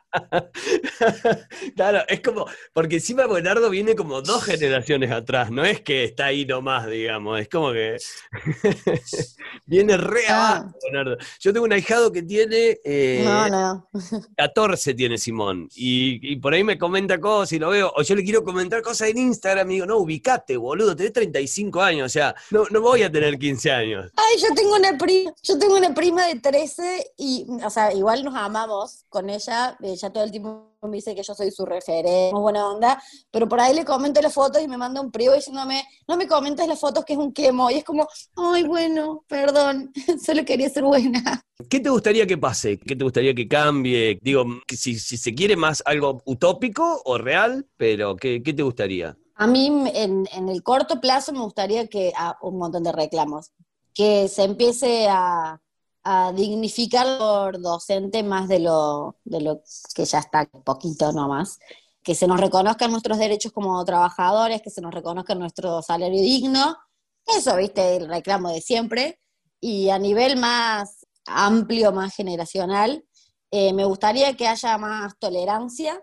Claro, 1.76 2.00
es 2.08 2.22
como, 2.22 2.46
porque 2.74 2.96
encima 2.96 3.26
Buenardo 3.28 3.70
viene 3.70 3.96
como 3.96 4.22
dos 4.22 4.44
generaciones 4.44 5.12
atrás, 5.12 5.52
no 5.52 5.64
es 5.64 5.82
que 5.82 6.04
está 6.04 6.26
ahí 6.26 6.46
nomás, 6.46 6.88
digamos, 6.90 7.40
es 7.40 7.48
como 7.48 7.72
que 7.72 7.98
viene 9.66 9.98
re 9.98 10.22
Ah. 10.28 10.58
abajo, 10.58 10.72
Buenardo. 10.82 11.18
Yo 11.40 11.54
tengo 11.54 11.66
un 11.66 11.74
ahijado 11.74 12.12
que 12.12 12.24
tiene 12.24 12.80
eh, 12.84 13.22
No, 13.24 13.50
no. 13.50 13.90
14 14.36 14.94
tiene 14.96 15.18
Simón, 15.18 15.70
y, 15.76 16.34
y 16.34 16.36
por 16.38 16.54
ahí 16.54 16.64
me 16.64 16.78
comenta 16.78 17.20
cosas 17.20 17.54
y 17.54 17.60
lo 17.60 17.70
veo, 17.70 17.92
o 17.96 18.02
yo 18.02 18.16
le 18.16 18.24
quiero 18.24 18.44
comentar 18.44 18.82
cosas 18.82 19.10
en 19.10 19.18
Instagram 19.20 19.70
y 19.70 19.74
digo, 19.76 19.86
no, 19.86 19.98
ubicate, 19.98 20.58
boludo, 20.58 20.96
tenés 20.96 21.14
35 21.14 21.82
años, 21.82 22.06
o 22.08 22.10
sea, 22.10 22.34
no, 22.52 22.66
no 22.72 22.82
voy 22.82 23.04
a 23.04 23.12
tener 23.12 23.38
15 23.38 23.72
años. 23.72 24.12
Ay, 24.16 24.40
yo 24.42 24.48
tengo 24.56 24.79
una 24.80 24.98
prima, 24.98 25.34
yo 25.44 25.60
tengo 25.60 25.78
una 25.78 25.94
prima 25.94 26.26
de 26.26 26.40
13 26.40 27.14
y, 27.18 27.46
o 27.64 27.70
sea, 27.70 27.94
igual 27.94 28.24
nos 28.24 28.36
amamos 28.36 29.06
con 29.10 29.30
ella, 29.30 29.78
ella 29.82 30.10
todo 30.10 30.24
el 30.24 30.32
tiempo 30.32 30.70
me 30.82 30.98
dice 30.98 31.14
que 31.14 31.24
yo 31.24 31.36
soy 31.36 31.52
su 31.52 31.66
referente, 31.66 32.32
muy 32.32 32.42
buena 32.42 32.68
onda, 32.68 33.02
pero 33.32 33.48
por 33.50 33.60
ahí 33.60 33.76
le 33.76 33.84
comento 33.84 34.22
las 34.22 34.34
fotos 34.34 34.62
y 34.62 34.68
me 34.68 34.78
manda 34.78 35.02
un 35.02 35.12
privo 35.12 35.34
diciéndome, 35.34 35.84
no 36.08 36.16
me 36.16 36.28
comentes 36.28 36.68
las 36.68 36.80
fotos 36.80 37.04
que 37.04 37.14
es 37.14 37.20
un 37.20 37.34
quemo, 37.34 37.70
y 37.70 37.76
es 37.76 37.84
como, 37.84 38.08
ay, 38.38 38.64
bueno, 38.64 39.26
perdón, 39.28 39.92
solo 40.26 40.46
quería 40.46 40.70
ser 40.70 40.84
buena. 40.84 41.44
¿Qué 41.70 41.80
te 41.80 41.90
gustaría 41.90 42.26
que 42.26 42.38
pase? 42.38 42.80
¿Qué 42.80 42.96
te 42.96 43.04
gustaría 43.04 43.36
que 43.36 43.48
cambie? 43.48 44.18
Digo, 44.22 44.46
si, 44.70 44.98
si 44.98 45.18
se 45.18 45.36
quiere 45.36 45.58
más 45.58 45.84
algo 45.86 46.22
utópico 46.26 47.02
o 47.04 47.18
real, 47.18 47.68
pero 47.76 48.16
¿qué, 48.16 48.42
qué 48.42 48.54
te 48.54 48.64
gustaría? 48.64 49.18
A 49.36 49.48
mí 49.48 49.68
en, 49.94 50.28
en 50.34 50.50
el 50.50 50.64
corto 50.64 51.00
plazo 51.02 51.34
me 51.34 51.40
gustaría 51.40 51.88
que, 51.88 52.14
ah, 52.18 52.38
un 52.42 52.58
montón 52.58 52.84
de 52.84 52.92
reclamos, 52.92 53.52
que 54.00 54.30
se 54.30 54.44
empiece 54.44 55.10
a, 55.10 55.62
a 56.06 56.32
dignificar 56.32 57.18
por 57.18 57.60
docente 57.60 58.24
más 58.24 58.48
de 58.48 58.60
lo, 58.60 59.18
de 59.26 59.42
lo 59.42 59.62
que 59.94 60.06
ya 60.06 60.20
está, 60.20 60.46
poquito 60.46 61.12
nomás, 61.12 61.60
que 62.02 62.16
se 62.16 62.26
nos 62.26 62.40
reconozcan 62.40 62.92
nuestros 62.92 63.18
derechos 63.18 63.52
como 63.52 63.84
trabajadores, 63.84 64.62
que 64.62 64.70
se 64.70 64.80
nos 64.80 64.94
reconozca 64.94 65.36
nuestro 65.36 65.82
salario 65.82 66.22
digno, 66.22 66.78
eso, 67.26 67.58
viste, 67.58 67.98
el 67.98 68.08
reclamo 68.08 68.48
de 68.48 68.62
siempre, 68.62 69.20
y 69.60 69.90
a 69.90 70.00
nivel 70.00 70.38
más 70.38 71.06
amplio, 71.26 71.92
más 71.92 72.16
generacional, 72.16 73.04
eh, 73.52 73.74
me 73.74 73.84
gustaría 73.84 74.34
que 74.38 74.48
haya 74.48 74.78
más 74.78 75.20
tolerancia, 75.20 76.02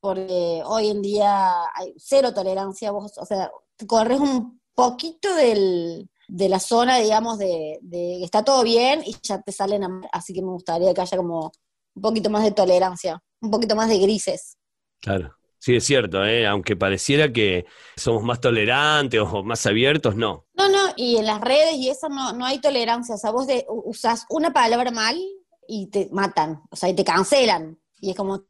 porque 0.00 0.64
hoy 0.66 0.88
en 0.88 1.00
día 1.00 1.62
hay 1.76 1.94
cero 1.96 2.34
tolerancia, 2.34 2.90
vos, 2.90 3.16
o 3.18 3.24
sea, 3.24 3.52
corres 3.86 4.18
un 4.18 4.60
poquito 4.74 5.32
del, 5.36 6.10
de 6.28 6.48
la 6.48 6.60
zona, 6.60 6.98
digamos, 6.98 7.38
de, 7.38 7.78
de 7.82 8.16
que 8.18 8.24
está 8.24 8.44
todo 8.44 8.62
bien 8.62 9.02
y 9.04 9.16
ya 9.22 9.40
te 9.40 9.52
salen, 9.52 9.84
a, 9.84 10.00
así 10.12 10.32
que 10.32 10.42
me 10.42 10.50
gustaría 10.50 10.92
que 10.94 11.00
haya 11.00 11.16
como 11.16 11.52
un 11.94 12.02
poquito 12.02 12.30
más 12.30 12.42
de 12.44 12.52
tolerancia, 12.52 13.22
un 13.40 13.50
poquito 13.50 13.76
más 13.76 13.88
de 13.88 13.98
grises. 13.98 14.56
Claro. 15.00 15.36
Sí, 15.64 15.76
es 15.76 15.84
cierto, 15.84 16.22
¿eh? 16.26 16.46
aunque 16.46 16.76
pareciera 16.76 17.32
que 17.32 17.64
somos 17.96 18.22
más 18.22 18.38
tolerantes 18.38 19.18
o 19.18 19.42
más 19.42 19.64
abiertos, 19.64 20.14
no. 20.14 20.46
No, 20.52 20.68
no, 20.68 20.92
y 20.94 21.16
en 21.16 21.24
las 21.24 21.40
redes 21.40 21.76
y 21.76 21.88
eso 21.88 22.10
no, 22.10 22.34
no 22.34 22.44
hay 22.44 22.60
tolerancia, 22.60 23.14
o 23.14 23.18
sea, 23.18 23.30
vos 23.30 23.46
de, 23.46 23.64
usas 23.66 24.26
una 24.28 24.52
palabra 24.52 24.90
mal 24.90 25.18
y 25.66 25.86
te 25.86 26.10
matan, 26.12 26.60
o 26.70 26.76
sea, 26.76 26.90
y 26.90 26.94
te 26.94 27.02
cancelan, 27.02 27.80
y 27.98 28.10
es 28.10 28.16
como, 28.16 28.44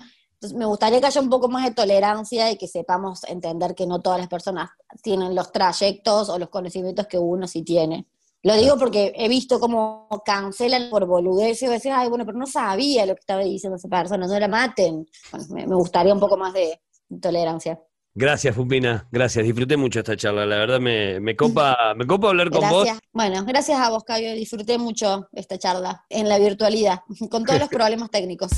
entonces 0.44 0.58
me 0.58 0.66
gustaría 0.66 1.00
que 1.00 1.06
haya 1.06 1.20
un 1.22 1.30
poco 1.30 1.48
más 1.48 1.64
de 1.64 1.70
tolerancia 1.70 2.50
y 2.50 2.58
que 2.58 2.68
sepamos 2.68 3.24
entender 3.24 3.74
que 3.74 3.86
no 3.86 4.02
todas 4.02 4.18
las 4.18 4.28
personas 4.28 4.70
tienen 5.02 5.34
los 5.34 5.50
trayectos 5.50 6.28
o 6.28 6.38
los 6.38 6.50
conocimientos 6.50 7.06
que 7.06 7.18
uno 7.18 7.46
sí 7.48 7.62
tiene. 7.62 8.06
Lo 8.42 8.54
digo 8.54 8.76
porque 8.76 9.14
he 9.16 9.26
visto 9.26 9.58
cómo 9.58 10.06
cancelan 10.22 10.90
por 10.90 11.06
boludez 11.06 11.62
y 11.62 11.66
decís, 11.66 11.92
ay, 11.94 12.10
bueno, 12.10 12.26
pero 12.26 12.36
no 12.36 12.46
sabía 12.46 13.06
lo 13.06 13.14
que 13.14 13.20
estaba 13.20 13.40
diciendo 13.40 13.76
esa 13.76 13.88
persona, 13.88 14.26
no 14.26 14.38
la 14.38 14.48
maten. 14.48 15.08
Bueno, 15.32 15.46
me, 15.48 15.66
me 15.66 15.76
gustaría 15.76 16.12
un 16.12 16.20
poco 16.20 16.36
más 16.36 16.52
de 16.52 16.78
tolerancia. 17.22 17.80
Gracias, 18.16 18.54
Pupina, 18.54 19.08
gracias. 19.10 19.44
Disfruté 19.44 19.76
mucho 19.76 19.98
esta 19.98 20.16
charla, 20.16 20.46
la 20.46 20.56
verdad 20.58 20.78
me, 20.78 21.18
me 21.18 21.34
copa, 21.34 21.76
me 21.96 22.06
copa 22.06 22.28
hablar 22.28 22.48
con 22.48 22.60
vos. 22.70 22.84
Gracias. 22.84 23.00
Bueno, 23.12 23.44
gracias 23.44 23.80
a 23.80 23.90
vos, 23.90 24.04
Cabio. 24.04 24.32
Disfruté 24.34 24.78
mucho 24.78 25.28
esta 25.32 25.58
charla 25.58 26.04
en 26.08 26.28
la 26.28 26.38
virtualidad, 26.38 27.00
con 27.30 27.44
todos 27.44 27.58
los 27.58 27.68
problemas 27.70 28.12
técnicos. 28.12 28.52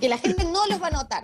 que 0.00 0.08
la 0.08 0.18
gente 0.18 0.44
no 0.44 0.64
los 0.68 0.80
va 0.80 0.86
a 0.86 0.90
notar. 0.90 1.22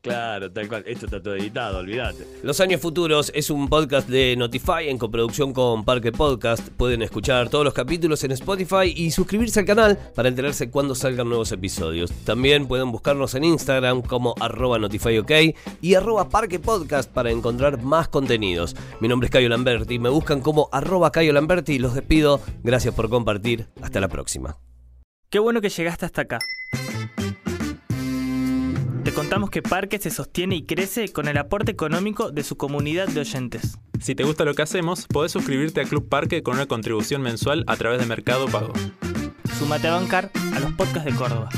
Claro, 0.00 0.50
tal 0.50 0.68
cual. 0.68 0.84
Esto 0.86 1.04
está 1.04 1.22
todo 1.22 1.36
editado, 1.36 1.80
olvídate. 1.80 2.26
Los 2.42 2.60
Años 2.60 2.80
Futuros 2.80 3.30
es 3.34 3.50
un 3.50 3.68
podcast 3.68 4.08
de 4.08 4.34
Notify 4.34 4.88
en 4.88 4.96
coproducción 4.96 5.52
con 5.52 5.84
Parque 5.84 6.12
Podcast. 6.12 6.66
Pueden 6.70 7.02
escuchar 7.02 7.50
todos 7.50 7.66
los 7.66 7.74
capítulos 7.74 8.24
en 8.24 8.32
Spotify 8.32 8.94
y 8.96 9.10
suscribirse 9.10 9.60
al 9.60 9.66
canal 9.66 9.98
para 10.14 10.30
enterarse 10.30 10.70
cuando 10.70 10.94
salgan 10.94 11.28
nuevos 11.28 11.52
episodios. 11.52 12.10
También 12.24 12.66
pueden 12.66 12.90
buscarnos 12.90 13.34
en 13.34 13.44
Instagram 13.44 14.00
como 14.00 14.34
arroba 14.40 14.78
notifyok 14.78 15.30
y 15.82 15.94
arroba 15.94 16.30
Parque 16.38 16.60
Podcast 16.60 17.10
para 17.10 17.32
encontrar 17.32 17.82
más 17.82 18.06
contenidos. 18.06 18.76
Mi 19.00 19.08
nombre 19.08 19.26
es 19.26 19.32
Cayo 19.32 19.48
Lamberti 19.48 19.94
y 19.94 19.98
me 19.98 20.08
buscan 20.08 20.40
como 20.40 20.68
arroba 20.70 21.10
Cayo 21.10 21.32
Lamberti. 21.32 21.80
Los 21.80 21.96
despido. 21.96 22.40
Gracias 22.62 22.94
por 22.94 23.10
compartir. 23.10 23.66
Hasta 23.82 23.98
la 23.98 24.06
próxima. 24.06 24.56
Qué 25.30 25.40
bueno 25.40 25.60
que 25.60 25.68
llegaste 25.68 26.06
hasta 26.06 26.22
acá. 26.22 26.38
Te 29.02 29.12
contamos 29.12 29.50
que 29.50 29.62
Parque 29.62 29.98
se 29.98 30.10
sostiene 30.10 30.54
y 30.54 30.62
crece 30.64 31.08
con 31.08 31.26
el 31.26 31.38
aporte 31.38 31.72
económico 31.72 32.30
de 32.30 32.44
su 32.44 32.56
comunidad 32.56 33.08
de 33.08 33.18
oyentes. 33.18 33.76
Si 34.00 34.14
te 34.14 34.22
gusta 34.22 34.44
lo 34.44 34.54
que 34.54 34.62
hacemos, 34.62 35.08
podés 35.08 35.32
suscribirte 35.32 35.80
a 35.80 35.86
Club 35.86 36.08
Parque 36.08 36.44
con 36.44 36.54
una 36.54 36.66
contribución 36.66 37.20
mensual 37.20 37.64
a 37.66 37.74
través 37.74 37.98
de 37.98 38.06
Mercado 38.06 38.46
Pago. 38.46 38.74
Sumate 39.58 39.88
a 39.88 39.96
bancar 39.96 40.30
a 40.54 40.60
los 40.60 40.70
podcasts 40.74 41.04
de 41.04 41.14
Córdoba. 41.16 41.48